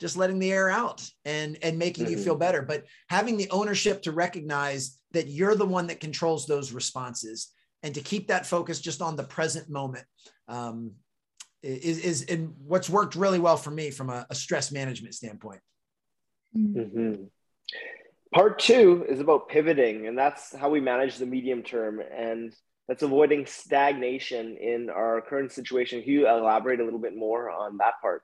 just 0.00 0.16
letting 0.16 0.38
the 0.38 0.52
air 0.52 0.68
out 0.68 1.08
and 1.24 1.58
and 1.62 1.78
making 1.78 2.04
mm-hmm. 2.04 2.14
you 2.14 2.22
feel 2.22 2.36
better 2.36 2.62
but 2.62 2.84
having 3.08 3.36
the 3.36 3.50
ownership 3.50 4.02
to 4.02 4.12
recognize 4.12 4.98
that 5.12 5.28
you're 5.28 5.54
the 5.54 5.66
one 5.66 5.86
that 5.86 6.00
controls 6.00 6.46
those 6.46 6.72
responses 6.72 7.52
and 7.82 7.94
to 7.94 8.00
keep 8.00 8.28
that 8.28 8.46
focus 8.46 8.80
just 8.80 9.02
on 9.02 9.16
the 9.16 9.24
present 9.24 9.68
moment 9.68 10.04
um, 10.48 10.92
is 11.62 11.98
is 11.98 12.22
and 12.24 12.54
what's 12.64 12.90
worked 12.90 13.14
really 13.14 13.38
well 13.38 13.56
for 13.56 13.70
me 13.70 13.90
from 13.90 14.10
a, 14.10 14.26
a 14.30 14.34
stress 14.34 14.70
management 14.72 15.14
standpoint 15.14 15.60
mm-hmm. 16.56 17.24
part 18.34 18.58
two 18.58 19.04
is 19.08 19.20
about 19.20 19.48
pivoting 19.48 20.06
and 20.06 20.16
that's 20.18 20.54
how 20.54 20.68
we 20.68 20.80
manage 20.80 21.16
the 21.16 21.26
medium 21.26 21.62
term 21.62 22.00
and 22.00 22.54
that's 22.88 23.02
avoiding 23.02 23.46
stagnation 23.46 24.56
in 24.56 24.90
our 24.90 25.20
current 25.20 25.52
situation. 25.52 26.02
Can 26.02 26.12
you 26.12 26.28
elaborate 26.28 26.80
a 26.80 26.84
little 26.84 27.00
bit 27.00 27.16
more 27.16 27.50
on 27.50 27.78
that 27.78 27.94
part? 28.00 28.22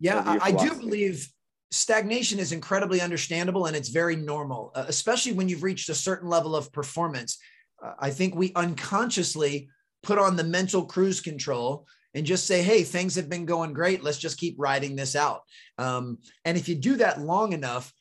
Yeah, 0.00 0.22
I, 0.24 0.38
I 0.48 0.52
do 0.52 0.74
believe 0.74 1.28
stagnation 1.70 2.38
is 2.38 2.52
incredibly 2.52 3.00
understandable 3.00 3.66
and 3.66 3.76
it's 3.76 3.88
very 3.88 4.16
normal, 4.16 4.72
uh, 4.74 4.84
especially 4.88 5.32
when 5.32 5.48
you've 5.48 5.62
reached 5.62 5.88
a 5.88 5.94
certain 5.94 6.28
level 6.28 6.56
of 6.56 6.72
performance. 6.72 7.38
Uh, 7.82 7.92
I 7.98 8.10
think 8.10 8.34
we 8.34 8.52
unconsciously 8.54 9.68
put 10.02 10.18
on 10.18 10.36
the 10.36 10.44
mental 10.44 10.86
cruise 10.86 11.20
control 11.20 11.86
and 12.14 12.24
just 12.24 12.46
say, 12.46 12.62
hey, 12.62 12.84
things 12.84 13.14
have 13.16 13.28
been 13.28 13.44
going 13.44 13.72
great. 13.72 14.02
Let's 14.02 14.18
just 14.18 14.38
keep 14.38 14.54
riding 14.58 14.96
this 14.96 15.14
out. 15.14 15.42
Um, 15.76 16.18
and 16.44 16.56
if 16.56 16.68
you 16.68 16.74
do 16.74 16.96
that 16.96 17.20
long 17.20 17.52
enough, 17.52 17.92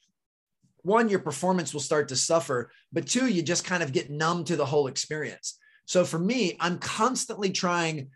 one, 0.84 1.10
your 1.10 1.20
performance 1.20 1.74
will 1.74 1.82
start 1.82 2.08
to 2.10 2.16
suffer, 2.16 2.72
but 2.94 3.08
two, 3.08 3.28
you 3.28 3.42
just 3.42 3.66
kind 3.66 3.84
of 3.84 3.92
get 3.92 4.10
numb 4.10 4.46
to 4.46 4.56
the 4.56 4.66
whole 4.66 4.88
experience. 4.88 5.60
So 5.86 6.06
for 6.06 6.20
me, 6.20 6.56
I'm 6.60 6.80
constantly 6.80 7.52
trying 7.52 8.10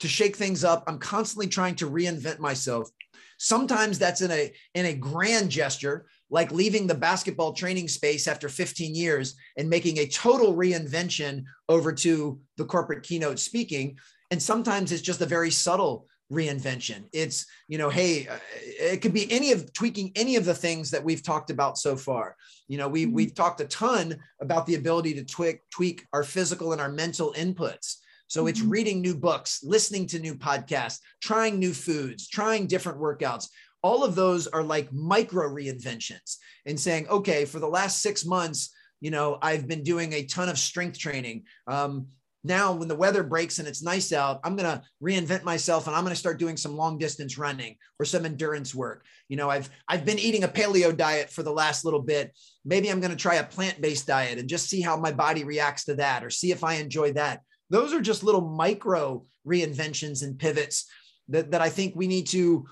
to 0.00 0.08
shake 0.08 0.36
things 0.36 0.64
up. 0.64 0.84
I'm 0.86 0.98
constantly 0.98 1.46
trying 1.46 1.76
to 1.76 1.90
reinvent 1.90 2.40
myself. 2.40 2.90
Sometimes 3.38 3.98
that's 3.98 4.20
in 4.20 4.30
a 4.30 4.52
in 4.74 4.86
a 4.86 4.94
grand 4.94 5.50
gesture, 5.50 6.06
like 6.28 6.52
leaving 6.52 6.86
the 6.86 6.94
basketball 6.94 7.52
training 7.52 7.88
space 7.88 8.28
after 8.28 8.48
15 8.48 8.94
years 8.94 9.36
and 9.56 9.70
making 9.70 9.98
a 9.98 10.08
total 10.08 10.54
reinvention 10.54 11.44
over 11.68 11.92
to 11.92 12.40
the 12.56 12.64
corporate 12.64 13.02
keynote 13.02 13.38
speaking. 13.38 13.96
And 14.30 14.42
sometimes 14.42 14.92
it's 14.92 15.02
just 15.02 15.22
a 15.22 15.26
very 15.26 15.50
subtle 15.50 16.06
reinvention. 16.30 17.04
It's, 17.12 17.46
you 17.68 17.78
know, 17.78 17.88
hey, 17.88 18.28
uh, 18.28 18.36
it 18.62 19.00
could 19.00 19.14
be 19.14 19.30
any 19.32 19.52
of 19.52 19.72
tweaking 19.72 20.12
any 20.14 20.36
of 20.36 20.44
the 20.44 20.54
things 20.54 20.90
that 20.90 21.02
we've 21.02 21.22
talked 21.22 21.50
about 21.50 21.78
so 21.78 21.96
far. 21.96 22.36
You 22.66 22.76
know, 22.76 22.88
we, 22.88 23.06
mm-hmm. 23.06 23.14
we've 23.14 23.34
talked 23.34 23.60
a 23.60 23.66
ton 23.66 24.18
about 24.40 24.66
the 24.66 24.74
ability 24.74 25.14
to 25.14 25.24
tweak, 25.24 25.60
tweak 25.70 26.04
our 26.12 26.22
physical 26.22 26.72
and 26.72 26.80
our 26.80 26.90
mental 26.90 27.32
inputs. 27.32 27.96
So 28.28 28.46
it's 28.46 28.60
mm-hmm. 28.60 28.70
reading 28.70 29.00
new 29.00 29.14
books, 29.16 29.60
listening 29.62 30.06
to 30.08 30.18
new 30.18 30.34
podcasts, 30.34 31.00
trying 31.20 31.58
new 31.58 31.72
foods, 31.72 32.28
trying 32.28 32.66
different 32.66 32.98
workouts. 32.98 33.48
All 33.82 34.04
of 34.04 34.14
those 34.14 34.46
are 34.46 34.62
like 34.62 34.92
micro 34.92 35.48
reinventions 35.48 36.36
and 36.66 36.78
saying, 36.78 37.08
okay, 37.08 37.44
for 37.44 37.58
the 37.58 37.68
last 37.68 38.02
six 38.02 38.24
months, 38.24 38.74
you 39.00 39.10
know, 39.10 39.38
I've 39.40 39.66
been 39.66 39.82
doing 39.82 40.12
a 40.12 40.24
ton 40.24 40.48
of 40.48 40.58
strength 40.58 40.98
training. 40.98 41.44
Um, 41.66 42.08
now 42.44 42.72
when 42.72 42.88
the 42.88 42.94
weather 42.94 43.22
breaks 43.22 43.58
and 43.58 43.66
it's 43.66 43.82
nice 43.82 44.12
out 44.12 44.40
i'm 44.44 44.54
going 44.54 44.68
to 44.68 44.82
reinvent 45.02 45.42
myself 45.42 45.86
and 45.86 45.96
i'm 45.96 46.04
going 46.04 46.14
to 46.14 46.18
start 46.18 46.38
doing 46.38 46.56
some 46.56 46.76
long 46.76 46.98
distance 46.98 47.36
running 47.36 47.76
or 47.98 48.04
some 48.04 48.24
endurance 48.24 48.74
work 48.74 49.04
you 49.28 49.36
know 49.36 49.50
i've 49.50 49.68
i've 49.88 50.04
been 50.04 50.18
eating 50.18 50.44
a 50.44 50.48
paleo 50.48 50.96
diet 50.96 51.30
for 51.30 51.42
the 51.42 51.52
last 51.52 51.84
little 51.84 52.00
bit 52.00 52.32
maybe 52.64 52.88
i'm 52.88 53.00
going 53.00 53.10
to 53.10 53.16
try 53.16 53.36
a 53.36 53.44
plant-based 53.44 54.06
diet 54.06 54.38
and 54.38 54.48
just 54.48 54.68
see 54.68 54.80
how 54.80 54.96
my 54.96 55.12
body 55.12 55.44
reacts 55.44 55.84
to 55.84 55.96
that 55.96 56.24
or 56.24 56.30
see 56.30 56.52
if 56.52 56.62
i 56.62 56.74
enjoy 56.74 57.12
that 57.12 57.40
those 57.70 57.92
are 57.92 58.00
just 58.00 58.22
little 58.22 58.40
micro 58.40 59.24
reinventions 59.46 60.22
and 60.22 60.38
pivots 60.38 60.86
that, 61.28 61.50
that 61.50 61.60
i 61.60 61.68
think 61.68 61.94
we 61.94 62.06
need 62.06 62.26
to 62.26 62.66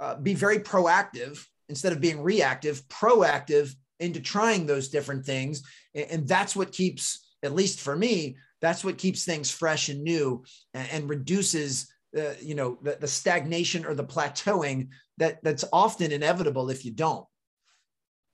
uh, 0.00 0.16
be 0.16 0.34
very 0.34 0.58
proactive 0.58 1.44
instead 1.68 1.92
of 1.92 2.00
being 2.00 2.22
reactive 2.22 2.86
proactive 2.88 3.74
into 3.98 4.20
trying 4.20 4.66
those 4.66 4.88
different 4.88 5.24
things 5.24 5.62
and 5.94 6.26
that's 6.26 6.56
what 6.56 6.72
keeps 6.72 7.34
at 7.42 7.54
least 7.54 7.80
for 7.80 7.96
me 7.96 8.36
that's 8.60 8.84
what 8.84 8.98
keeps 8.98 9.24
things 9.24 9.50
fresh 9.50 9.88
and 9.88 10.02
new 10.02 10.44
and, 10.74 10.88
and 10.90 11.10
reduces 11.10 11.92
uh, 12.18 12.32
you 12.40 12.54
know 12.54 12.78
the, 12.82 12.96
the 13.00 13.06
stagnation 13.06 13.84
or 13.84 13.94
the 13.94 14.04
plateauing 14.04 14.88
that 15.18 15.38
that's 15.42 15.64
often 15.72 16.12
inevitable 16.12 16.70
if 16.70 16.84
you 16.84 16.90
don't 16.90 17.26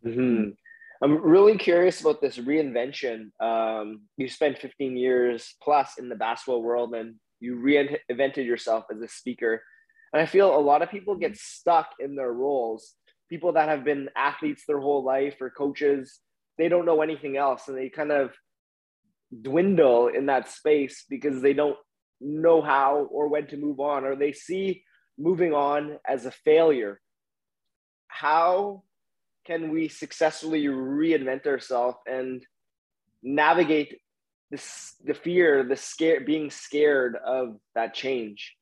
mm-hmm. 0.04 0.50
I'm 1.02 1.22
really 1.22 1.56
curious 1.58 2.00
about 2.00 2.20
this 2.20 2.38
reinvention. 2.38 3.30
Um, 3.40 4.02
you 4.16 4.28
spent 4.28 4.58
15 4.58 4.96
years 4.96 5.54
plus 5.62 5.98
in 5.98 6.08
the 6.08 6.14
basketball 6.16 6.62
world 6.62 6.94
and 6.94 7.16
you 7.40 7.56
reinvented 7.56 8.46
yourself 8.46 8.84
as 8.90 9.00
a 9.00 9.08
speaker. 9.08 9.62
And 10.12 10.22
i 10.22 10.26
feel 10.26 10.56
a 10.56 10.60
lot 10.60 10.82
of 10.82 10.90
people 10.90 11.16
get 11.16 11.36
stuck 11.36 11.90
in 12.00 12.16
their 12.16 12.32
roles. 12.32 12.94
People 13.28 13.52
that 13.54 13.68
have 13.68 13.84
been 13.84 14.08
athletes 14.16 14.62
their 14.66 14.80
whole 14.80 15.04
life 15.04 15.36
or 15.40 15.50
coaches 15.50 16.20
they 16.58 16.68
don't 16.68 16.86
know 16.86 17.02
anything 17.02 17.36
else. 17.36 17.68
And 17.68 17.76
they 17.76 17.88
kind 17.88 18.12
of 18.12 18.32
dwindle 19.42 20.08
in 20.08 20.26
that 20.26 20.50
space 20.50 21.04
because 21.08 21.42
they 21.42 21.52
don't 21.52 21.76
know 22.20 22.62
how 22.62 23.08
or 23.10 23.28
when 23.28 23.46
to 23.48 23.56
move 23.56 23.80
on 23.80 24.04
or 24.04 24.16
they 24.16 24.32
see 24.32 24.82
moving 25.18 25.52
on 25.52 25.98
as 26.06 26.26
a 26.26 26.30
failure. 26.30 27.00
How 28.08 28.84
can 29.46 29.70
we 29.70 29.88
successfully 29.88 30.64
reinvent 30.64 31.46
ourselves 31.46 31.98
and 32.06 32.44
navigate 33.22 33.98
this 34.50 34.94
the 35.04 35.14
fear 35.14 35.64
the 35.64 35.76
scare 35.76 36.20
being 36.20 36.50
scared 36.50 37.16
of 37.16 37.56
that 37.74 37.94
change 37.94 38.54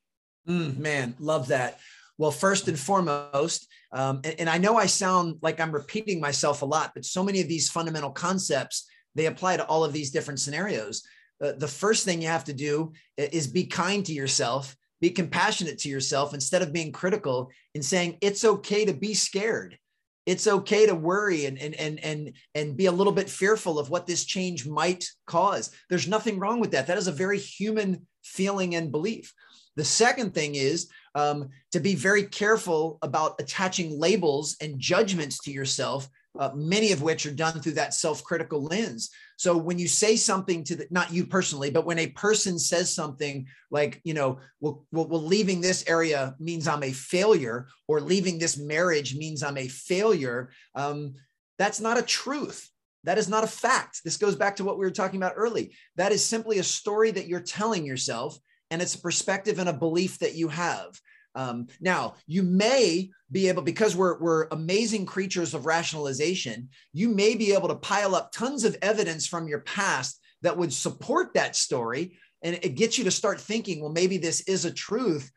mm, 0.47 0.77
man 0.77 1.15
love 1.19 1.47
that 1.47 1.79
well 2.17 2.31
first 2.31 2.67
and 2.67 2.79
foremost 2.79 3.67
um, 3.91 4.21
and, 4.23 4.35
and 4.39 4.49
i 4.49 4.57
know 4.57 4.77
i 4.77 4.85
sound 4.85 5.37
like 5.41 5.59
i'm 5.59 5.71
repeating 5.71 6.19
myself 6.19 6.61
a 6.61 6.65
lot 6.65 6.91
but 6.95 7.05
so 7.05 7.23
many 7.23 7.41
of 7.41 7.47
these 7.47 7.69
fundamental 7.69 8.11
concepts 8.11 8.87
they 9.15 9.25
apply 9.25 9.57
to 9.57 9.65
all 9.65 9.83
of 9.83 9.93
these 9.93 10.11
different 10.11 10.39
scenarios. 10.39 11.03
Uh, 11.43 11.53
the 11.57 11.67
first 11.67 12.05
thing 12.05 12.21
you 12.21 12.27
have 12.27 12.43
to 12.43 12.53
do 12.53 12.93
is 13.17 13.47
be 13.47 13.65
kind 13.65 14.05
to 14.05 14.13
yourself, 14.13 14.75
be 15.01 15.09
compassionate 15.09 15.79
to 15.79 15.89
yourself 15.89 16.33
instead 16.33 16.61
of 16.61 16.73
being 16.73 16.91
critical 16.91 17.49
and 17.73 17.83
saying 17.83 18.17
it's 18.21 18.45
okay 18.45 18.85
to 18.85 18.93
be 18.93 19.13
scared. 19.13 19.77
It's 20.25 20.47
okay 20.47 20.85
to 20.85 20.95
worry 20.95 21.45
and, 21.45 21.57
and, 21.59 21.75
and, 21.75 21.99
and, 21.99 22.33
and 22.55 22.77
be 22.77 22.87
a 22.87 22.91
little 22.91 23.13
bit 23.13 23.29
fearful 23.29 23.77
of 23.77 23.89
what 23.89 24.07
this 24.07 24.25
change 24.25 24.65
might 24.65 25.05
cause. 25.27 25.71
There's 25.89 26.07
nothing 26.07 26.39
wrong 26.39 26.59
with 26.59 26.71
that. 26.71 26.87
That 26.87 26.97
is 26.97 27.07
a 27.07 27.11
very 27.11 27.37
human 27.37 28.07
feeling 28.23 28.75
and 28.75 28.91
belief. 28.91 29.33
The 29.75 29.85
second 29.85 30.33
thing 30.33 30.55
is 30.55 30.89
um, 31.15 31.49
to 31.71 31.79
be 31.79 31.95
very 31.95 32.23
careful 32.23 32.97
about 33.01 33.39
attaching 33.39 33.99
labels 33.99 34.55
and 34.61 34.79
judgments 34.79 35.39
to 35.43 35.51
yourself 35.51 36.09
uh, 36.39 36.51
many 36.55 36.91
of 36.91 37.01
which 37.01 37.25
are 37.25 37.31
done 37.31 37.59
through 37.59 37.73
that 37.73 37.93
self-critical 37.93 38.63
lens. 38.63 39.09
So 39.37 39.57
when 39.57 39.79
you 39.79 39.87
say 39.87 40.15
something 40.15 40.63
to 40.65 40.75
the, 40.75 40.87
not 40.91 41.11
you 41.11 41.25
personally, 41.25 41.69
but 41.69 41.85
when 41.85 41.99
a 41.99 42.07
person 42.07 42.57
says 42.57 42.93
something 42.93 43.47
like, 43.69 44.01
you 44.03 44.13
know, 44.13 44.39
well, 44.59 44.85
well, 44.91 45.21
leaving 45.21 45.61
this 45.61 45.83
area 45.87 46.35
means 46.39 46.67
I'm 46.67 46.83
a 46.83 46.91
failure, 46.91 47.67
or 47.87 47.99
leaving 47.99 48.39
this 48.39 48.57
marriage 48.57 49.15
means 49.15 49.43
I'm 49.43 49.57
a 49.57 49.67
failure, 49.67 50.51
um, 50.75 51.15
that's 51.57 51.79
not 51.79 51.97
a 51.97 52.01
truth. 52.01 52.69
That 53.03 53.17
is 53.17 53.29
not 53.29 53.43
a 53.43 53.47
fact. 53.47 54.01
This 54.03 54.17
goes 54.17 54.35
back 54.35 54.55
to 54.55 54.63
what 54.63 54.77
we 54.77 54.85
were 54.85 54.91
talking 54.91 55.21
about 55.21 55.33
early. 55.35 55.73
That 55.95 56.11
is 56.11 56.25
simply 56.25 56.59
a 56.59 56.63
story 56.63 57.11
that 57.11 57.27
you're 57.27 57.39
telling 57.39 57.85
yourself, 57.85 58.37
and 58.71 58.81
it's 58.81 58.95
a 58.95 59.01
perspective 59.01 59.59
and 59.59 59.69
a 59.69 59.73
belief 59.73 60.19
that 60.19 60.35
you 60.35 60.47
have. 60.47 60.99
Um, 61.35 61.67
now, 61.81 62.15
you 62.25 62.43
may 62.43 63.11
be 63.29 63.49
able, 63.49 63.61
because 63.61 63.95
we're, 63.95 64.17
we're 64.19 64.47
amazing 64.51 65.05
creatures 65.05 65.53
of 65.53 65.65
rationalization, 65.65 66.69
you 66.93 67.09
may 67.09 67.35
be 67.35 67.53
able 67.53 67.67
to 67.67 67.75
pile 67.75 68.15
up 68.15 68.31
tons 68.31 68.63
of 68.63 68.77
evidence 68.81 69.27
from 69.27 69.47
your 69.47 69.59
past 69.59 70.19
that 70.41 70.57
would 70.57 70.71
support 70.71 71.33
that 71.33 71.55
story. 71.55 72.17
And 72.41 72.55
it 72.61 72.75
gets 72.75 72.97
you 72.97 73.03
to 73.03 73.11
start 73.11 73.41
thinking, 73.41 73.81
well, 73.81 73.91
maybe 73.91 74.17
this 74.17 74.41
is 74.41 74.63
a 74.65 74.71
truth, 74.71 75.29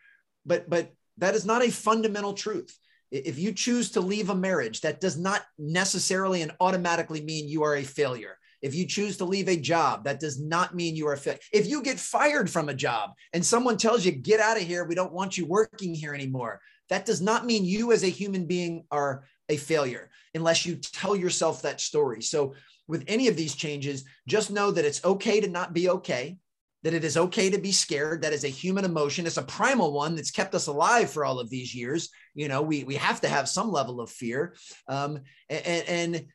but, 0.47 0.71
but 0.71 0.93
that 1.17 1.35
is 1.35 1.45
not 1.45 1.65
a 1.65 1.71
fundamental 1.71 2.35
truth. 2.35 2.77
If 3.11 3.39
you 3.39 3.53
choose 3.53 3.93
to 3.93 4.01
leave 4.01 4.31
a 4.31 4.35
marriage, 4.35 4.83
that 4.83 5.01
does 5.01 5.19
not 5.19 5.43
necessarily 5.59 6.43
and 6.43 6.53
automatically 6.61 7.23
mean 7.23 7.49
you 7.49 7.65
are 7.65 7.75
a 7.75 7.83
failure. 7.83 8.38
If 8.63 8.75
you 8.75 8.87
choose 8.87 9.17
to 9.19 9.25
leave 9.25 9.49
a 9.49 9.57
job, 9.57 10.05
that 10.05 10.21
does 10.21 10.41
not 10.41 10.75
mean 10.75 10.97
you 10.97 11.09
are 11.09 11.17
fit. 11.17 11.43
If 11.53 11.67
you 11.67 11.83
get 11.83 11.99
fired 11.99 12.51
from 12.51 12.69
a 12.69 12.75
job 12.75 13.11
and 13.33 13.45
someone 13.45 13.77
tells 13.77 14.05
you, 14.05 14.13
get 14.13 14.41
out 14.41 14.57
of 14.57 14.63
here, 14.63 14.85
we 14.85 14.95
don't 14.95 15.13
want 15.13 15.39
you 15.39 15.47
working 15.47 15.95
here 15.95 16.15
anymore, 16.15 16.61
that 16.89 17.07
does 17.07 17.21
not 17.21 17.47
mean 17.47 17.65
you 17.65 17.93
as 17.93 18.03
a 18.03 18.09
human 18.09 18.47
being 18.47 18.85
are 18.91 19.25
a 19.49 19.57
failure 19.57 20.11
unless 20.35 20.67
you 20.67 20.77
tell 20.77 21.17
yourself 21.17 21.63
that 21.63 21.81
story. 21.81 22.23
So, 22.23 22.55
with 22.87 23.05
any 23.07 23.29
of 23.29 23.37
these 23.37 23.55
changes, 23.55 24.05
just 24.27 24.51
know 24.51 24.71
that 24.71 24.87
it's 24.87 25.05
okay 25.05 25.43
to 25.43 25.49
not 25.49 25.75
be 25.75 25.91
okay, 25.91 26.39
that 26.85 26.95
it 26.95 27.05
is 27.05 27.19
okay 27.19 27.51
to 27.51 27.59
be 27.59 27.71
scared. 27.71 28.23
That 28.23 28.33
is 28.33 28.45
a 28.45 28.49
human 28.49 28.87
emotion. 28.87 29.27
It's 29.27 29.37
a 29.37 29.43
primal 29.43 29.93
one 29.93 30.17
that's 30.17 30.31
kept 30.31 30.55
us 30.55 30.69
alive 30.69 31.11
for 31.11 31.25
all 31.25 31.39
of 31.39 31.51
these 31.51 31.75
years. 31.75 32.09
You 32.35 32.49
know, 32.49 32.63
we, 32.63 32.85
we 32.85 32.95
have 32.95 33.21
to 33.21 33.29
have 33.29 33.47
some 33.47 33.71
level 33.71 34.01
of 34.01 34.11
fear. 34.11 34.55
Um, 34.89 35.21
and, 35.51 35.85
and 35.87 36.27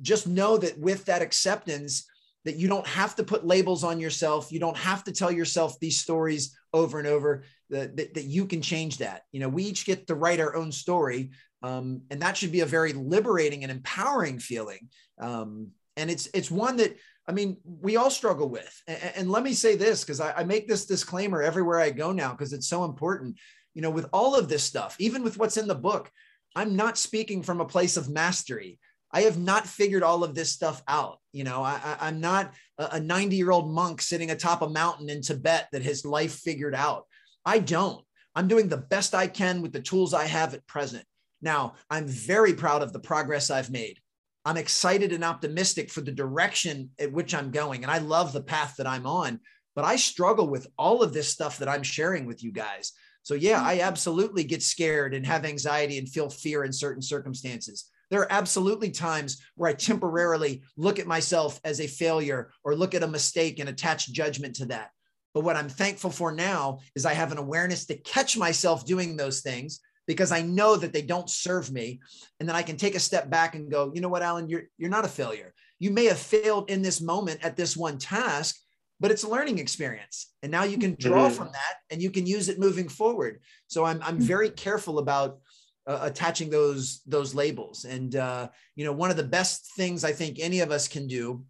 just 0.00 0.26
know 0.26 0.56
that 0.56 0.78
with 0.78 1.04
that 1.06 1.22
acceptance 1.22 2.06
that 2.44 2.56
you 2.56 2.68
don't 2.68 2.86
have 2.86 3.16
to 3.16 3.24
put 3.24 3.46
labels 3.46 3.84
on 3.84 3.98
yourself. 3.98 4.52
You 4.52 4.60
don't 4.60 4.76
have 4.76 5.02
to 5.04 5.12
tell 5.12 5.32
yourself 5.32 5.78
these 5.80 6.00
stories 6.00 6.56
over 6.72 6.98
and 6.98 7.08
over 7.08 7.44
that, 7.70 7.96
that, 7.96 8.14
that 8.14 8.24
you 8.24 8.46
can 8.46 8.60
change 8.60 8.98
that. 8.98 9.22
You 9.32 9.40
know 9.40 9.48
we 9.48 9.64
each 9.64 9.86
get 9.86 10.06
to 10.06 10.14
write 10.14 10.40
our 10.40 10.54
own 10.54 10.70
story 10.72 11.30
um, 11.64 12.02
and 12.10 12.20
that 12.20 12.36
should 12.36 12.52
be 12.52 12.60
a 12.60 12.66
very 12.66 12.92
liberating 12.92 13.62
and 13.62 13.72
empowering 13.72 14.38
feeling. 14.38 14.90
Um, 15.18 15.68
and 15.96 16.10
it's 16.10 16.28
it's 16.34 16.50
one 16.50 16.76
that 16.78 16.96
i 17.28 17.32
mean 17.32 17.56
we 17.64 17.96
all 17.96 18.10
struggle 18.10 18.48
with. 18.48 18.82
And, 18.86 19.12
and 19.16 19.30
let 19.30 19.42
me 19.42 19.54
say 19.54 19.76
this 19.76 20.02
because 20.02 20.20
I, 20.20 20.32
I 20.32 20.44
make 20.44 20.68
this 20.68 20.86
disclaimer 20.86 21.40
everywhere 21.40 21.80
i 21.80 21.90
go 21.90 22.12
now 22.12 22.32
because 22.32 22.52
it's 22.52 22.68
so 22.68 22.84
important. 22.84 23.38
You 23.72 23.82
know 23.82 23.90
with 23.90 24.06
all 24.12 24.36
of 24.36 24.48
this 24.48 24.62
stuff 24.62 24.94
even 24.98 25.24
with 25.24 25.36
what's 25.38 25.56
in 25.56 25.66
the 25.66 25.74
book 25.74 26.08
i'm 26.54 26.76
not 26.76 26.96
speaking 26.96 27.42
from 27.42 27.60
a 27.60 27.66
place 27.66 27.96
of 27.96 28.08
mastery 28.08 28.78
I 29.14 29.22
have 29.22 29.38
not 29.38 29.68
figured 29.68 30.02
all 30.02 30.24
of 30.24 30.34
this 30.34 30.50
stuff 30.50 30.82
out. 30.88 31.20
You 31.32 31.44
know, 31.44 31.62
I, 31.62 31.96
am 32.00 32.20
not 32.20 32.52
a 32.78 32.98
90 32.98 33.36
year 33.36 33.52
old 33.52 33.70
monk 33.70 34.02
sitting 34.02 34.32
atop 34.32 34.60
a 34.60 34.68
mountain 34.68 35.08
in 35.08 35.22
Tibet 35.22 35.68
that 35.70 35.84
has 35.84 36.04
life 36.04 36.34
figured 36.34 36.74
out. 36.74 37.06
I 37.46 37.60
don't. 37.60 38.04
I'm 38.34 38.48
doing 38.48 38.68
the 38.68 38.76
best 38.76 39.14
I 39.14 39.28
can 39.28 39.62
with 39.62 39.72
the 39.72 39.80
tools 39.80 40.14
I 40.14 40.24
have 40.24 40.52
at 40.52 40.66
present. 40.66 41.04
Now, 41.40 41.74
I'm 41.88 42.08
very 42.08 42.54
proud 42.54 42.82
of 42.82 42.92
the 42.92 42.98
progress 42.98 43.50
I've 43.50 43.70
made. 43.70 44.00
I'm 44.44 44.56
excited 44.56 45.12
and 45.12 45.22
optimistic 45.22 45.90
for 45.90 46.00
the 46.00 46.10
direction 46.10 46.90
at 46.98 47.12
which 47.12 47.36
I'm 47.36 47.52
going. 47.52 47.84
And 47.84 47.92
I 47.92 47.98
love 47.98 48.32
the 48.32 48.42
path 48.42 48.74
that 48.78 48.86
I'm 48.88 49.06
on, 49.06 49.38
but 49.76 49.84
I 49.84 49.94
struggle 49.94 50.48
with 50.48 50.66
all 50.76 51.04
of 51.04 51.12
this 51.12 51.28
stuff 51.28 51.58
that 51.58 51.68
I'm 51.68 51.84
sharing 51.84 52.26
with 52.26 52.42
you 52.42 52.50
guys. 52.50 52.90
So, 53.22 53.34
yeah, 53.34 53.62
I 53.62 53.78
absolutely 53.78 54.42
get 54.42 54.62
scared 54.62 55.14
and 55.14 55.24
have 55.24 55.44
anxiety 55.44 55.98
and 55.98 56.08
feel 56.08 56.28
fear 56.28 56.64
in 56.64 56.72
certain 56.72 57.00
circumstances 57.00 57.88
There 58.14 58.20
are 58.20 58.30
absolutely 58.30 58.92
times 58.92 59.42
where 59.56 59.68
I 59.68 59.72
temporarily 59.72 60.62
look 60.76 61.00
at 61.00 61.06
myself 61.08 61.58
as 61.64 61.80
a 61.80 61.88
failure 61.88 62.52
or 62.62 62.76
look 62.76 62.94
at 62.94 63.02
a 63.02 63.08
mistake 63.08 63.58
and 63.58 63.68
attach 63.68 64.12
judgment 64.12 64.54
to 64.54 64.66
that. 64.66 64.90
But 65.34 65.42
what 65.42 65.56
I'm 65.56 65.68
thankful 65.68 66.10
for 66.10 66.30
now 66.30 66.78
is 66.94 67.06
I 67.06 67.14
have 67.14 67.32
an 67.32 67.38
awareness 67.38 67.86
to 67.86 67.96
catch 67.96 68.36
myself 68.36 68.86
doing 68.86 69.16
those 69.16 69.40
things 69.40 69.80
because 70.06 70.30
I 70.30 70.42
know 70.42 70.76
that 70.76 70.92
they 70.92 71.02
don't 71.02 71.28
serve 71.28 71.72
me. 71.72 71.98
And 72.38 72.48
then 72.48 72.54
I 72.54 72.62
can 72.62 72.76
take 72.76 72.94
a 72.94 73.00
step 73.00 73.30
back 73.30 73.56
and 73.56 73.68
go, 73.68 73.90
you 73.92 74.00
know 74.00 74.08
what, 74.08 74.22
Alan, 74.22 74.48
you're, 74.48 74.66
you're 74.78 74.90
not 74.90 75.04
a 75.04 75.08
failure. 75.08 75.52
You 75.80 75.90
may 75.90 76.04
have 76.04 76.16
failed 76.16 76.70
in 76.70 76.82
this 76.82 77.00
moment 77.00 77.40
at 77.42 77.56
this 77.56 77.76
one 77.76 77.98
task, 77.98 78.54
but 79.00 79.10
it's 79.10 79.24
a 79.24 79.28
learning 79.28 79.58
experience. 79.58 80.32
And 80.44 80.52
now 80.52 80.62
you 80.62 80.78
can 80.78 80.94
draw 81.00 81.26
mm-hmm. 81.26 81.34
from 81.34 81.46
that 81.48 81.78
and 81.90 82.00
you 82.00 82.12
can 82.12 82.26
use 82.26 82.48
it 82.48 82.60
moving 82.60 82.88
forward. 82.88 83.40
So 83.66 83.84
I'm, 83.84 84.00
I'm 84.04 84.20
very 84.20 84.50
careful 84.50 85.00
about 85.00 85.40
uh, 85.86 85.98
attaching 86.02 86.50
those, 86.50 87.02
those 87.06 87.34
labels. 87.34 87.84
And, 87.84 88.16
uh, 88.16 88.48
you 88.74 88.84
know, 88.84 88.92
one 88.92 89.10
of 89.10 89.16
the 89.16 89.22
best 89.22 89.72
things 89.76 90.04
I 90.04 90.12
think 90.12 90.38
any 90.38 90.60
of 90.60 90.70
us 90.70 90.88
can 90.88 91.06
do, 91.06 91.44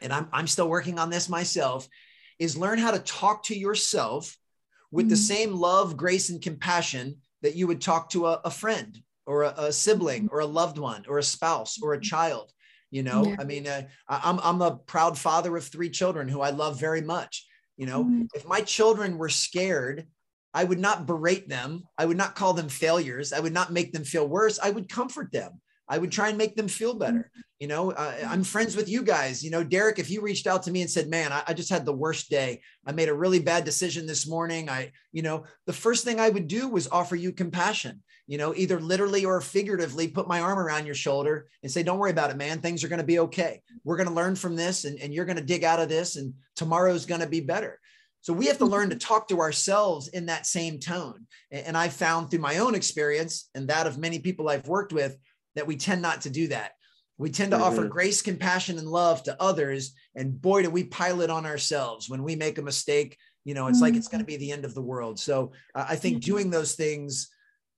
and 0.00 0.12
I'm, 0.12 0.28
I'm 0.32 0.46
still 0.46 0.68
working 0.68 0.98
on 0.98 1.10
this 1.10 1.28
myself, 1.28 1.88
is 2.38 2.56
learn 2.56 2.78
how 2.78 2.90
to 2.90 2.98
talk 2.98 3.44
to 3.44 3.58
yourself 3.58 4.36
with 4.90 5.04
mm-hmm. 5.04 5.10
the 5.10 5.16
same 5.16 5.54
love, 5.54 5.96
grace, 5.96 6.28
and 6.30 6.42
compassion 6.42 7.16
that 7.42 7.56
you 7.56 7.66
would 7.66 7.80
talk 7.80 8.10
to 8.10 8.26
a, 8.26 8.40
a 8.44 8.50
friend 8.50 9.00
or 9.26 9.44
a, 9.44 9.54
a, 9.56 9.72
sibling 9.72 10.28
or 10.32 10.40
a 10.40 10.46
loved 10.46 10.78
one 10.78 11.04
or 11.08 11.18
a 11.18 11.22
spouse 11.22 11.78
or 11.82 11.94
a 11.94 11.96
mm-hmm. 11.96 12.02
child. 12.02 12.52
You 12.90 13.02
know, 13.02 13.24
yeah. 13.24 13.36
I 13.38 13.44
mean, 13.44 13.66
uh, 13.66 13.82
I'm, 14.08 14.38
I'm 14.42 14.60
a 14.60 14.76
proud 14.76 15.16
father 15.16 15.56
of 15.56 15.64
three 15.64 15.88
children 15.88 16.28
who 16.28 16.42
I 16.42 16.50
love 16.50 16.78
very 16.78 17.00
much. 17.00 17.46
You 17.78 17.86
know, 17.86 18.04
mm-hmm. 18.04 18.24
if 18.34 18.46
my 18.46 18.60
children 18.60 19.16
were 19.16 19.30
scared, 19.30 20.06
I 20.54 20.64
would 20.64 20.78
not 20.78 21.06
berate 21.06 21.48
them. 21.48 21.84
I 21.96 22.04
would 22.04 22.16
not 22.16 22.34
call 22.34 22.52
them 22.52 22.68
failures. 22.68 23.32
I 23.32 23.40
would 23.40 23.52
not 23.52 23.72
make 23.72 23.92
them 23.92 24.04
feel 24.04 24.28
worse. 24.28 24.58
I 24.58 24.70
would 24.70 24.88
comfort 24.88 25.32
them. 25.32 25.60
I 25.88 25.98
would 25.98 26.12
try 26.12 26.28
and 26.28 26.38
make 26.38 26.56
them 26.56 26.68
feel 26.68 26.94
better. 26.94 27.30
You 27.58 27.68
know, 27.68 27.92
uh, 27.92 28.14
I'm 28.26 28.44
friends 28.44 28.76
with 28.76 28.88
you 28.88 29.02
guys. 29.02 29.44
You 29.44 29.50
know, 29.50 29.62
Derek, 29.62 29.98
if 29.98 30.10
you 30.10 30.20
reached 30.20 30.46
out 30.46 30.62
to 30.64 30.70
me 30.70 30.80
and 30.80 30.90
said, 30.90 31.08
man, 31.08 31.32
I, 31.32 31.42
I, 31.48 31.54
just 31.54 31.70
had 31.70 31.84
the 31.84 31.92
worst 31.92 32.30
day. 32.30 32.60
I 32.86 32.92
made 32.92 33.08
a 33.08 33.14
really 33.14 33.40
bad 33.40 33.64
decision 33.64 34.06
this 34.06 34.26
morning. 34.26 34.68
I, 34.68 34.92
you 35.12 35.22
know, 35.22 35.44
the 35.66 35.72
first 35.72 36.04
thing 36.04 36.18
I 36.18 36.30
would 36.30 36.48
do 36.48 36.68
was 36.68 36.88
offer 36.88 37.14
you 37.14 37.30
compassion, 37.30 38.02
you 38.26 38.38
know, 38.38 38.54
either 38.56 38.80
literally 38.80 39.24
or 39.24 39.40
figuratively 39.40 40.08
put 40.08 40.28
my 40.28 40.40
arm 40.40 40.58
around 40.58 40.86
your 40.86 40.94
shoulder 40.94 41.46
and 41.62 41.70
say, 41.70 41.82
don't 41.82 41.98
worry 41.98 42.10
about 42.10 42.30
it, 42.30 42.36
man. 42.36 42.60
Things 42.60 42.82
are 42.82 42.88
going 42.88 43.00
to 43.00 43.06
be 43.06 43.18
okay. 43.20 43.60
We're 43.84 43.98
going 43.98 44.08
to 44.08 44.14
learn 44.14 44.34
from 44.34 44.56
this 44.56 44.84
and, 44.84 44.98
and 44.98 45.12
you're 45.12 45.26
going 45.26 45.36
to 45.36 45.44
dig 45.44 45.62
out 45.62 45.80
of 45.80 45.88
this 45.88 46.16
and 46.16 46.34
tomorrow's 46.56 47.06
going 47.06 47.20
to 47.20 47.28
be 47.28 47.40
better. 47.40 47.78
So 48.22 48.32
we 48.32 48.46
have 48.46 48.58
to 48.58 48.64
learn 48.64 48.90
to 48.90 48.96
talk 49.08 49.28
to 49.28 49.40
ourselves 49.40 50.08
in 50.08 50.26
that 50.26 50.46
same 50.46 50.78
tone. 50.78 51.26
And 51.50 51.76
I 51.76 51.88
found 51.88 52.30
through 52.30 52.40
my 52.40 52.58
own 52.58 52.74
experience 52.74 53.50
and 53.54 53.68
that 53.68 53.86
of 53.86 53.98
many 53.98 54.18
people 54.18 54.48
I've 54.48 54.66
worked 54.66 54.92
with, 54.92 55.16
that 55.54 55.66
we 55.66 55.76
tend 55.76 56.00
not 56.00 56.22
to 56.22 56.30
do 56.30 56.48
that. 56.48 56.72
We 57.18 57.30
tend 57.30 57.50
to 57.50 57.58
mm-hmm. 57.58 57.66
offer 57.66 57.84
grace, 57.86 58.22
compassion, 58.22 58.78
and 58.78 58.88
love 58.88 59.22
to 59.24 59.40
others. 59.40 59.94
And 60.14 60.40
boy, 60.40 60.62
do 60.62 60.70
we 60.70 60.84
pile 60.84 61.20
it 61.20 61.30
on 61.30 61.44
ourselves 61.44 62.08
when 62.08 62.22
we 62.22 62.34
make 62.36 62.58
a 62.58 62.62
mistake. 62.62 63.18
You 63.44 63.54
know, 63.54 63.66
it's 63.66 63.78
mm-hmm. 63.78 63.84
like 63.84 63.94
it's 63.94 64.08
going 64.08 64.20
to 64.20 64.26
be 64.26 64.36
the 64.36 64.50
end 64.50 64.64
of 64.64 64.74
the 64.74 64.82
world. 64.82 65.18
So 65.18 65.52
uh, 65.74 65.84
I 65.88 65.96
think 65.96 66.22
doing 66.22 66.50
those 66.50 66.74
things 66.74 67.28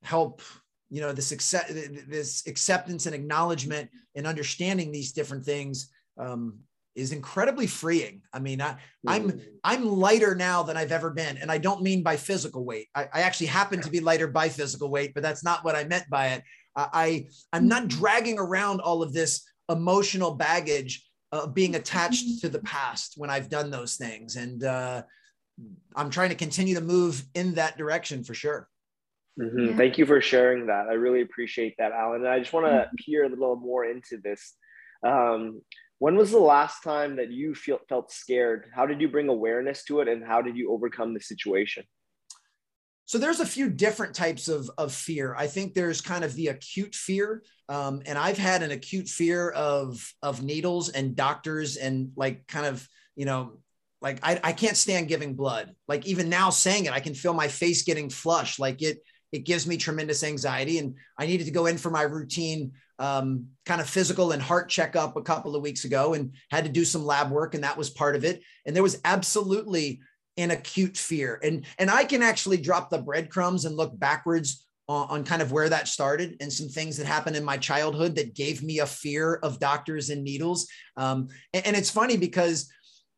help, 0.03 0.43
you 0.91 1.01
know, 1.01 1.13
this, 1.13 1.33
accept, 1.33 1.71
this 1.75 2.47
acceptance 2.47 3.07
and 3.07 3.15
acknowledgement 3.15 3.91
and 4.15 4.27
understanding 4.27 4.93
these 4.93 5.13
different 5.13 5.45
things 5.45 5.91
um, 6.19 6.59
is 6.95 7.13
incredibly 7.13 7.67
freeing. 7.67 8.23
I 8.33 8.39
mean, 8.39 8.61
I, 8.61 8.71
am 8.71 8.77
I'm, 9.07 9.41
I'm 9.65 9.87
lighter 9.87 10.35
now 10.35 10.63
than 10.63 10.77
I've 10.77 10.93
ever 10.93 11.11
been, 11.11 11.37
and 11.39 11.51
I 11.51 11.59
don't 11.59 11.83
mean 11.83 12.03
by 12.03 12.17
physical 12.17 12.65
weight. 12.65 12.89
I, 12.95 13.09
I 13.13 13.21
actually 13.23 13.49
happen 13.49 13.81
to 13.81 13.91
be 13.91 14.01
lighter 14.01 14.29
by 14.29 14.49
physical 14.49 14.91
weight, 14.91 15.13
but 15.15 15.23
that's 15.23 15.45
not 15.45 15.65
what 15.65 15.75
I 15.75 15.85
meant 15.85 16.09
by 16.09 16.29
it. 16.29 16.43
I 16.77 17.27
I'm 17.53 17.69
not 17.69 17.89
dragging 17.89 18.39
around 18.39 18.81
all 18.81 19.03
of 19.03 19.13
this 19.13 19.47
emotional 19.69 20.35
baggage 20.35 21.09
of 21.31 21.55
being 21.55 21.77
attached 21.77 22.41
to 22.41 22.49
the 22.49 22.59
past 22.61 23.15
when 23.17 23.31
I've 23.31 23.49
done 23.49 23.71
those 23.71 23.97
things, 23.97 24.37
and 24.37 24.65
uh, 24.65 25.03
I'm 25.95 26.11
trying 26.11 26.31
to 26.31 26.35
continue 26.35 26.75
to 26.75 26.81
move 26.81 27.25
in 27.35 27.55
that 27.55 27.79
direction 27.79 28.25
for 28.25 28.35
sure. 28.35 28.69
Mm-hmm. 29.41 29.67
Yeah. 29.67 29.77
Thank 29.77 29.99
you 29.99 30.07
for 30.07 30.21
sharing 30.21 30.67
that. 30.67 30.87
I 30.89 30.95
really 30.95 31.23
appreciate 31.23 31.75
that, 31.79 31.93
Alan. 31.93 32.21
And 32.21 32.29
I 32.29 32.39
just 32.39 32.53
want 32.53 32.67
to 32.67 32.73
mm-hmm. 32.73 32.95
peer 32.99 33.25
a 33.25 33.29
little 33.29 33.57
more 33.57 33.85
into 33.85 34.19
this. 34.19 34.55
Um, 35.05 35.61
when 35.99 36.17
was 36.17 36.31
the 36.31 36.39
last 36.39 36.83
time 36.83 37.17
that 37.17 37.31
you 37.31 37.55
feel, 37.55 37.79
felt 37.89 38.11
scared? 38.11 38.67
How 38.75 38.87
did 38.87 39.01
you 39.01 39.09
bring 39.09 39.29
awareness 39.29 39.85
to 39.85 40.01
it, 40.01 40.09
and 40.09 40.25
how 40.25 40.43
did 40.43 40.57
you 40.57 40.73
overcome 40.73 41.15
the 41.15 41.21
situation? 41.21 41.85
So 43.07 43.19
there's 43.19 43.41
a 43.41 43.47
few 43.47 43.69
different 43.69 44.15
types 44.15 44.49
of, 44.49 44.71
of 44.79 44.93
fear. 44.93 45.35
I 45.37 45.47
think 45.47 45.75
there's 45.75 46.01
kind 46.01 46.25
of 46.25 46.35
the 46.35 46.49
acute 46.49 46.95
fear. 46.95 47.43
Um, 47.69 48.03
and 48.07 48.17
I've 48.19 48.39
had 48.39 48.63
an 48.63 48.71
acute 48.71 49.09
fear 49.09 49.51
of, 49.51 50.11
of 50.23 50.43
needles 50.43 50.89
and 50.89 51.15
doctors 51.15 51.77
and 51.77 52.13
like 52.17 52.47
kind 52.47 52.65
of, 52.65 52.89
you 53.15 53.27
know, 53.27 53.59
like 54.01 54.21
I, 54.23 54.41
I 54.43 54.53
can't 54.53 54.77
stand 54.77 55.09
giving 55.09 55.35
blood. 55.35 55.75
Like 55.87 56.07
even 56.07 56.31
now 56.31 56.49
saying 56.51 56.87
it, 56.87 56.93
I 56.93 57.01
can 57.01 57.15
feel 57.15 57.35
my 57.35 57.49
face 57.49 57.83
getting 57.83 58.09
flushed. 58.09 58.59
Like 58.59 58.81
it, 58.81 58.99
it 59.35 59.45
gives 59.45 59.67
me 59.67 59.77
tremendous 59.77 60.23
anxiety. 60.23 60.79
And 60.79 60.95
I 61.19 61.27
needed 61.27 61.47
to 61.47 61.51
go 61.51 61.67
in 61.67 61.77
for 61.77 61.91
my 61.91 62.03
routine 62.03 62.71
um, 63.01 63.49
kind 63.67 63.81
of 63.81 63.91
physical 63.91 64.31
and 64.31 64.41
heart 64.41 64.69
checkup 64.69 65.17
a 65.17 65.23
couple 65.23 65.57
of 65.57 65.63
weeks 65.63 65.85
ago 65.85 66.15
and 66.15 66.35
had 66.53 66.65
to 66.65 66.71
do 66.71 66.85
some 66.85 67.05
lab 67.05 67.33
work. 67.33 67.55
And 67.55 67.65
that 67.65 67.77
was 67.77 67.91
part 67.91 68.15
of 68.15 68.25
it. 68.25 68.43
And 68.65 68.77
there 68.77 68.83
was 68.85 69.01
absolutely 69.05 70.01
an 70.37 70.53
acute 70.53 70.97
fear. 70.97 71.41
And, 71.43 71.67
and 71.81 71.91
I 71.91 72.05
can 72.05 72.23
actually 72.23 72.59
drop 72.59 72.91
the 72.91 73.03
breadcrumbs 73.03 73.65
and 73.65 73.77
look 73.77 73.99
backwards 73.99 74.65
on, 74.87 75.09
on, 75.09 75.25
kind 75.25 75.43
of 75.43 75.51
where 75.51 75.69
that 75.69 75.89
started 75.89 76.37
and 76.39 76.53
some 76.53 76.69
things 76.69 76.97
that 76.99 77.07
happened 77.07 77.35
in 77.35 77.43
my 77.43 77.57
childhood 77.57 78.15
that 78.15 78.37
gave 78.37 78.63
me 78.63 78.79
a 78.79 78.87
fear 78.87 79.35
of 79.43 79.59
doctors 79.59 80.11
and 80.11 80.23
needles. 80.23 80.69
Um, 80.97 81.27
and, 81.53 81.67
and 81.67 81.77
it's 81.77 81.91
funny 81.91 82.17
because 82.17 82.71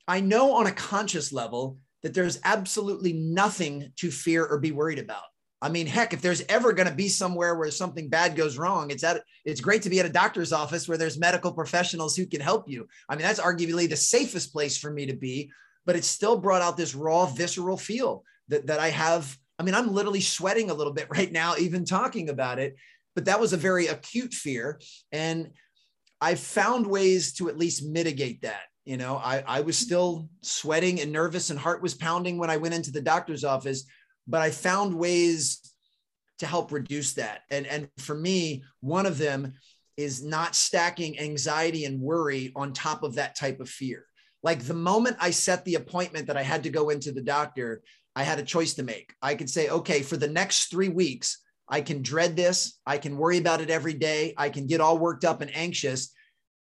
I 0.09 0.21
know 0.21 0.53
on 0.53 0.67
a 0.67 0.73
conscious 0.73 1.31
level 1.31 1.77
that 2.03 2.15
there's 2.15 2.41
absolutely 2.43 3.13
nothing 3.13 3.93
to 3.97 4.11
fear 4.11 4.47
or 4.47 4.59
be 4.59 4.73
worried 4.73 4.99
about. 4.99 5.25
I 5.63 5.71
mean, 5.71 5.87
heck, 5.87 6.13
if 6.13 6.21
there's 6.21 6.45
ever 6.49 6.73
going 6.73 6.89
to 6.89 6.95
be 6.95 7.09
somewhere 7.09 7.55
where 7.55 7.71
something 7.71 8.09
bad 8.09 8.37
goes 8.37 8.59
wrong, 8.59 8.91
it's 8.91 9.03
at 9.05 9.23
it's 9.45 9.61
great 9.61 9.83
to 9.83 9.91
be 9.91 10.01
at 10.01 10.07
a 10.07 10.11
doctor's 10.11 10.53
office 10.53 10.87
where 10.87 10.99
there's 10.99 11.19
medical 11.19 11.53
professionals 11.53 12.15
who 12.15 12.27
can 12.27 12.41
help 12.41 12.69
you. 12.69 12.87
I 13.09 13.17
mean, 13.17 13.23
that's 13.23 13.41
arguably 13.41 13.89
the 13.89 13.97
safest 13.97 14.53
place 14.53 14.77
for 14.77 14.91
me 14.91 15.07
to 15.07 15.17
be 15.17 15.51
but 15.87 15.97
it 15.97 16.05
still 16.05 16.37
brought 16.37 16.61
out 16.61 16.77
this 16.77 16.95
raw, 16.95 17.25
visceral 17.27 17.79
feel 17.79 18.25
that, 18.49 18.67
that 18.67 18.81
I 18.81 18.91
have. 18.91 19.39
I 19.59 19.63
mean, 19.63 19.75
I'm 19.75 19.95
literally 19.95 20.21
sweating 20.21 20.69
a 20.69 20.75
little 20.75 20.93
bit 20.93 21.07
right 21.11 21.33
now, 21.33 21.55
even 21.57 21.87
talking 21.87 22.29
about 22.29 22.59
it. 22.59 22.77
But 23.15 23.25
that 23.27 23.41
was 23.41 23.55
a 23.55 23.57
very 23.57 23.87
acute 23.87 24.35
fear. 24.35 24.79
And 25.11 25.53
I 26.21 26.35
found 26.35 26.87
ways 26.87 27.33
to 27.35 27.49
at 27.49 27.57
least 27.57 27.87
mitigate 27.87 28.43
that. 28.43 28.63
You 28.85 28.97
know, 28.97 29.17
I, 29.17 29.43
I 29.47 29.61
was 29.63 29.77
still 29.77 30.29
sweating 30.43 31.01
and 31.01 31.11
nervous 31.11 31.51
and 31.51 31.59
heart 31.59 31.83
was 31.83 31.95
pounding 31.95 32.39
when 32.39 32.51
I 32.51 32.59
went 32.59 32.75
into 32.75 32.93
the 32.93 33.01
doctor's 33.01 33.43
office, 33.43 33.85
but 34.27 34.41
I 34.41 34.51
found 34.51 34.95
ways 34.95 35.61
to 36.39 36.47
help 36.47 36.73
reduce 36.73 37.15
that. 37.15 37.43
And, 37.51 37.67
and 37.67 37.89
for 37.99 38.15
me, 38.15 38.65
one 38.81 39.07
of 39.07 39.19
them 39.19 39.55
is 39.97 40.23
not 40.23 40.55
stacking 40.55 41.19
anxiety 41.19 41.85
and 41.85 42.01
worry 42.01 42.53
on 42.55 42.73
top 42.73 43.03
of 43.03 43.15
that 43.15 43.37
type 43.37 43.61
of 43.61 43.69
fear. 43.69 44.05
Like 44.43 44.63
the 44.63 44.75
moment 44.75 45.17
I 45.21 45.31
set 45.31 45.65
the 45.65 45.77
appointment 45.77 46.27
that 46.27 46.37
I 46.37 46.43
had 46.43 46.65
to 46.65 46.71
go 46.71 46.91
into 46.91 47.13
the 47.13 47.23
doctor, 47.23 47.83
I 48.15 48.23
had 48.23 48.39
a 48.39 48.45
choice 48.45 48.75
to 48.75 48.83
make. 48.83 49.15
I 49.23 49.35
could 49.35 49.51
say, 49.51 49.69
okay, 49.69 50.03
for 50.03 50.17
the 50.17 50.29
next 50.29 50.71
three 50.71 50.89
weeks, 50.89 51.43
I 51.69 51.81
can 51.81 52.03
dread 52.03 52.37
this. 52.37 52.79
I 52.87 52.99
can 52.99 53.17
worry 53.17 53.39
about 53.39 53.61
it 53.61 53.71
every 53.71 53.95
day. 53.95 54.35
I 54.37 54.51
can 54.51 54.67
get 54.67 54.81
all 54.81 54.99
worked 54.99 55.25
up 55.25 55.41
and 55.41 55.55
anxious. 55.57 56.13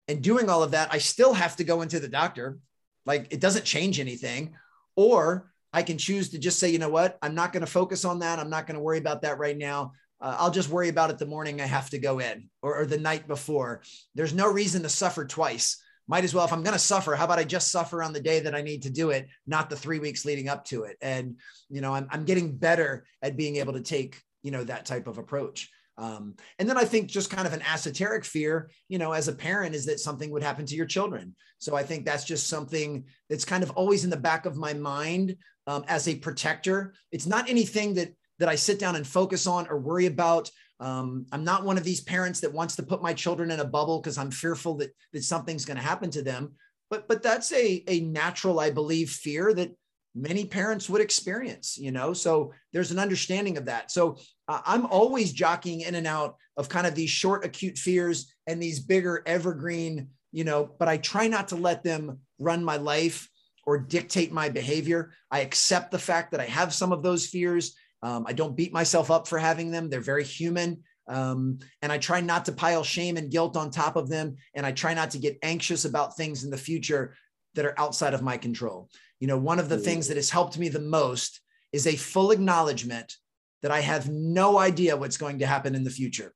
And 0.08 0.22
doing 0.22 0.50
all 0.50 0.62
of 0.62 0.72
that, 0.72 0.92
I 0.92 0.98
still 0.98 1.32
have 1.32 1.56
to 1.56 1.64
go 1.64 1.82
into 1.82 2.00
the 2.00 2.08
doctor. 2.08 2.58
Like 3.06 3.28
it 3.30 3.40
doesn't 3.40 3.64
change 3.64 4.00
anything. 4.00 4.54
Or 4.96 5.51
I 5.72 5.82
can 5.82 5.98
choose 5.98 6.30
to 6.30 6.38
just 6.38 6.58
say, 6.58 6.70
you 6.70 6.78
know 6.78 6.88
what? 6.88 7.18
I'm 7.22 7.34
not 7.34 7.52
going 7.52 7.64
to 7.64 7.70
focus 7.70 8.04
on 8.04 8.18
that. 8.20 8.38
I'm 8.38 8.50
not 8.50 8.66
going 8.66 8.76
to 8.76 8.82
worry 8.82 8.98
about 8.98 9.22
that 9.22 9.38
right 9.38 9.56
now. 9.56 9.92
Uh, 10.20 10.36
I'll 10.38 10.50
just 10.50 10.68
worry 10.68 10.88
about 10.88 11.10
it 11.10 11.18
the 11.18 11.26
morning 11.26 11.60
I 11.60 11.66
have 11.66 11.90
to 11.90 11.98
go 11.98 12.18
in 12.20 12.48
or, 12.62 12.80
or 12.80 12.86
the 12.86 12.98
night 12.98 13.26
before. 13.26 13.82
There's 14.14 14.34
no 14.34 14.50
reason 14.50 14.82
to 14.82 14.88
suffer 14.88 15.24
twice 15.24 15.82
might 16.08 16.24
as 16.24 16.34
well, 16.34 16.44
if 16.44 16.52
I'm 16.52 16.62
going 16.62 16.74
to 16.74 16.78
suffer, 16.78 17.14
how 17.14 17.24
about 17.24 17.38
I 17.38 17.44
just 17.44 17.70
suffer 17.70 18.02
on 18.02 18.12
the 18.12 18.20
day 18.20 18.40
that 18.40 18.54
I 18.54 18.62
need 18.62 18.82
to 18.82 18.90
do 18.90 19.10
it, 19.10 19.28
not 19.46 19.70
the 19.70 19.76
three 19.76 19.98
weeks 19.98 20.24
leading 20.24 20.48
up 20.48 20.64
to 20.66 20.82
it. 20.82 20.96
And, 21.00 21.36
you 21.70 21.80
know, 21.80 21.94
I'm, 21.94 22.08
I'm 22.10 22.24
getting 22.24 22.56
better 22.56 23.06
at 23.22 23.36
being 23.36 23.56
able 23.56 23.72
to 23.74 23.80
take, 23.80 24.20
you 24.42 24.50
know, 24.50 24.64
that 24.64 24.84
type 24.84 25.06
of 25.06 25.18
approach. 25.18 25.70
Um, 25.98 26.34
and 26.58 26.68
then 26.68 26.76
I 26.76 26.84
think 26.84 27.08
just 27.08 27.30
kind 27.30 27.46
of 27.46 27.52
an 27.52 27.62
esoteric 27.62 28.24
fear, 28.24 28.70
you 28.88 28.98
know, 28.98 29.12
as 29.12 29.28
a 29.28 29.32
parent 29.32 29.74
is 29.74 29.86
that 29.86 30.00
something 30.00 30.30
would 30.30 30.42
happen 30.42 30.66
to 30.66 30.74
your 30.74 30.86
children. 30.86 31.36
So 31.58 31.76
I 31.76 31.82
think 31.82 32.04
that's 32.04 32.24
just 32.24 32.48
something 32.48 33.04
that's 33.30 33.44
kind 33.44 33.62
of 33.62 33.70
always 33.72 34.02
in 34.02 34.10
the 34.10 34.16
back 34.16 34.46
of 34.46 34.56
my 34.56 34.72
mind 34.72 35.36
um, 35.66 35.84
as 35.88 36.08
a 36.08 36.16
protector. 36.16 36.94
It's 37.10 37.26
not 37.26 37.48
anything 37.48 37.94
that 37.94 38.14
that 38.38 38.48
I 38.48 38.56
sit 38.56 38.78
down 38.78 38.96
and 38.96 39.06
focus 39.06 39.46
on 39.46 39.68
or 39.68 39.78
worry 39.78 40.06
about. 40.06 40.50
Um, 40.80 41.26
I'm 41.30 41.44
not 41.44 41.64
one 41.64 41.78
of 41.78 41.84
these 41.84 42.00
parents 42.00 42.40
that 42.40 42.52
wants 42.52 42.74
to 42.76 42.82
put 42.82 43.02
my 43.02 43.14
children 43.14 43.52
in 43.52 43.60
a 43.60 43.64
bubble 43.64 44.00
because 44.00 44.18
I'm 44.18 44.32
fearful 44.32 44.74
that, 44.78 44.90
that 45.12 45.22
something's 45.22 45.64
going 45.64 45.76
to 45.76 45.82
happen 45.82 46.10
to 46.10 46.22
them. 46.22 46.54
But, 46.90 47.06
but 47.06 47.22
that's 47.22 47.52
a, 47.52 47.84
a 47.86 48.00
natural, 48.00 48.58
I 48.58 48.70
believe, 48.70 49.10
fear 49.10 49.54
that 49.54 49.70
many 50.14 50.44
parents 50.44 50.90
would 50.90 51.00
experience, 51.00 51.78
you 51.78 51.92
know? 51.92 52.12
So 52.12 52.52
there's 52.72 52.90
an 52.90 52.98
understanding 52.98 53.56
of 53.56 53.66
that. 53.66 53.92
So 53.92 54.18
uh, 54.48 54.60
I'm 54.66 54.86
always 54.86 55.32
jockeying 55.32 55.82
in 55.82 55.94
and 55.94 56.06
out 56.06 56.36
of 56.56 56.68
kind 56.68 56.86
of 56.86 56.94
these 56.94 57.10
short 57.10 57.44
acute 57.44 57.78
fears 57.78 58.34
and 58.46 58.60
these 58.60 58.80
bigger 58.80 59.22
evergreen, 59.24 60.08
you 60.32 60.44
know, 60.44 60.68
but 60.78 60.88
I 60.88 60.96
try 60.96 61.28
not 61.28 61.48
to 61.48 61.56
let 61.56 61.84
them 61.84 62.18
run 62.38 62.64
my 62.64 62.76
life 62.76 63.28
or 63.64 63.78
dictate 63.78 64.32
my 64.32 64.48
behavior. 64.48 65.12
I 65.30 65.40
accept 65.40 65.90
the 65.90 65.98
fact 65.98 66.32
that 66.32 66.40
I 66.40 66.46
have 66.46 66.74
some 66.74 66.92
of 66.92 67.02
those 67.02 67.26
fears. 67.26 67.74
Um, 68.02 68.24
I 68.26 68.32
don't 68.32 68.56
beat 68.56 68.72
myself 68.72 69.10
up 69.10 69.28
for 69.28 69.38
having 69.38 69.70
them. 69.70 69.88
They're 69.88 70.00
very 70.00 70.24
human. 70.24 70.82
Um, 71.08 71.58
and 71.82 71.92
I 71.92 71.98
try 71.98 72.20
not 72.20 72.44
to 72.46 72.52
pile 72.52 72.84
shame 72.84 73.16
and 73.16 73.30
guilt 73.30 73.56
on 73.56 73.70
top 73.70 73.96
of 73.96 74.08
them. 74.08 74.36
And 74.54 74.64
I 74.64 74.72
try 74.72 74.94
not 74.94 75.10
to 75.10 75.18
get 75.18 75.38
anxious 75.42 75.84
about 75.84 76.16
things 76.16 76.44
in 76.44 76.50
the 76.50 76.56
future 76.56 77.14
that 77.54 77.64
are 77.64 77.78
outside 77.78 78.14
of 78.14 78.22
my 78.22 78.36
control. 78.36 78.88
You 79.20 79.28
know, 79.28 79.38
one 79.38 79.58
of 79.58 79.68
the 79.68 79.78
things 79.78 80.08
that 80.08 80.16
has 80.16 80.30
helped 80.30 80.58
me 80.58 80.68
the 80.68 80.80
most 80.80 81.40
is 81.72 81.86
a 81.86 81.96
full 81.96 82.30
acknowledgement 82.30 83.16
that 83.62 83.70
I 83.70 83.80
have 83.80 84.08
no 84.08 84.58
idea 84.58 84.96
what's 84.96 85.16
going 85.16 85.38
to 85.38 85.46
happen 85.46 85.74
in 85.74 85.84
the 85.84 85.90
future. 85.90 86.34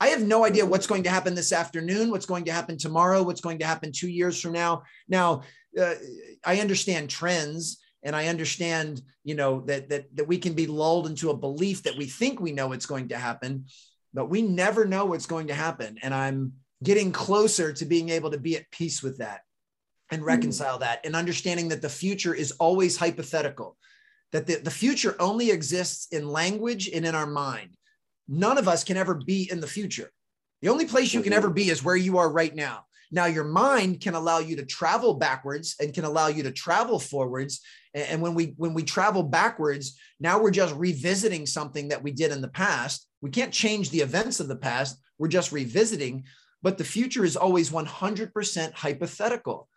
I 0.00 0.08
have 0.08 0.22
no 0.22 0.44
idea 0.44 0.66
what's 0.66 0.86
going 0.86 1.04
to 1.04 1.10
happen 1.10 1.34
this 1.34 1.52
afternoon, 1.52 2.10
what's 2.10 2.26
going 2.26 2.44
to 2.44 2.52
happen 2.52 2.76
tomorrow, 2.76 3.22
what's 3.22 3.40
going 3.40 3.58
to 3.60 3.66
happen 3.66 3.92
two 3.92 4.08
years 4.08 4.40
from 4.40 4.52
now. 4.52 4.82
Now, 5.08 5.42
uh, 5.78 5.94
I 6.44 6.60
understand 6.60 7.10
trends 7.10 7.78
and 8.02 8.14
I 8.14 8.28
understand, 8.28 9.02
you 9.24 9.34
know, 9.34 9.60
that 9.62 9.88
that 9.90 10.14
that 10.16 10.28
we 10.28 10.38
can 10.38 10.54
be 10.54 10.66
lulled 10.66 11.06
into 11.06 11.30
a 11.30 11.36
belief 11.36 11.82
that 11.82 11.96
we 11.96 12.06
think 12.06 12.40
we 12.40 12.52
know 12.52 12.68
what's 12.68 12.86
going 12.86 13.08
to 13.08 13.18
happen, 13.18 13.66
but 14.14 14.30
we 14.30 14.42
never 14.42 14.84
know 14.84 15.06
what's 15.06 15.26
going 15.26 15.48
to 15.48 15.54
happen. 15.54 15.98
And 16.02 16.14
I'm 16.14 16.52
getting 16.82 17.12
closer 17.12 17.72
to 17.72 17.84
being 17.84 18.10
able 18.10 18.30
to 18.30 18.38
be 18.38 18.56
at 18.56 18.70
peace 18.70 19.02
with 19.02 19.18
that 19.18 19.40
and 20.10 20.20
hmm. 20.20 20.28
reconcile 20.28 20.78
that 20.78 21.00
and 21.04 21.16
understanding 21.16 21.68
that 21.68 21.82
the 21.82 21.88
future 21.88 22.34
is 22.34 22.52
always 22.52 22.96
hypothetical, 22.96 23.76
that 24.32 24.46
the, 24.46 24.56
the 24.56 24.70
future 24.70 25.16
only 25.18 25.50
exists 25.50 26.08
in 26.12 26.28
language 26.28 26.88
and 26.88 27.04
in 27.04 27.14
our 27.14 27.26
mind. 27.26 27.76
None 28.28 28.58
of 28.58 28.68
us 28.68 28.84
can 28.84 28.96
ever 28.96 29.14
be 29.14 29.48
in 29.50 29.60
the 29.60 29.66
future. 29.66 30.10
The 30.62 30.68
only 30.68 30.86
place 30.86 31.12
you 31.12 31.22
can 31.22 31.32
ever 31.32 31.50
be 31.50 31.70
is 31.70 31.84
where 31.84 31.96
you 31.96 32.18
are 32.18 32.30
right 32.30 32.54
now. 32.54 32.85
Now, 33.12 33.26
your 33.26 33.44
mind 33.44 34.00
can 34.00 34.14
allow 34.14 34.38
you 34.38 34.56
to 34.56 34.66
travel 34.66 35.14
backwards 35.14 35.76
and 35.80 35.94
can 35.94 36.04
allow 36.04 36.28
you 36.28 36.42
to 36.44 36.50
travel 36.50 36.98
forwards. 36.98 37.60
And 37.94 38.20
when 38.20 38.34
we 38.34 38.54
when 38.56 38.74
we 38.74 38.82
travel 38.82 39.22
backwards, 39.22 39.98
now 40.20 40.40
we're 40.40 40.50
just 40.50 40.74
revisiting 40.74 41.46
something 41.46 41.88
that 41.88 42.02
we 42.02 42.10
did 42.10 42.32
in 42.32 42.40
the 42.40 42.48
past. 42.48 43.06
We 43.20 43.30
can't 43.30 43.52
change 43.52 43.90
the 43.90 44.00
events 44.00 44.40
of 44.40 44.48
the 44.48 44.56
past. 44.56 45.00
We're 45.18 45.28
just 45.28 45.52
revisiting. 45.52 46.24
But 46.62 46.78
the 46.78 46.84
future 46.84 47.24
is 47.24 47.36
always 47.36 47.70
100% 47.70 48.72
hypothetical. 48.72 49.68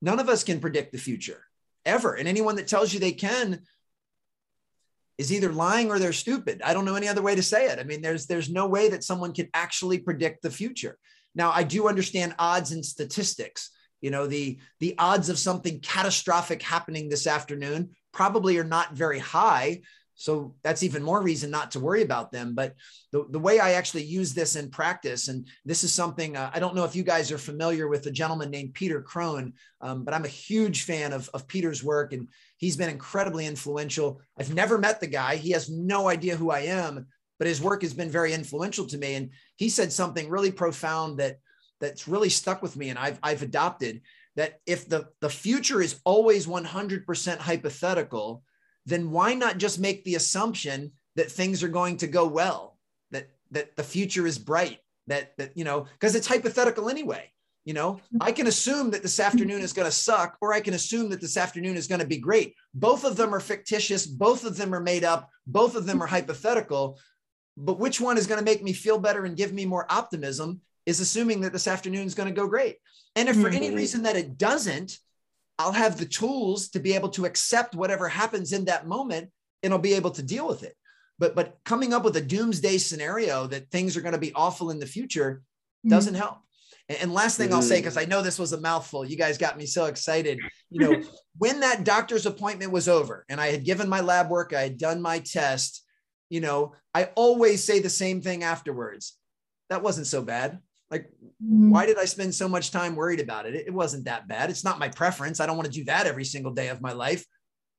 None 0.00 0.18
of 0.18 0.28
us 0.28 0.44
can 0.44 0.60
predict 0.60 0.92
the 0.92 0.98
future 0.98 1.44
ever. 1.84 2.14
And 2.14 2.28
anyone 2.28 2.56
that 2.56 2.68
tells 2.68 2.92
you 2.92 3.00
they 3.00 3.12
can 3.12 3.60
is 5.18 5.32
either 5.32 5.52
lying 5.52 5.90
or 5.90 5.98
they're 5.98 6.12
stupid. 6.12 6.62
I 6.64 6.72
don't 6.72 6.84
know 6.84 6.94
any 6.94 7.08
other 7.08 7.22
way 7.22 7.34
to 7.34 7.42
say 7.42 7.66
it. 7.66 7.78
I 7.78 7.82
mean, 7.82 8.00
there's 8.00 8.26
there's 8.26 8.48
no 8.48 8.66
way 8.66 8.88
that 8.88 9.04
someone 9.04 9.34
can 9.34 9.48
actually 9.52 9.98
predict 9.98 10.42
the 10.42 10.50
future. 10.50 10.96
Now, 11.38 11.52
I 11.52 11.62
do 11.62 11.88
understand 11.88 12.34
odds 12.38 12.72
and 12.72 12.84
statistics. 12.84 13.70
You 14.00 14.10
know, 14.10 14.26
the 14.26 14.58
the 14.80 14.96
odds 14.98 15.28
of 15.28 15.38
something 15.38 15.80
catastrophic 15.80 16.62
happening 16.62 17.08
this 17.08 17.26
afternoon 17.26 17.90
probably 18.12 18.58
are 18.58 18.64
not 18.64 18.92
very 18.92 19.20
high. 19.20 19.80
So 20.20 20.56
that's 20.64 20.82
even 20.82 21.04
more 21.04 21.22
reason 21.22 21.48
not 21.48 21.70
to 21.70 21.80
worry 21.80 22.02
about 22.02 22.32
them. 22.32 22.56
But 22.56 22.74
the, 23.12 23.24
the 23.30 23.38
way 23.38 23.60
I 23.60 23.74
actually 23.74 24.02
use 24.02 24.34
this 24.34 24.56
in 24.56 24.68
practice, 24.68 25.28
and 25.28 25.46
this 25.64 25.84
is 25.84 25.94
something 25.94 26.36
uh, 26.36 26.50
I 26.52 26.58
don't 26.58 26.74
know 26.74 26.84
if 26.84 26.96
you 26.96 27.04
guys 27.04 27.30
are 27.30 27.38
familiar 27.38 27.86
with 27.86 28.04
a 28.06 28.10
gentleman 28.10 28.50
named 28.50 28.74
Peter 28.74 29.00
Crone, 29.00 29.52
um, 29.80 30.04
but 30.04 30.14
I'm 30.14 30.24
a 30.24 30.28
huge 30.28 30.82
fan 30.82 31.12
of, 31.12 31.30
of 31.34 31.46
Peter's 31.46 31.84
work 31.84 32.12
and 32.12 32.26
he's 32.56 32.76
been 32.76 32.90
incredibly 32.90 33.46
influential. 33.46 34.20
I've 34.36 34.52
never 34.52 34.76
met 34.76 35.00
the 35.00 35.06
guy, 35.06 35.36
he 35.36 35.52
has 35.52 35.70
no 35.70 36.08
idea 36.08 36.34
who 36.34 36.50
I 36.50 36.62
am, 36.62 37.06
but 37.38 37.46
his 37.46 37.62
work 37.62 37.82
has 37.82 37.94
been 37.94 38.10
very 38.10 38.32
influential 38.32 38.86
to 38.86 38.98
me. 38.98 39.14
And 39.14 39.30
he 39.56 39.68
said 39.68 39.92
something 39.92 40.28
really 40.28 40.50
profound 40.50 41.18
that 41.18 41.38
that's 41.80 42.08
really 42.08 42.28
stuck 42.28 42.62
with 42.62 42.76
me 42.76 42.88
and 42.90 42.98
I've, 42.98 43.18
I've 43.22 43.42
adopted 43.42 44.00
that 44.36 44.60
if 44.66 44.88
the, 44.88 45.08
the 45.20 45.30
future 45.30 45.80
is 45.80 46.00
always 46.04 46.46
100% 46.46 47.38
hypothetical, 47.38 48.42
then 48.86 49.10
why 49.10 49.34
not 49.34 49.58
just 49.58 49.78
make 49.78 50.04
the 50.04 50.14
assumption 50.14 50.92
that 51.16 51.30
things 51.30 51.62
are 51.62 51.68
going 51.68 51.96
to 51.96 52.06
go 52.06 52.26
well, 52.26 52.78
that 53.10 53.28
that 53.50 53.74
the 53.76 53.82
future 53.82 54.26
is 54.26 54.38
bright, 54.38 54.78
that 55.08 55.36
that 55.36 55.56
you 55.56 55.64
know, 55.64 55.86
because 55.92 56.14
it's 56.14 56.26
hypothetical 56.26 56.88
anyway. 56.88 57.30
You 57.64 57.74
know, 57.74 57.94
mm-hmm. 57.94 58.22
I 58.22 58.32
can 58.32 58.46
assume 58.46 58.92
that 58.92 59.02
this 59.02 59.20
afternoon 59.20 59.60
is 59.60 59.74
going 59.74 59.86
to 59.86 59.92
suck, 59.92 60.38
or 60.40 60.54
I 60.54 60.60
can 60.60 60.72
assume 60.72 61.10
that 61.10 61.20
this 61.20 61.36
afternoon 61.36 61.76
is 61.76 61.88
going 61.88 62.00
to 62.00 62.06
be 62.06 62.16
great. 62.16 62.54
Both 62.72 63.04
of 63.04 63.16
them 63.16 63.34
are 63.34 63.40
fictitious. 63.40 64.06
Both 64.06 64.44
of 64.44 64.56
them 64.56 64.72
are 64.72 64.80
made 64.80 65.04
up. 65.04 65.28
Both 65.46 65.74
of 65.74 65.84
them 65.84 66.00
are 66.00 66.06
hypothetical. 66.06 66.98
But 67.60 67.78
which 67.78 68.00
one 68.00 68.18
is 68.18 68.26
going 68.26 68.38
to 68.38 68.44
make 68.44 68.62
me 68.62 68.72
feel 68.72 68.98
better 68.98 69.24
and 69.24 69.36
give 69.36 69.52
me 69.52 69.66
more 69.66 69.86
optimism 69.90 70.60
is 70.86 71.00
assuming 71.00 71.40
that 71.42 71.52
this 71.52 71.66
afternoon 71.66 72.06
is 72.06 72.14
going 72.14 72.28
to 72.28 72.34
go 72.34 72.46
great. 72.46 72.76
And 73.16 73.28
if 73.28 73.40
for 73.40 73.48
any 73.48 73.66
mm-hmm. 73.66 73.76
reason 73.76 74.02
that 74.04 74.16
it 74.16 74.38
doesn't, 74.38 74.98
I'll 75.58 75.72
have 75.72 75.98
the 75.98 76.06
tools 76.06 76.68
to 76.70 76.80
be 76.80 76.94
able 76.94 77.08
to 77.10 77.26
accept 77.26 77.74
whatever 77.74 78.08
happens 78.08 78.52
in 78.52 78.66
that 78.66 78.86
moment 78.86 79.30
and 79.62 79.72
I'll 79.72 79.80
be 79.80 79.94
able 79.94 80.12
to 80.12 80.22
deal 80.22 80.46
with 80.46 80.62
it. 80.62 80.74
But 81.18 81.34
but 81.34 81.58
coming 81.64 81.92
up 81.92 82.04
with 82.04 82.16
a 82.16 82.22
doomsday 82.22 82.78
scenario 82.78 83.48
that 83.48 83.70
things 83.70 83.96
are 83.96 84.02
going 84.02 84.12
to 84.12 84.20
be 84.20 84.32
awful 84.34 84.70
in 84.70 84.78
the 84.78 84.86
future 84.86 85.42
mm-hmm. 85.84 85.90
doesn't 85.90 86.14
help. 86.14 86.38
And 86.88 87.12
last 87.12 87.36
thing 87.36 87.52
I'll 87.52 87.60
say, 87.60 87.80
because 87.80 87.96
mm. 87.96 88.02
I 88.02 88.04
know 88.06 88.22
this 88.22 88.38
was 88.38 88.54
a 88.54 88.60
mouthful, 88.60 89.04
you 89.04 89.16
guys 89.16 89.36
got 89.36 89.58
me 89.58 89.66
so 89.66 89.86
excited. 89.86 90.38
You 90.70 90.80
know, 90.80 91.02
when 91.36 91.60
that 91.60 91.84
doctor's 91.84 92.24
appointment 92.24 92.72
was 92.72 92.88
over 92.88 93.26
and 93.28 93.38
I 93.38 93.48
had 93.48 93.64
given 93.64 93.90
my 93.90 94.00
lab 94.00 94.30
work, 94.30 94.54
I 94.54 94.62
had 94.62 94.78
done 94.78 95.02
my 95.02 95.18
test, 95.18 95.84
you 96.28 96.40
know, 96.40 96.74
I 96.94 97.10
always 97.14 97.64
say 97.64 97.80
the 97.80 97.90
same 97.90 98.20
thing 98.20 98.42
afterwards. 98.42 99.16
That 99.70 99.82
wasn't 99.82 100.06
so 100.06 100.22
bad. 100.22 100.58
Like, 100.90 101.10
mm-hmm. 101.44 101.70
why 101.70 101.86
did 101.86 101.98
I 101.98 102.06
spend 102.06 102.34
so 102.34 102.48
much 102.48 102.70
time 102.70 102.96
worried 102.96 103.20
about 103.20 103.46
it? 103.46 103.54
it? 103.54 103.72
wasn't 103.72 104.06
that 104.06 104.28
bad. 104.28 104.50
It's 104.50 104.64
not 104.64 104.78
my 104.78 104.88
preference. 104.88 105.40
I 105.40 105.46
don't 105.46 105.56
want 105.56 105.66
to 105.66 105.78
do 105.78 105.84
that 105.84 106.06
every 106.06 106.24
single 106.24 106.52
day 106.52 106.68
of 106.68 106.80
my 106.80 106.92
life, 106.92 107.24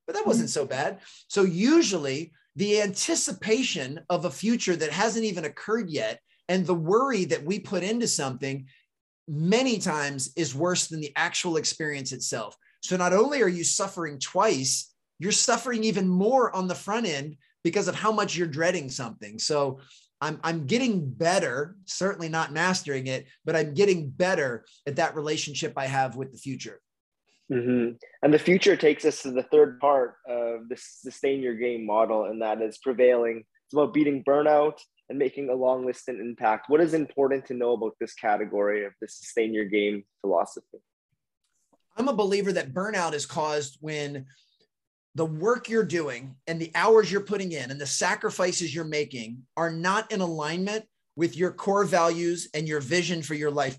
but 0.06 0.16
that 0.16 0.28
wasn't 0.28 0.50
so 0.50 0.66
bad. 0.66 1.00
So, 1.28 1.44
usually, 1.44 2.32
the 2.56 2.82
anticipation 2.82 4.02
of 4.10 4.26
a 4.26 4.32
future 4.32 4.76
that 4.76 4.92
hasn't 4.92 5.26
even 5.26 5.46
occurred 5.46 5.90
yet 5.90 6.20
and 6.48 6.66
the 6.66 6.76
worry 6.76 7.26
that 7.26 7.44
we 7.44 7.60
put 7.60 7.84
into 7.84 8.08
something 8.08 8.68
many 9.28 9.78
times 9.80 10.32
is 10.36 10.56
worse 10.56 10.88
than 10.88 11.00
the 11.00 11.14
actual 11.16 11.58
experience 11.58 12.12
itself. 12.12 12.56
So, 12.82 12.96
not 12.96 13.14
only 13.14 13.42
are 13.42 13.48
you 13.48 13.64
suffering 13.64 14.20
twice, 14.20 14.94
you're 15.18 15.32
suffering 15.32 15.84
even 15.84 16.08
more 16.08 16.56
on 16.56 16.68
the 16.68 16.76
front 16.76 17.08
end 17.08 17.38
because 17.64 17.88
of 17.88 17.96
how 17.96 18.12
much 18.12 18.36
you're 18.36 18.48
dreading 18.48 18.90
something. 18.90 19.40
So, 19.40 19.80
I'm, 20.22 20.40
I'm 20.44 20.66
getting 20.66 21.10
better, 21.10 21.78
certainly 21.86 22.28
not 22.28 22.52
mastering 22.52 23.08
it, 23.08 23.28
but 23.46 23.56
I'm 23.56 23.74
getting 23.74 24.10
better 24.10 24.66
at 24.86 24.98
that 24.98 25.16
relationship 25.16 25.74
I 25.78 25.86
have 25.86 26.18
with 26.18 26.32
the 26.34 26.38
future. 26.38 26.82
Mm-hmm. 27.52 27.96
And 28.22 28.34
the 28.34 28.40
future 28.40 28.76
takes 28.76 29.06
us 29.06 29.24
to 29.24 29.32
the 29.32 29.44
third 29.44 29.80
part 29.80 30.16
of 30.28 30.70
the 30.70 30.78
sustain 30.78 31.42
your 31.42 31.56
game 31.56 31.86
model, 31.86 32.26
and 32.26 32.42
that 32.42 32.62
is 32.62 32.78
prevailing. 32.78 33.46
It's 33.66 33.74
about 33.74 33.94
beating 33.94 34.24
burnout 34.24 34.80
and 35.10 35.18
making 35.18 35.50
a 35.50 35.56
long 35.56 35.86
lasting 35.86 36.20
impact. 36.20 36.70
What 36.70 36.82
is 36.82 36.94
important 36.94 37.46
to 37.48 37.56
know 37.56 37.74
about 37.74 37.94
this 38.00 38.14
category 38.14 38.86
of 38.86 38.94
the 39.02 39.08
sustain 39.08 39.54
your 39.54 39.66
game 39.66 40.04
philosophy? 40.22 40.78
I'm 41.98 42.08
a 42.08 42.14
believer 42.14 42.52
that 42.54 42.74
burnout 42.74 43.14
is 43.14 43.26
caused 43.26 43.78
when 43.82 44.26
the 45.20 45.26
work 45.26 45.68
you're 45.68 45.84
doing 45.84 46.34
and 46.48 46.62
the 46.62 46.72
hours 46.76 47.12
you're 47.12 47.20
putting 47.20 47.52
in 47.52 47.72
and 47.72 47.82
the 47.82 47.86
sacrifices 47.86 48.74
you're 48.74 48.86
making 48.86 49.44
are 49.58 49.70
not 49.70 50.10
in 50.14 50.22
alignment 50.22 50.86
with 51.18 51.36
your 51.36 51.52
core 51.52 51.84
values 51.84 52.48
and 52.54 52.70
your 52.70 52.80
vision 52.80 53.22
for 53.22 53.34
your 53.34 53.52
life 53.52 53.78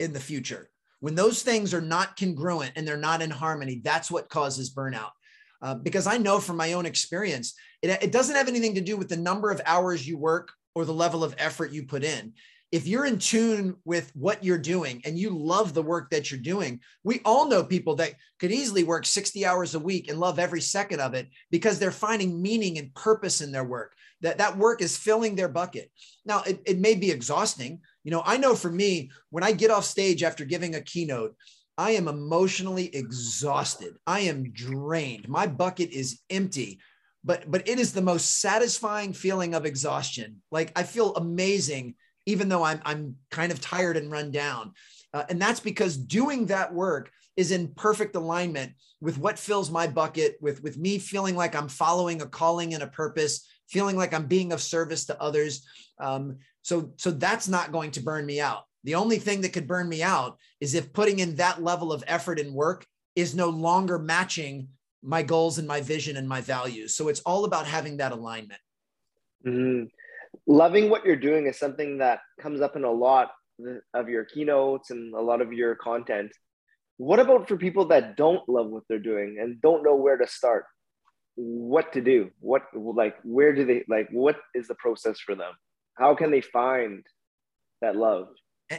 in 0.00 0.12
the 0.12 0.18
future. 0.18 0.68
When 0.98 1.14
those 1.14 1.44
things 1.44 1.72
are 1.72 1.80
not 1.80 2.18
congruent 2.18 2.72
and 2.74 2.88
they're 2.88 2.96
not 2.96 3.22
in 3.22 3.30
harmony, 3.30 3.80
that's 3.84 4.10
what 4.10 4.28
causes 4.28 4.74
burnout. 4.74 5.10
Uh, 5.62 5.76
because 5.76 6.08
I 6.08 6.16
know 6.16 6.40
from 6.40 6.56
my 6.56 6.72
own 6.72 6.86
experience, 6.86 7.54
it, 7.82 7.90
it 8.02 8.10
doesn't 8.10 8.34
have 8.34 8.48
anything 8.48 8.74
to 8.74 8.80
do 8.80 8.96
with 8.96 9.08
the 9.08 9.16
number 9.16 9.52
of 9.52 9.60
hours 9.66 10.08
you 10.08 10.18
work 10.18 10.50
or 10.74 10.84
the 10.84 10.92
level 10.92 11.22
of 11.22 11.36
effort 11.38 11.70
you 11.70 11.84
put 11.84 12.02
in 12.02 12.32
if 12.72 12.86
you're 12.86 13.06
in 13.06 13.18
tune 13.18 13.76
with 13.84 14.12
what 14.14 14.44
you're 14.44 14.58
doing 14.58 15.02
and 15.04 15.18
you 15.18 15.30
love 15.30 15.74
the 15.74 15.82
work 15.82 16.10
that 16.10 16.30
you're 16.30 16.40
doing, 16.40 16.80
we 17.02 17.20
all 17.24 17.48
know 17.48 17.64
people 17.64 17.96
that 17.96 18.14
could 18.38 18.52
easily 18.52 18.84
work 18.84 19.04
60 19.04 19.44
hours 19.44 19.74
a 19.74 19.80
week 19.80 20.08
and 20.08 20.20
love 20.20 20.38
every 20.38 20.60
second 20.60 21.00
of 21.00 21.14
it 21.14 21.28
because 21.50 21.78
they're 21.78 21.90
finding 21.90 22.40
meaning 22.40 22.78
and 22.78 22.94
purpose 22.94 23.40
in 23.40 23.50
their 23.50 23.64
work. 23.64 23.94
That 24.22 24.38
that 24.38 24.56
work 24.56 24.82
is 24.82 24.96
filling 24.96 25.34
their 25.34 25.48
bucket. 25.48 25.90
Now, 26.26 26.42
it, 26.42 26.60
it 26.66 26.78
may 26.78 26.94
be 26.94 27.10
exhausting. 27.10 27.80
You 28.04 28.10
know, 28.10 28.22
I 28.24 28.36
know 28.36 28.54
for 28.54 28.70
me, 28.70 29.10
when 29.30 29.42
I 29.42 29.52
get 29.52 29.70
off 29.70 29.84
stage 29.84 30.22
after 30.22 30.44
giving 30.44 30.74
a 30.74 30.82
keynote, 30.82 31.34
I 31.78 31.92
am 31.92 32.06
emotionally 32.06 32.94
exhausted. 32.94 33.94
I 34.06 34.20
am 34.20 34.52
drained. 34.52 35.28
My 35.28 35.46
bucket 35.46 35.90
is 35.90 36.20
empty 36.28 36.78
but 37.22 37.50
but 37.50 37.68
it 37.68 37.78
is 37.78 37.92
the 37.92 38.00
most 38.00 38.40
satisfying 38.40 39.12
feeling 39.12 39.54
of 39.54 39.66
exhaustion 39.66 40.40
like 40.50 40.72
i 40.74 40.82
feel 40.82 41.14
amazing 41.16 41.94
even 42.26 42.48
though 42.48 42.62
I'm, 42.62 42.80
I'm 42.84 43.16
kind 43.30 43.52
of 43.52 43.60
tired 43.60 43.96
and 43.96 44.10
run 44.10 44.30
down. 44.30 44.72
Uh, 45.12 45.24
and 45.28 45.40
that's 45.40 45.60
because 45.60 45.96
doing 45.96 46.46
that 46.46 46.72
work 46.72 47.10
is 47.36 47.50
in 47.50 47.74
perfect 47.74 48.14
alignment 48.16 48.72
with 49.00 49.18
what 49.18 49.38
fills 49.38 49.70
my 49.70 49.86
bucket, 49.86 50.36
with, 50.40 50.62
with 50.62 50.76
me 50.78 50.98
feeling 50.98 51.36
like 51.36 51.54
I'm 51.54 51.68
following 51.68 52.20
a 52.20 52.26
calling 52.26 52.74
and 52.74 52.82
a 52.82 52.88
purpose, 52.88 53.48
feeling 53.68 53.96
like 53.96 54.12
I'm 54.12 54.26
being 54.26 54.52
of 54.52 54.60
service 54.60 55.06
to 55.06 55.20
others. 55.20 55.66
Um, 55.98 56.38
so, 56.62 56.92
so 56.96 57.10
that's 57.10 57.48
not 57.48 57.72
going 57.72 57.92
to 57.92 58.02
burn 58.02 58.26
me 58.26 58.40
out. 58.40 58.64
The 58.84 58.94
only 58.94 59.18
thing 59.18 59.40
that 59.42 59.52
could 59.52 59.66
burn 59.66 59.88
me 59.88 60.02
out 60.02 60.38
is 60.60 60.74
if 60.74 60.92
putting 60.92 61.18
in 61.18 61.36
that 61.36 61.62
level 61.62 61.92
of 61.92 62.04
effort 62.06 62.38
and 62.38 62.54
work 62.54 62.86
is 63.16 63.34
no 63.34 63.48
longer 63.48 63.98
matching 63.98 64.68
my 65.02 65.22
goals 65.22 65.58
and 65.58 65.66
my 65.66 65.80
vision 65.80 66.16
and 66.16 66.28
my 66.28 66.40
values. 66.40 66.94
So 66.94 67.08
it's 67.08 67.20
all 67.20 67.44
about 67.44 67.66
having 67.66 67.98
that 67.98 68.12
alignment. 68.12 68.60
Mm-hmm. 69.46 69.84
Loving 70.46 70.90
what 70.90 71.04
you're 71.04 71.16
doing 71.16 71.46
is 71.46 71.58
something 71.58 71.98
that 71.98 72.20
comes 72.40 72.60
up 72.60 72.76
in 72.76 72.84
a 72.84 72.90
lot 72.90 73.30
of 73.94 74.08
your 74.08 74.24
keynotes 74.24 74.90
and 74.90 75.14
a 75.14 75.20
lot 75.20 75.40
of 75.40 75.52
your 75.52 75.74
content. 75.74 76.32
What 76.96 77.20
about 77.20 77.48
for 77.48 77.56
people 77.56 77.86
that 77.86 78.16
don't 78.16 78.46
love 78.48 78.68
what 78.68 78.82
they're 78.88 78.98
doing 78.98 79.38
and 79.40 79.60
don't 79.60 79.82
know 79.82 79.96
where 79.96 80.16
to 80.16 80.26
start? 80.26 80.64
What 81.36 81.92
to 81.94 82.00
do? 82.00 82.30
What 82.40 82.62
like 82.74 83.16
where 83.22 83.54
do 83.54 83.64
they 83.64 83.84
like 83.88 84.08
what 84.10 84.36
is 84.54 84.68
the 84.68 84.74
process 84.74 85.18
for 85.20 85.34
them? 85.34 85.52
How 85.94 86.14
can 86.14 86.30
they 86.30 86.40
find 86.40 87.04
that 87.80 87.96
love? 87.96 88.28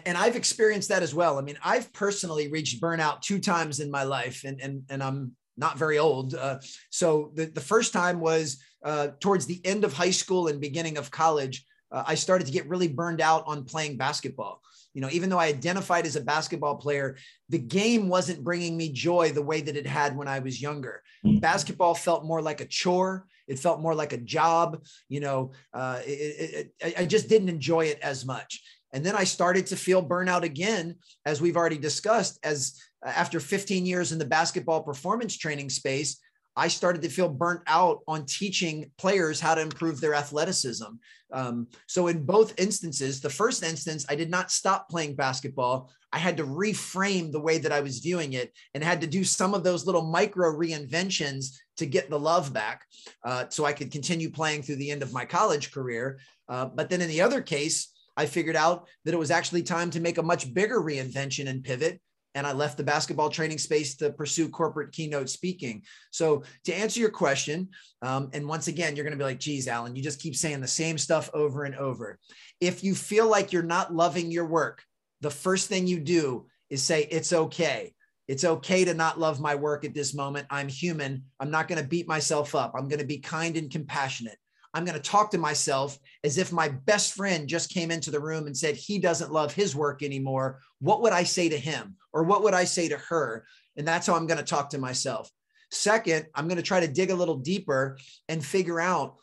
and 0.05 0.17
I've 0.17 0.37
experienced 0.37 0.89
that 0.89 1.03
as 1.03 1.13
well. 1.13 1.37
I 1.37 1.41
mean, 1.41 1.57
I've 1.63 1.91
personally 1.91 2.49
reached 2.49 2.81
burnout 2.81 3.21
two 3.21 3.39
times 3.39 3.79
in 3.79 3.91
my 3.91 4.03
life, 4.03 4.43
and 4.45 4.61
and 4.61 4.83
and 4.89 5.03
I'm 5.03 5.35
not 5.57 5.77
very 5.77 5.99
old. 5.99 6.33
Uh, 6.33 6.59
so 6.89 7.31
the, 7.35 7.45
the 7.45 7.61
first 7.61 7.91
time 7.91 8.19
was 8.19 8.63
uh, 8.83 9.09
towards 9.19 9.45
the 9.45 9.61
end 9.65 9.83
of 9.83 9.93
high 9.93 10.11
school 10.11 10.47
and 10.47 10.59
beginning 10.59 10.97
of 10.97 11.11
college. 11.11 11.65
Uh, 11.91 12.03
I 12.07 12.15
started 12.15 12.47
to 12.47 12.53
get 12.53 12.69
really 12.69 12.87
burned 12.87 13.21
out 13.21 13.43
on 13.47 13.65
playing 13.65 13.97
basketball. 13.97 14.61
You 14.93 15.01
know, 15.01 15.09
even 15.11 15.29
though 15.29 15.39
I 15.39 15.47
identified 15.47 16.05
as 16.05 16.15
a 16.15 16.21
basketball 16.21 16.75
player, 16.75 17.15
the 17.49 17.59
game 17.59 18.09
wasn't 18.09 18.43
bringing 18.43 18.75
me 18.75 18.91
joy 18.91 19.31
the 19.31 19.41
way 19.41 19.61
that 19.61 19.77
it 19.77 19.87
had 19.87 20.17
when 20.17 20.27
I 20.27 20.39
was 20.39 20.61
younger. 20.61 21.01
Mm-hmm. 21.25 21.39
Basketball 21.39 21.95
felt 21.95 22.25
more 22.25 22.41
like 22.41 22.61
a 22.61 22.65
chore. 22.65 23.25
It 23.47 23.59
felt 23.59 23.81
more 23.81 23.95
like 23.95 24.13
a 24.13 24.17
job. 24.17 24.83
You 25.07 25.21
know, 25.21 25.51
uh, 25.73 25.99
it, 26.05 26.71
it, 26.81 26.93
I 26.97 27.05
just 27.05 27.29
didn't 27.29 27.49
enjoy 27.49 27.85
it 27.85 27.99
as 28.01 28.25
much. 28.25 28.61
And 28.93 29.05
then 29.05 29.15
I 29.15 29.23
started 29.23 29.67
to 29.67 29.77
feel 29.77 30.05
burnout 30.05 30.43
again, 30.43 30.95
as 31.25 31.41
we've 31.41 31.55
already 31.55 31.77
discussed, 31.77 32.39
as 32.43 32.77
after 33.03 33.39
15 33.39 33.85
years 33.85 34.11
in 34.11 34.19
the 34.19 34.25
basketball 34.25 34.83
performance 34.83 35.37
training 35.37 35.69
space, 35.69 36.19
I 36.55 36.67
started 36.67 37.01
to 37.03 37.09
feel 37.09 37.29
burnt 37.29 37.61
out 37.67 37.99
on 38.07 38.25
teaching 38.25 38.91
players 38.97 39.39
how 39.39 39.55
to 39.55 39.61
improve 39.61 40.01
their 40.01 40.13
athleticism. 40.13 40.85
Um, 41.31 41.67
so, 41.87 42.07
in 42.07 42.25
both 42.25 42.59
instances, 42.59 43.21
the 43.21 43.29
first 43.29 43.63
instance, 43.63 44.05
I 44.09 44.15
did 44.15 44.29
not 44.29 44.51
stop 44.51 44.89
playing 44.89 45.15
basketball. 45.15 45.91
I 46.11 46.17
had 46.17 46.37
to 46.37 46.43
reframe 46.43 47.31
the 47.31 47.39
way 47.39 47.57
that 47.59 47.71
I 47.71 47.79
was 47.79 47.99
viewing 47.99 48.33
it 48.33 48.51
and 48.73 48.83
had 48.83 48.99
to 49.01 49.07
do 49.07 49.23
some 49.23 49.53
of 49.53 49.63
those 49.63 49.85
little 49.85 50.01
micro 50.01 50.51
reinventions 50.51 51.55
to 51.77 51.85
get 51.85 52.09
the 52.09 52.19
love 52.19 52.51
back 52.51 52.83
uh, 53.23 53.45
so 53.49 53.63
I 53.63 53.71
could 53.71 53.91
continue 53.91 54.29
playing 54.29 54.63
through 54.63 54.75
the 54.75 54.91
end 54.91 55.03
of 55.03 55.13
my 55.13 55.23
college 55.23 55.71
career. 55.71 56.19
Uh, 56.49 56.65
but 56.65 56.89
then 56.89 56.99
in 56.99 57.07
the 57.07 57.21
other 57.21 57.41
case, 57.41 57.93
I 58.17 58.25
figured 58.25 58.57
out 58.57 58.89
that 59.05 59.13
it 59.13 59.19
was 59.19 59.31
actually 59.31 59.63
time 59.63 59.89
to 59.91 60.01
make 60.01 60.17
a 60.17 60.23
much 60.23 60.53
bigger 60.53 60.81
reinvention 60.81 61.47
and 61.47 61.63
pivot 61.63 62.01
and 62.35 62.47
I 62.47 62.53
left 62.53 62.77
the 62.77 62.83
basketball 62.83 63.29
training 63.29 63.57
space 63.57 63.95
to 63.97 64.11
pursue 64.11 64.49
corporate 64.49 64.91
keynote 64.91 65.29
speaking. 65.29 65.83
So, 66.11 66.43
to 66.65 66.73
answer 66.73 66.99
your 66.99 67.09
question, 67.09 67.69
um, 68.01 68.29
and 68.33 68.47
once 68.47 68.67
again, 68.67 68.95
you're 68.95 69.03
going 69.05 69.17
to 69.17 69.23
be 69.23 69.25
like, 69.25 69.39
geez, 69.39 69.67
Alan, 69.67 69.95
you 69.95 70.03
just 70.03 70.21
keep 70.21 70.35
saying 70.35 70.61
the 70.61 70.67
same 70.67 70.97
stuff 70.97 71.29
over 71.33 71.63
and 71.63 71.75
over. 71.75 72.19
If 72.59 72.83
you 72.83 72.95
feel 72.95 73.27
like 73.27 73.51
you're 73.51 73.63
not 73.63 73.93
loving 73.93 74.31
your 74.31 74.45
work, 74.45 74.83
the 75.21 75.31
first 75.31 75.67
thing 75.67 75.87
you 75.87 75.99
do 75.99 76.47
is 76.69 76.81
say, 76.81 77.07
it's 77.11 77.33
okay. 77.33 77.93
It's 78.27 78.45
okay 78.45 78.85
to 78.85 78.93
not 78.93 79.19
love 79.19 79.41
my 79.41 79.55
work 79.55 79.83
at 79.83 79.93
this 79.93 80.13
moment. 80.13 80.47
I'm 80.49 80.69
human. 80.69 81.23
I'm 81.39 81.51
not 81.51 81.67
going 81.67 81.81
to 81.81 81.87
beat 81.87 82.07
myself 82.07 82.55
up. 82.55 82.73
I'm 82.75 82.87
going 82.87 82.99
to 82.99 83.05
be 83.05 83.17
kind 83.17 83.57
and 83.57 83.69
compassionate. 83.69 84.37
I'm 84.73 84.85
going 84.85 84.97
to 84.97 85.01
talk 85.01 85.31
to 85.31 85.37
myself 85.37 85.97
as 86.23 86.37
if 86.37 86.51
my 86.51 86.69
best 86.69 87.13
friend 87.13 87.47
just 87.47 87.73
came 87.73 87.91
into 87.91 88.11
the 88.11 88.19
room 88.19 88.47
and 88.47 88.55
said 88.55 88.75
he 88.75 88.99
doesn't 88.99 89.31
love 89.31 89.53
his 89.53 89.75
work 89.75 90.01
anymore. 90.01 90.59
What 90.79 91.01
would 91.01 91.13
I 91.13 91.23
say 91.23 91.49
to 91.49 91.57
him? 91.57 91.95
Or 92.13 92.23
what 92.23 92.43
would 92.43 92.53
I 92.53 92.63
say 92.63 92.87
to 92.89 92.97
her? 92.97 93.45
And 93.77 93.87
that's 93.87 94.07
how 94.07 94.15
I'm 94.15 94.27
going 94.27 94.37
to 94.37 94.43
talk 94.43 94.69
to 94.69 94.77
myself. 94.77 95.29
Second, 95.71 96.25
I'm 96.35 96.47
going 96.47 96.57
to 96.57 96.63
try 96.63 96.79
to 96.79 96.87
dig 96.87 97.11
a 97.11 97.15
little 97.15 97.37
deeper 97.37 97.97
and 98.27 98.43
figure 98.43 98.79
out 98.79 99.15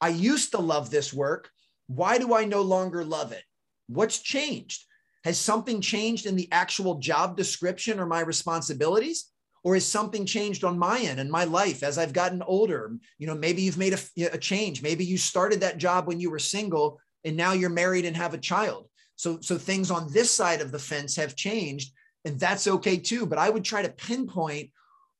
I 0.00 0.08
used 0.08 0.52
to 0.52 0.58
love 0.58 0.90
this 0.90 1.12
work. 1.12 1.50
Why 1.86 2.18
do 2.18 2.34
I 2.34 2.44
no 2.44 2.62
longer 2.62 3.04
love 3.04 3.32
it? 3.32 3.44
What's 3.88 4.18
changed? 4.18 4.84
Has 5.24 5.38
something 5.38 5.80
changed 5.80 6.26
in 6.26 6.34
the 6.34 6.48
actual 6.50 6.96
job 6.96 7.36
description 7.36 8.00
or 8.00 8.06
my 8.06 8.20
responsibilities? 8.20 9.30
Or 9.64 9.74
has 9.74 9.86
something 9.86 10.26
changed 10.26 10.64
on 10.64 10.78
my 10.78 11.00
end 11.00 11.20
in 11.20 11.30
my 11.30 11.44
life 11.44 11.82
as 11.82 11.98
I've 11.98 12.12
gotten 12.12 12.42
older? 12.42 12.96
You 13.18 13.26
know, 13.26 13.34
maybe 13.34 13.62
you've 13.62 13.78
made 13.78 13.94
a, 13.94 14.24
a 14.32 14.38
change. 14.38 14.82
Maybe 14.82 15.04
you 15.04 15.16
started 15.16 15.60
that 15.60 15.78
job 15.78 16.06
when 16.06 16.20
you 16.20 16.30
were 16.30 16.38
single 16.38 17.00
and 17.24 17.36
now 17.36 17.52
you're 17.52 17.70
married 17.70 18.04
and 18.04 18.16
have 18.16 18.34
a 18.34 18.38
child. 18.38 18.88
So, 19.16 19.38
so 19.40 19.56
things 19.56 19.90
on 19.90 20.12
this 20.12 20.30
side 20.30 20.60
of 20.60 20.72
the 20.72 20.78
fence 20.78 21.16
have 21.16 21.36
changed 21.36 21.92
and 22.24 22.38
that's 22.38 22.66
okay 22.66 22.96
too. 22.96 23.26
But 23.26 23.38
I 23.38 23.50
would 23.50 23.64
try 23.64 23.82
to 23.82 23.88
pinpoint 23.88 24.70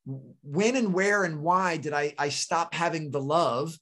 when 0.04 0.76
and 0.76 0.92
where 0.92 1.24
and 1.24 1.40
why 1.42 1.76
did 1.76 1.92
I, 1.92 2.14
I 2.18 2.28
stop 2.28 2.74
having 2.74 3.10
the 3.10 3.20
love? 3.20 3.76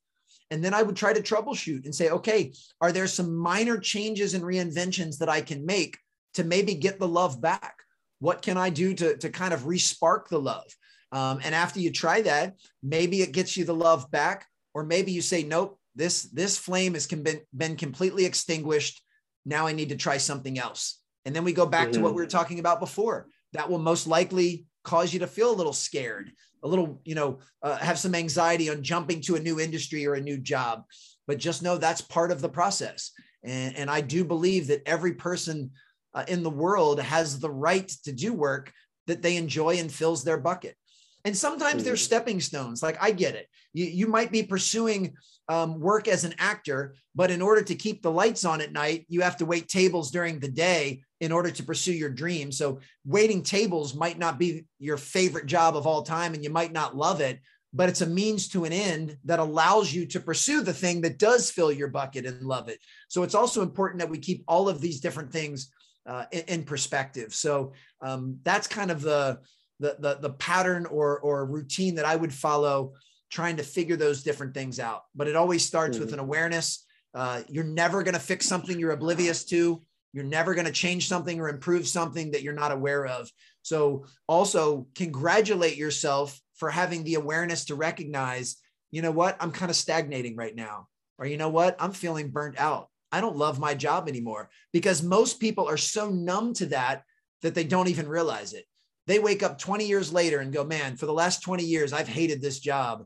And 0.50 0.64
then 0.64 0.74
I 0.74 0.82
would 0.82 0.96
try 0.96 1.12
to 1.12 1.22
troubleshoot 1.22 1.84
and 1.84 1.94
say, 1.94 2.10
okay, 2.10 2.52
are 2.80 2.92
there 2.92 3.06
some 3.06 3.34
minor 3.34 3.78
changes 3.78 4.34
and 4.34 4.42
reinventions 4.42 5.18
that 5.18 5.28
I 5.28 5.40
can 5.40 5.64
make 5.64 5.96
to 6.34 6.44
maybe 6.44 6.74
get 6.74 6.98
the 6.98 7.08
love 7.08 7.40
back? 7.40 7.79
What 8.20 8.42
can 8.42 8.56
I 8.56 8.70
do 8.70 8.94
to, 8.94 9.16
to 9.16 9.28
kind 9.30 9.52
of 9.52 9.62
respark 9.62 10.28
the 10.28 10.40
love? 10.40 10.64
Um, 11.12 11.40
and 11.42 11.54
after 11.54 11.80
you 11.80 11.90
try 11.90 12.22
that, 12.22 12.54
maybe 12.82 13.22
it 13.22 13.32
gets 13.32 13.56
you 13.56 13.64
the 13.64 13.74
love 13.74 14.10
back, 14.10 14.46
or 14.74 14.84
maybe 14.84 15.10
you 15.10 15.22
say, 15.22 15.42
nope, 15.42 15.78
this 15.96 16.22
this 16.22 16.56
flame 16.56 16.94
has 16.94 17.06
been, 17.06 17.40
been 17.56 17.76
completely 17.76 18.24
extinguished. 18.24 19.02
Now 19.44 19.66
I 19.66 19.72
need 19.72 19.88
to 19.88 19.96
try 19.96 20.18
something 20.18 20.58
else. 20.58 21.00
And 21.24 21.34
then 21.34 21.44
we 21.44 21.52
go 21.52 21.66
back 21.66 21.88
mm-hmm. 21.88 21.94
to 21.94 22.00
what 22.00 22.14
we 22.14 22.22
were 22.22 22.28
talking 22.28 22.60
about 22.60 22.78
before. 22.78 23.26
That 23.52 23.68
will 23.68 23.78
most 23.78 24.06
likely 24.06 24.66
cause 24.84 25.12
you 25.12 25.20
to 25.20 25.26
feel 25.26 25.50
a 25.50 25.56
little 25.56 25.72
scared, 25.72 26.30
a 26.62 26.68
little, 26.68 27.00
you 27.04 27.14
know, 27.14 27.40
uh, 27.62 27.76
have 27.78 27.98
some 27.98 28.14
anxiety 28.14 28.70
on 28.70 28.82
jumping 28.82 29.20
to 29.22 29.34
a 29.34 29.40
new 29.40 29.58
industry 29.58 30.06
or 30.06 30.14
a 30.14 30.20
new 30.20 30.38
job. 30.38 30.84
But 31.26 31.38
just 31.38 31.62
know 31.62 31.76
that's 31.76 32.00
part 32.00 32.30
of 32.30 32.40
the 32.40 32.48
process. 32.48 33.10
And, 33.42 33.76
and 33.76 33.90
I 33.90 34.00
do 34.00 34.24
believe 34.24 34.68
that 34.68 34.82
every 34.86 35.14
person 35.14 35.72
uh, 36.14 36.24
in 36.28 36.42
the 36.42 36.50
world 36.50 37.00
has 37.00 37.38
the 37.38 37.50
right 37.50 37.88
to 38.04 38.12
do 38.12 38.32
work 38.32 38.72
that 39.06 39.22
they 39.22 39.36
enjoy 39.36 39.76
and 39.78 39.92
fills 39.92 40.24
their 40.24 40.38
bucket. 40.38 40.76
And 41.24 41.36
sometimes 41.36 41.84
they're 41.84 41.94
mm. 41.94 41.98
stepping 41.98 42.40
stones. 42.40 42.82
Like 42.82 42.96
I 43.00 43.10
get 43.10 43.34
it. 43.34 43.46
You, 43.72 43.84
you 43.84 44.06
might 44.06 44.32
be 44.32 44.42
pursuing 44.42 45.14
um, 45.48 45.80
work 45.80 46.08
as 46.08 46.24
an 46.24 46.34
actor, 46.38 46.94
but 47.14 47.30
in 47.30 47.42
order 47.42 47.62
to 47.62 47.74
keep 47.74 48.02
the 48.02 48.10
lights 48.10 48.44
on 48.44 48.60
at 48.60 48.72
night, 48.72 49.04
you 49.08 49.20
have 49.20 49.36
to 49.38 49.44
wait 49.44 49.68
tables 49.68 50.10
during 50.10 50.38
the 50.38 50.48
day 50.48 51.02
in 51.20 51.32
order 51.32 51.50
to 51.50 51.62
pursue 51.62 51.92
your 51.92 52.08
dream. 52.08 52.50
So 52.52 52.80
waiting 53.04 53.42
tables 53.42 53.94
might 53.94 54.18
not 54.18 54.38
be 54.38 54.64
your 54.78 54.96
favorite 54.96 55.46
job 55.46 55.76
of 55.76 55.86
all 55.86 56.02
time, 56.02 56.34
and 56.34 56.42
you 56.42 56.50
might 56.50 56.72
not 56.72 56.96
love 56.96 57.20
it, 57.20 57.40
but 57.72 57.88
it's 57.88 58.00
a 58.00 58.06
means 58.06 58.48
to 58.48 58.64
an 58.64 58.72
end 58.72 59.16
that 59.24 59.38
allows 59.38 59.92
you 59.92 60.06
to 60.06 60.20
pursue 60.20 60.62
the 60.62 60.72
thing 60.72 61.00
that 61.02 61.18
does 61.18 61.50
fill 61.50 61.70
your 61.70 61.88
bucket 61.88 62.26
and 62.26 62.46
love 62.46 62.68
it. 62.68 62.78
So 63.08 63.22
it's 63.22 63.34
also 63.34 63.62
important 63.62 64.00
that 64.00 64.10
we 64.10 64.18
keep 64.18 64.44
all 64.48 64.68
of 64.68 64.80
these 64.80 65.00
different 65.00 65.32
things 65.32 65.70
uh, 66.10 66.24
in, 66.32 66.42
in, 66.48 66.62
perspective. 66.64 67.32
So 67.32 67.72
um, 68.00 68.38
that's 68.42 68.66
kind 68.66 68.90
of 68.90 69.00
the, 69.00 69.38
the, 69.78 69.96
the 70.00 70.18
the 70.20 70.30
pattern 70.30 70.84
or 70.86 71.20
or 71.20 71.46
routine 71.46 71.94
that 71.94 72.04
I 72.04 72.16
would 72.16 72.34
follow, 72.34 72.94
trying 73.30 73.56
to 73.58 73.62
figure 73.62 73.96
those 73.96 74.24
different 74.24 74.52
things 74.52 74.80
out. 74.80 75.02
But 75.14 75.28
it 75.28 75.36
always 75.36 75.64
starts 75.64 75.96
mm-hmm. 75.96 76.04
with 76.04 76.12
an 76.12 76.18
awareness. 76.18 76.84
Uh, 77.14 77.42
you're 77.48 77.64
never 77.64 78.02
going 78.02 78.14
to 78.14 78.20
fix 78.20 78.46
something 78.46 78.78
you're 78.78 78.90
oblivious 78.90 79.44
to. 79.46 79.82
You're 80.12 80.24
never 80.24 80.54
going 80.54 80.66
to 80.66 80.72
change 80.72 81.06
something 81.06 81.38
or 81.38 81.48
improve 81.48 81.86
something 81.86 82.32
that 82.32 82.42
you're 82.42 82.52
not 82.52 82.72
aware 82.72 83.06
of. 83.06 83.30
So 83.62 84.06
also 84.26 84.88
congratulate 84.96 85.76
yourself 85.76 86.40
for 86.56 86.70
having 86.70 87.04
the 87.04 87.14
awareness 87.14 87.66
to 87.66 87.76
recognize, 87.76 88.56
you 88.90 89.00
know 89.00 89.12
what, 89.12 89.36
I'm 89.38 89.52
kind 89.52 89.70
of 89.70 89.76
stagnating 89.76 90.34
right 90.34 90.54
now. 90.54 90.88
Or 91.18 91.26
you 91.26 91.36
know 91.36 91.50
what, 91.50 91.76
I'm 91.78 91.92
feeling 91.92 92.30
burnt 92.30 92.58
out. 92.58 92.89
I 93.12 93.20
don't 93.20 93.36
love 93.36 93.58
my 93.58 93.74
job 93.74 94.08
anymore 94.08 94.50
because 94.72 95.02
most 95.02 95.40
people 95.40 95.68
are 95.68 95.76
so 95.76 96.10
numb 96.10 96.54
to 96.54 96.66
that 96.66 97.02
that 97.42 97.54
they 97.54 97.64
don't 97.64 97.88
even 97.88 98.08
realize 98.08 98.52
it. 98.52 98.64
They 99.06 99.18
wake 99.18 99.42
up 99.42 99.58
20 99.58 99.86
years 99.86 100.12
later 100.12 100.38
and 100.38 100.52
go, 100.52 100.64
man, 100.64 100.96
for 100.96 101.06
the 101.06 101.12
last 101.12 101.42
20 101.42 101.64
years, 101.64 101.92
I've 101.92 102.08
hated 102.08 102.40
this 102.40 102.60
job. 102.60 103.04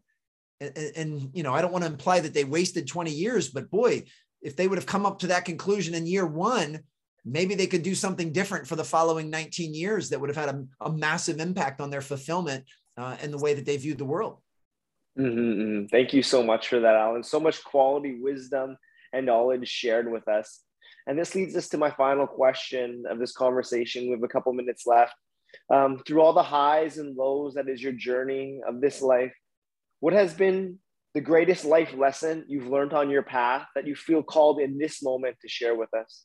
And, 0.61 0.77
and, 0.97 1.31
you 1.33 1.43
know, 1.43 1.55
I 1.55 1.63
don't 1.63 1.73
want 1.73 1.85
to 1.85 1.91
imply 1.91 2.21
that 2.21 2.35
they 2.35 2.45
wasted 2.45 2.87
20 2.87 3.11
years, 3.11 3.49
but 3.49 3.71
boy, 3.71 4.05
if 4.43 4.57
they 4.57 4.69
would 4.69 4.79
have 4.79 4.87
come 4.87 5.07
up 5.07 5.21
to 5.21 5.29
that 5.29 5.45
conclusion 5.45 5.95
in 5.95 6.07
year 6.07 6.27
one, 6.27 6.81
maybe 7.25 7.55
they 7.55 7.67
could 7.67 7.83
do 7.83 7.95
something 7.95 8.33
different 8.33 8.67
for 8.67 8.77
the 8.77 8.85
following 8.85 9.31
19 9.31 9.75
years 9.75 10.11
that 10.11 10.21
would 10.21 10.29
have 10.29 10.37
had 10.37 10.55
a, 10.55 10.87
a 10.87 10.93
massive 10.93 11.41
impact 11.41 11.81
on 11.81 11.91
their 11.91 12.03
fulfillment 12.03 12.65
uh, 12.99 13.17
and 13.23 13.33
the 13.33 13.39
way 13.39 13.55
that 13.55 13.65
they 13.65 13.77
viewed 13.77 13.99
the 13.99 14.05
world. 14.05 14.39
Mm-hmm, 15.19 15.39
mm-hmm. 15.39 15.87
Thank 15.87 16.13
you 16.13 16.23
so 16.23 16.43
much 16.43 16.69
for 16.69 16.81
that, 16.81 16.95
Alan. 16.95 17.23
So 17.23 17.41
much 17.41 17.63
quality 17.65 18.21
wisdom 18.21 18.77
and 19.15 19.27
knowledge 19.27 19.69
shared 19.69 20.11
with 20.11 20.27
us. 20.29 20.61
And 21.07 21.19
this 21.19 21.35
leads 21.35 21.55
us 21.57 21.69
to 21.71 21.79
my 21.79 21.91
final 21.91 22.27
question 22.27 23.05
of 23.09 23.19
this 23.19 23.33
conversation. 23.33 24.05
We 24.05 24.13
have 24.13 24.23
a 24.23 24.29
couple 24.29 24.53
minutes 24.53 24.87
left. 24.87 25.15
Um, 25.73 26.03
through 26.07 26.21
all 26.21 26.33
the 26.33 26.43
highs 26.43 26.99
and 26.99 27.17
lows 27.17 27.55
that 27.55 27.69
is 27.69 27.83
your 27.83 27.93
journey 27.93 28.61
of 28.67 28.81
this 28.81 29.01
life, 29.01 29.33
what 30.01 30.13
has 30.15 30.35
been 30.35 30.79
the 31.15 31.21
greatest 31.21 31.65
life 31.65 31.95
lesson 31.95 32.45
you've 32.49 32.67
learned 32.67 32.93
on 32.93 33.09
your 33.09 33.23
path 33.23 33.67
that 33.75 33.87
you 33.87 33.95
feel 33.95 34.23
called 34.23 34.61
in 34.61 34.79
this 34.79 35.03
moment 35.03 35.37
to 35.43 35.49
share 35.49 35.77
with 35.77 35.93
us? 35.95 36.25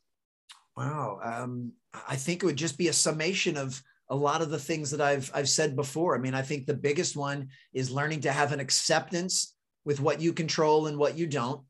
Wow. 0.76 1.20
Um, 1.24 1.74
I 2.08 2.16
think 2.16 2.42
it 2.42 2.46
would 2.46 2.56
just 2.56 2.78
be 2.78 2.88
a 2.88 2.94
summation 2.94 3.56
of 3.56 3.82
a 4.10 4.16
lot 4.16 4.42
of 4.42 4.50
the 4.50 4.60
things 4.60 4.90
that 4.92 5.02
I've 5.02 5.30
I've 5.36 5.50
said 5.50 5.76
before. 5.76 6.16
I 6.16 6.20
mean, 6.20 6.34
I 6.34 6.42
think 6.42 6.66
the 6.66 6.74
biggest 6.74 7.16
one 7.16 7.50
is 7.74 7.92
learning 7.92 8.22
to 8.22 8.32
have 8.32 8.52
an 8.52 8.60
acceptance 8.60 9.56
with 9.86 10.00
what 10.00 10.20
you 10.20 10.34
control 10.34 10.88
and 10.88 10.98
what 10.98 11.18
you 11.18 11.28
don't 11.28 11.62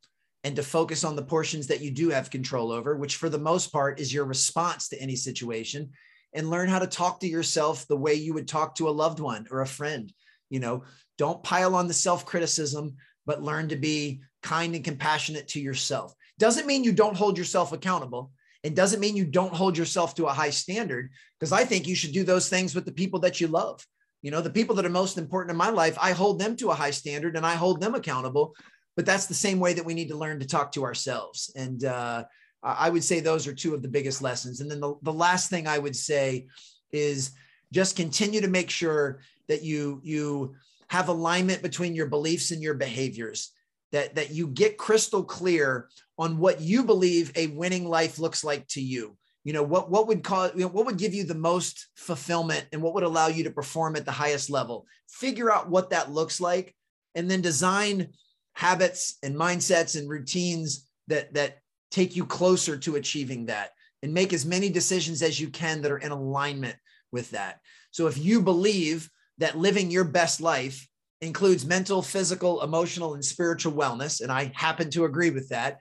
and 0.44 0.56
to 0.56 0.64
focus 0.64 1.04
on 1.04 1.16
the 1.16 1.24
portions 1.24 1.68
that 1.68 1.82
you 1.82 1.92
do 1.92 2.10
have 2.10 2.30
control 2.30 2.72
over, 2.72 2.96
which 2.96 3.18
for 3.18 3.30
the 3.30 3.38
most 3.38 3.72
part 3.72 4.00
is 4.00 4.14
your 4.14 4.26
response 4.26 4.88
to 4.90 5.02
any 5.02 5.16
situation 5.16 5.90
and 6.34 6.50
learn 6.50 6.70
how 6.70 6.80
to 6.80 6.88
talk 6.88 7.20
to 7.20 7.28
yourself 7.28 7.86
the 7.88 7.98
way 7.98 8.14
you 8.14 8.34
would 8.34 8.48
talk 8.48 8.76
to 8.76 8.88
a 8.88 8.92
loved 8.92 9.20
one 9.20 9.48
or 9.52 9.62
a 9.62 9.68
friend. 9.68 10.14
You 10.50 10.60
know, 10.60 10.84
don't 11.18 11.44
pile 11.44 11.76
on 11.76 11.88
the 11.88 11.94
self-criticism, 11.94 12.96
but 13.26 13.44
learn 13.44 13.68
to 13.70 13.76
be 13.76 14.22
kind 14.42 14.76
and 14.76 14.84
compassionate 14.84 15.48
to 15.50 15.60
yourself. 15.60 16.14
Doesn't 16.38 16.68
mean 16.68 16.84
you 16.84 16.94
don't 16.94 17.18
hold 17.18 17.38
yourself 17.38 17.74
accountable 17.74 18.32
and 18.64 18.76
doesn't 18.76 19.00
mean 19.00 19.16
you 19.16 19.26
don't 19.26 19.54
hold 19.54 19.78
yourself 19.78 20.16
to 20.16 20.26
a 20.26 20.34
high 20.34 20.50
standard, 20.50 21.10
because 21.40 21.52
I 21.52 21.66
think 21.66 21.88
you 21.88 21.96
should 21.96 22.14
do 22.14 22.24
those 22.24 22.50
things 22.50 22.76
with 22.76 22.86
the 22.86 22.92
people 22.92 23.20
that 23.20 23.40
you 23.42 23.48
love. 23.48 23.86
You 24.22 24.32
know, 24.32 24.42
the 24.42 24.50
people 24.50 24.76
that 24.76 24.86
are 24.86 24.90
most 24.90 25.18
important 25.18 25.52
in 25.52 25.58
my 25.58 25.70
life, 25.70 25.98
I 26.00 26.12
hold 26.12 26.40
them 26.40 26.56
to 26.58 26.72
a 26.72 26.76
high 26.76 26.92
standard 26.92 27.38
and 27.38 27.46
I 27.46 27.56
hold 27.56 27.80
them 27.82 27.96
accountable. 27.96 28.54
But 29.00 29.06
that's 29.06 29.28
the 29.28 29.34
same 29.34 29.62
way 29.62 29.72
that 29.72 29.86
we 29.86 29.94
need 29.94 30.10
to 30.10 30.18
learn 30.18 30.42
to 30.42 30.46
talk 30.46 30.74
to 30.74 30.84
ourselves. 30.84 31.54
And 31.56 31.86
uh, 31.86 32.26
I 32.62 32.90
would 32.90 33.06
say 33.06 33.22
those 33.22 33.48
are 33.48 33.54
two 33.54 33.74
of 33.74 33.82
the 33.82 33.88
biggest 33.88 34.22
lessons. 34.22 34.60
And 34.60 34.70
then 34.70 34.82
the, 34.82 34.96
the 35.04 35.14
last 35.14 35.50
thing 35.50 35.68
I 35.68 35.78
would 35.78 35.96
say 35.96 36.48
is 36.92 37.32
just 37.72 37.96
continue 37.96 38.42
to 38.42 38.50
make 38.50 38.70
sure 38.70 39.22
that 39.48 39.64
you 39.64 40.02
you 40.04 40.56
have 40.90 41.08
alignment 41.08 41.62
between 41.62 41.96
your 41.96 42.08
beliefs 42.08 42.52
and 42.52 42.62
your 42.62 42.74
behaviors 42.74 43.54
that 43.94 44.16
that 44.16 44.32
you 44.32 44.48
get 44.48 44.78
crystal 44.78 45.24
clear 45.24 45.88
on 46.18 46.38
what 46.38 46.60
you 46.60 46.84
believe 46.84 47.32
a 47.38 47.48
winning 47.48 47.88
life 47.88 48.20
looks 48.20 48.44
like 48.44 48.68
to 48.68 48.82
you 48.82 49.16
you 49.46 49.54
know 49.54 49.64
what 49.64 49.90
what 49.90 50.08
would 50.08 50.26
cause 50.26 50.52
you 50.56 50.64
know, 50.64 50.68
what 50.68 50.86
would 50.86 50.98
give 50.98 51.14
you 51.14 51.24
the 51.24 51.34
most 51.34 51.88
fulfillment 51.96 52.66
and 52.74 52.82
what 52.82 52.94
would 52.94 53.04
allow 53.04 53.28
you 53.28 53.46
to 53.46 53.50
perform 53.50 53.96
at 53.96 54.04
the 54.04 54.12
highest 54.12 54.50
level 54.50 54.86
figure 55.08 55.50
out 55.50 55.70
what 55.70 55.92
that 55.92 56.12
looks 56.12 56.42
like 56.42 56.76
and 57.16 57.32
then 57.32 57.40
design 57.40 58.10
habits 58.54 59.18
and 59.24 59.36
mindsets 59.36 59.98
and 59.98 60.10
routines 60.10 60.88
that 61.08 61.34
that 61.34 61.60
take 61.92 62.16
you 62.16 62.26
closer 62.26 62.78
to 62.78 62.96
achieving 62.96 63.48
that 63.48 63.72
and 64.04 64.14
make 64.14 64.32
as 64.32 64.46
many 64.46 64.70
decisions 64.70 65.22
as 65.22 65.40
you 65.40 65.50
can 65.50 65.82
that 65.82 65.92
are 65.92 65.98
in 65.98 66.12
alignment 66.12 66.76
with 67.12 67.32
that 67.32 67.60
so 67.92 68.08
if 68.08 68.18
you 68.18 68.42
believe 68.42 69.10
that 69.38 69.58
living 69.58 69.90
your 69.90 70.04
best 70.04 70.42
life 70.42 70.88
includes 71.22 71.66
mental, 71.66 72.02
physical, 72.02 72.62
emotional, 72.62 73.14
and 73.14 73.24
spiritual 73.24 73.74
wellness, 73.74 74.22
and 74.22 74.32
I 74.32 74.52
happen 74.56 74.90
to 74.92 75.06
agree 75.06 75.32
with 75.32 75.50
that, 75.50 75.80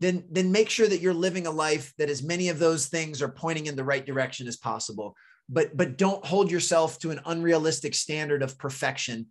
then, 0.00 0.24
then 0.30 0.52
make 0.52 0.68
sure 0.68 0.88
that 0.88 1.00
you're 1.00 1.14
living 1.14 1.46
a 1.46 1.50
life 1.50 1.92
that 1.98 2.10
as 2.10 2.22
many 2.22 2.48
of 2.48 2.58
those 2.58 2.86
things 2.86 3.22
are 3.22 3.28
pointing 3.28 3.66
in 3.66 3.76
the 3.76 3.84
right 3.84 4.04
direction 4.04 4.46
as 4.46 4.56
possible. 4.56 5.14
But, 5.48 5.76
but 5.76 5.96
don't 5.96 6.24
hold 6.24 6.50
yourself 6.50 6.98
to 7.00 7.10
an 7.10 7.20
unrealistic 7.24 7.94
standard 7.94 8.42
of 8.42 8.58
perfection 8.58 9.26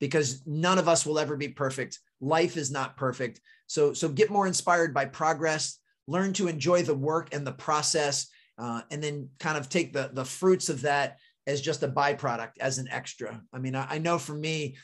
because 0.00 0.42
none 0.46 0.78
of 0.78 0.88
us 0.88 1.04
will 1.06 1.18
ever 1.18 1.36
be 1.36 1.48
perfect. 1.48 1.98
Life 2.20 2.56
is 2.56 2.70
not 2.70 2.96
perfect. 2.96 3.40
So, 3.66 3.92
so 3.92 4.08
get 4.08 4.30
more 4.30 4.46
inspired 4.46 4.94
by 4.94 5.06
progress, 5.06 5.78
learn 6.06 6.32
to 6.34 6.48
enjoy 6.48 6.82
the 6.82 6.94
work 6.94 7.34
and 7.34 7.46
the 7.46 7.52
process, 7.52 8.28
uh, 8.58 8.82
and 8.90 9.02
then 9.02 9.28
kind 9.38 9.58
of 9.58 9.68
take 9.68 9.92
the, 9.92 10.10
the 10.12 10.24
fruits 10.24 10.68
of 10.68 10.82
that 10.82 11.18
as 11.46 11.60
just 11.60 11.82
a 11.82 11.88
byproduct, 11.88 12.52
as 12.60 12.78
an 12.78 12.88
extra. 12.90 13.40
I 13.52 13.58
mean, 13.58 13.74
I, 13.74 13.86
I 13.90 13.98
know 13.98 14.18
for 14.18 14.34
me, 14.34 14.76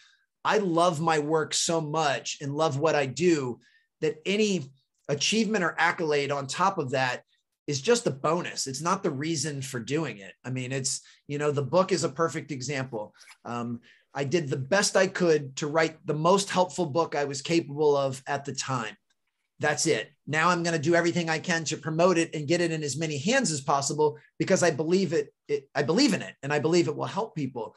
I 0.45 0.59
love 0.59 1.01
my 1.01 1.19
work 1.19 1.55
so 1.55 1.81
much 1.81 2.39
and 2.41 2.55
love 2.55 2.79
what 2.79 2.95
I 2.95 3.07
do 3.07 3.61
that 4.01 4.17
any 4.27 4.71
achievement 5.09 5.65
or 5.65 5.77
accolade 5.79 6.31
on 6.31 6.47
top 6.47 6.79
of 6.79 6.91
that 6.91 7.23
is 7.67 7.81
just 7.81 8.07
a 8.07 8.11
bonus. 8.11 8.67
It's 8.67 8.83
not 8.83 9.03
the 9.03 9.11
reason 9.11 9.63
for 9.63 9.79
doing 9.79 10.19
it. 10.19 10.33
I 10.45 10.51
mean, 10.51 10.73
it's, 10.73 11.01
you 11.29 11.39
know, 11.39 11.53
the 11.53 11.63
book 11.63 11.93
is 11.93 12.03
a 12.03 12.09
perfect 12.09 12.51
example. 12.51 13.15
Um, 13.45 13.81
I 14.15 14.25
did 14.25 14.49
the 14.49 14.57
best 14.57 14.97
I 14.97 15.07
could 15.07 15.57
to 15.57 15.67
write 15.67 15.97
the 16.07 16.15
most 16.15 16.51
helpful 16.51 16.87
book 16.87 17.15
I 17.15 17.25
was 17.25 17.43
capable 17.43 17.97
of 17.97 18.23
at 18.27 18.45
the 18.45 18.55
time. 18.55 18.97
That's 19.59 19.87
it. 19.87 20.11
Now 20.27 20.49
I'm 20.49 20.63
going 20.63 20.77
to 20.77 20.83
do 20.83 20.95
everything 20.95 21.31
I 21.31 21.39
can 21.39 21.65
to 21.65 21.77
promote 21.77 22.19
it 22.19 22.35
and 22.35 22.49
get 22.49 22.61
it 22.61 22.73
in 22.73 22.83
as 22.83 22.99
many 22.99 23.19
hands 23.19 23.51
as 23.51 23.61
possible 23.61 24.19
because 24.39 24.63
I 24.63 24.71
believe 24.71 25.13
it, 25.13 25.33
it 25.49 25.69
I 25.75 25.83
believe 25.83 26.15
in 26.15 26.23
it 26.23 26.35
and 26.43 26.53
I 26.53 26.59
believe 26.59 26.89
it 26.89 26.97
will 26.97 27.07
help 27.07 27.35
people 27.35 27.77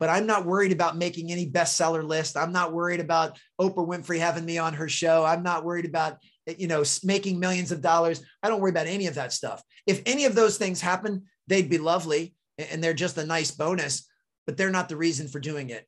but 0.00 0.08
I'm 0.08 0.26
not 0.26 0.46
worried 0.46 0.72
about 0.72 0.96
making 0.96 1.30
any 1.30 1.48
bestseller 1.48 2.02
list. 2.02 2.36
I'm 2.36 2.52
not 2.52 2.72
worried 2.72 3.00
about 3.00 3.38
Oprah 3.60 3.86
Winfrey 3.86 4.18
having 4.18 4.46
me 4.46 4.56
on 4.56 4.72
her 4.72 4.88
show. 4.88 5.24
I'm 5.24 5.42
not 5.42 5.62
worried 5.62 5.84
about 5.84 6.16
you 6.46 6.66
know 6.66 6.82
making 7.04 7.38
millions 7.38 7.70
of 7.70 7.82
dollars. 7.82 8.22
I 8.42 8.48
don't 8.48 8.60
worry 8.60 8.70
about 8.70 8.86
any 8.86 9.06
of 9.06 9.14
that 9.16 9.32
stuff. 9.32 9.62
If 9.86 10.02
any 10.06 10.24
of 10.24 10.34
those 10.34 10.56
things 10.56 10.80
happen, 10.80 11.26
they'd 11.46 11.70
be 11.70 11.78
lovely 11.78 12.34
and 12.58 12.82
they're 12.82 12.94
just 12.94 13.18
a 13.18 13.26
nice 13.26 13.50
bonus, 13.50 14.08
but 14.50 14.56
they're 14.56 14.68
not 14.68 14.88
the 14.88 14.96
reason 14.96 15.28
for 15.28 15.38
doing 15.38 15.70
it. 15.70 15.86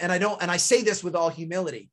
And 0.00 0.10
I 0.10 0.18
don't 0.18 0.42
and 0.42 0.50
I 0.50 0.56
say 0.56 0.82
this 0.82 1.04
with 1.04 1.14
all 1.14 1.28
humility. 1.28 1.88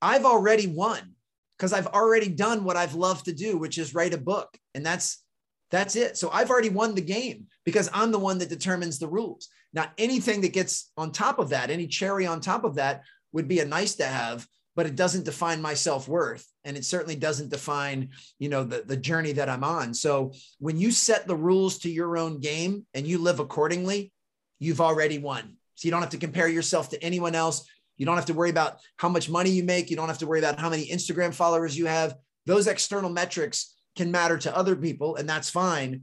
I've 0.00 0.24
already 0.24 0.66
won 0.66 1.14
because 1.58 1.74
I've 1.74 1.88
already 1.88 2.30
done 2.30 2.64
what 2.64 2.78
I've 2.78 2.94
loved 2.94 3.26
to 3.26 3.34
do, 3.34 3.58
which 3.58 3.76
is 3.76 3.94
write 3.94 4.14
a 4.14 4.18
book. 4.18 4.56
And 4.74 4.86
that's 4.86 5.22
that's 5.70 5.96
it. 5.96 6.16
So 6.16 6.30
I've 6.30 6.48
already 6.48 6.70
won 6.70 6.94
the 6.94 7.02
game 7.02 7.48
because 7.66 7.90
I'm 7.92 8.10
the 8.10 8.18
one 8.18 8.38
that 8.38 8.48
determines 8.48 8.98
the 8.98 9.06
rules. 9.06 9.50
Now, 9.74 9.92
anything 9.98 10.40
that 10.40 10.54
gets 10.54 10.90
on 10.96 11.12
top 11.12 11.38
of 11.38 11.50
that, 11.50 11.68
any 11.68 11.86
cherry 11.86 12.26
on 12.26 12.40
top 12.40 12.64
of 12.64 12.76
that 12.76 13.02
would 13.34 13.46
be 13.46 13.60
a 13.60 13.66
nice 13.66 13.96
to 13.96 14.06
have, 14.06 14.46
but 14.76 14.86
it 14.86 14.96
doesn't 14.96 15.26
define 15.26 15.60
my 15.60 15.74
self-worth. 15.74 16.46
And 16.64 16.74
it 16.74 16.86
certainly 16.86 17.16
doesn't 17.16 17.50
define, 17.50 18.08
you 18.38 18.48
know, 18.48 18.64
the, 18.64 18.80
the 18.80 18.96
journey 18.96 19.32
that 19.32 19.50
I'm 19.50 19.62
on. 19.62 19.92
So 19.92 20.32
when 20.58 20.78
you 20.78 20.90
set 20.90 21.26
the 21.26 21.36
rules 21.36 21.80
to 21.80 21.90
your 21.90 22.16
own 22.16 22.40
game 22.40 22.86
and 22.94 23.06
you 23.06 23.18
live 23.18 23.40
accordingly, 23.40 24.14
you've 24.60 24.80
already 24.80 25.18
won. 25.18 25.56
So 25.74 25.88
you 25.88 25.90
don't 25.90 26.02
have 26.02 26.10
to 26.10 26.18
compare 26.18 26.46
yourself 26.46 26.90
to 26.90 27.02
anyone 27.02 27.34
else. 27.34 27.68
You 27.96 28.06
don't 28.06 28.16
have 28.16 28.26
to 28.26 28.34
worry 28.34 28.50
about 28.50 28.78
how 28.96 29.08
much 29.08 29.28
money 29.28 29.50
you 29.50 29.64
make. 29.64 29.90
You 29.90 29.96
don't 29.96 30.08
have 30.08 30.18
to 30.18 30.26
worry 30.26 30.38
about 30.38 30.60
how 30.60 30.70
many 30.70 30.86
Instagram 30.86 31.34
followers 31.34 31.76
you 31.76 31.86
have. 31.86 32.14
Those 32.46 32.66
external 32.66 33.10
metrics 33.10 33.74
can 33.96 34.10
matter 34.10 34.38
to 34.38 34.56
other 34.56 34.76
people, 34.76 35.16
and 35.16 35.28
that's 35.28 35.50
fine. 35.50 36.02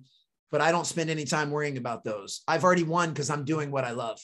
But 0.52 0.62
I 0.62 0.72
don't 0.72 0.86
spend 0.86 1.10
any 1.10 1.26
time 1.26 1.52
worrying 1.52 1.78
about 1.78 2.04
those. 2.04 2.42
I've 2.48 2.64
already 2.64 2.84
won 2.84 3.10
because 3.10 3.30
I'm 3.30 3.46
doing 3.46 3.72
what 3.72 3.84
I 3.84 3.92
love. 3.92 4.20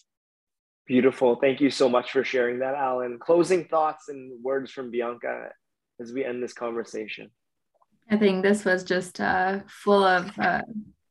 Beautiful. 0.85 1.35
Thank 1.35 1.61
you 1.61 1.69
so 1.69 1.87
much 1.87 2.11
for 2.11 2.23
sharing 2.23 2.59
that, 2.59 2.75
Alan. 2.75 3.17
Closing 3.19 3.65
thoughts 3.65 4.09
and 4.09 4.43
words 4.43 4.71
from 4.71 4.91
Bianca 4.91 5.49
as 5.99 6.11
we 6.11 6.25
end 6.25 6.43
this 6.43 6.53
conversation. 6.53 7.29
I 8.09 8.17
think 8.17 8.43
this 8.43 8.65
was 8.65 8.83
just 8.83 9.21
uh, 9.21 9.59
full 9.67 10.03
of, 10.03 10.37
uh, 10.37 10.61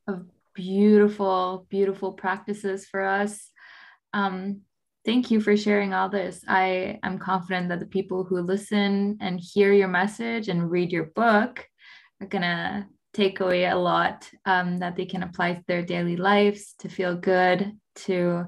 of 0.06 0.26
beautiful, 0.54 1.66
beautiful 1.68 2.12
practices 2.12 2.86
for 2.86 3.02
us. 3.02 3.50
Um, 4.12 4.62
thank 5.04 5.30
you 5.30 5.40
for 5.40 5.56
sharing 5.56 5.94
all 5.94 6.08
this. 6.08 6.44
I 6.46 6.98
am 7.02 7.18
confident 7.18 7.68
that 7.68 7.80
the 7.80 7.86
people 7.86 8.24
who 8.24 8.40
listen 8.40 9.18
and 9.20 9.40
hear 9.40 9.72
your 9.72 9.88
message 9.88 10.48
and 10.48 10.70
read 10.70 10.92
your 10.92 11.06
book 11.14 11.66
are 12.20 12.26
gonna 12.26 12.88
take 13.14 13.40
away 13.40 13.66
a 13.66 13.76
lot 13.76 14.28
um, 14.46 14.78
that 14.78 14.96
they 14.96 15.04
can 15.04 15.22
apply 15.22 15.54
to 15.54 15.64
their 15.66 15.82
daily 15.82 16.16
lives 16.16 16.74
to 16.78 16.88
feel 16.88 17.14
good, 17.16 17.72
to 17.94 18.46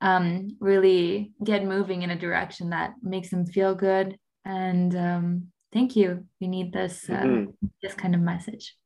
um, 0.00 0.56
really 0.60 1.32
get 1.42 1.64
moving 1.64 2.02
in 2.02 2.10
a 2.10 2.18
direction 2.18 2.70
that 2.70 2.94
makes 3.02 3.30
them 3.30 3.46
feel 3.46 3.74
good. 3.74 4.18
And 4.44 4.94
um, 4.96 5.46
thank 5.72 5.96
you. 5.96 6.26
We 6.40 6.48
need 6.48 6.72
this 6.72 7.08
uh, 7.08 7.12
mm-hmm. 7.12 7.66
this 7.82 7.94
kind 7.94 8.14
of 8.14 8.20
message. 8.20 8.76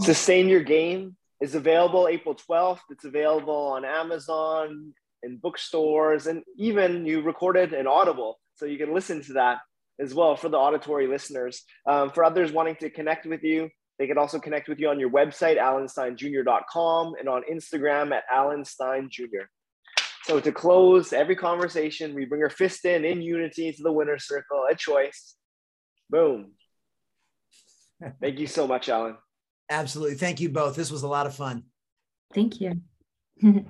Sustain 0.00 0.48
Your 0.48 0.62
Game 0.62 1.16
is 1.40 1.54
available 1.54 2.08
April 2.08 2.34
12th. 2.34 2.80
It's 2.90 3.04
available 3.04 3.54
on 3.54 3.84
Amazon, 3.84 4.94
and 5.22 5.40
bookstores, 5.40 6.26
and 6.26 6.42
even 6.56 7.04
you 7.04 7.20
recorded 7.20 7.74
an 7.74 7.86
Audible. 7.86 8.38
So 8.54 8.64
you 8.64 8.78
can 8.78 8.94
listen 8.94 9.22
to 9.24 9.34
that 9.34 9.58
as 10.00 10.14
well 10.14 10.36
for 10.36 10.48
the 10.48 10.56
auditory 10.56 11.06
listeners. 11.06 11.62
Um, 11.86 12.10
for 12.10 12.24
others 12.24 12.52
wanting 12.52 12.76
to 12.76 12.90
connect 12.90 13.26
with 13.26 13.42
you, 13.42 13.68
they 13.98 14.06
can 14.06 14.18
also 14.18 14.38
connect 14.38 14.68
with 14.68 14.78
you 14.78 14.88
on 14.88 15.00
your 15.00 15.10
website, 15.10 15.58
alansteinjr.com, 15.58 17.14
and 17.18 17.28
on 17.28 17.42
Instagram 17.50 18.12
at 18.12 18.24
alansteinjr. 18.32 19.46
So 20.24 20.40
to 20.40 20.52
close 20.52 21.12
every 21.12 21.36
conversation, 21.36 22.14
we 22.14 22.24
bring 22.24 22.42
our 22.42 22.50
fist 22.50 22.84
in 22.84 23.04
in 23.04 23.22
unity 23.22 23.72
to 23.72 23.82
the 23.82 23.92
winner 23.92 24.18
circle, 24.18 24.64
a 24.70 24.74
choice. 24.74 25.36
Boom. 26.10 26.52
Thank 28.20 28.38
you 28.38 28.46
so 28.46 28.66
much, 28.66 28.88
Alan. 28.88 29.16
Absolutely. 29.68 30.16
Thank 30.16 30.40
you 30.40 30.48
both. 30.48 30.76
This 30.76 30.90
was 30.90 31.02
a 31.02 31.08
lot 31.08 31.26
of 31.26 31.34
fun. 31.34 31.64
Thank 32.34 32.60
you. 32.60 32.80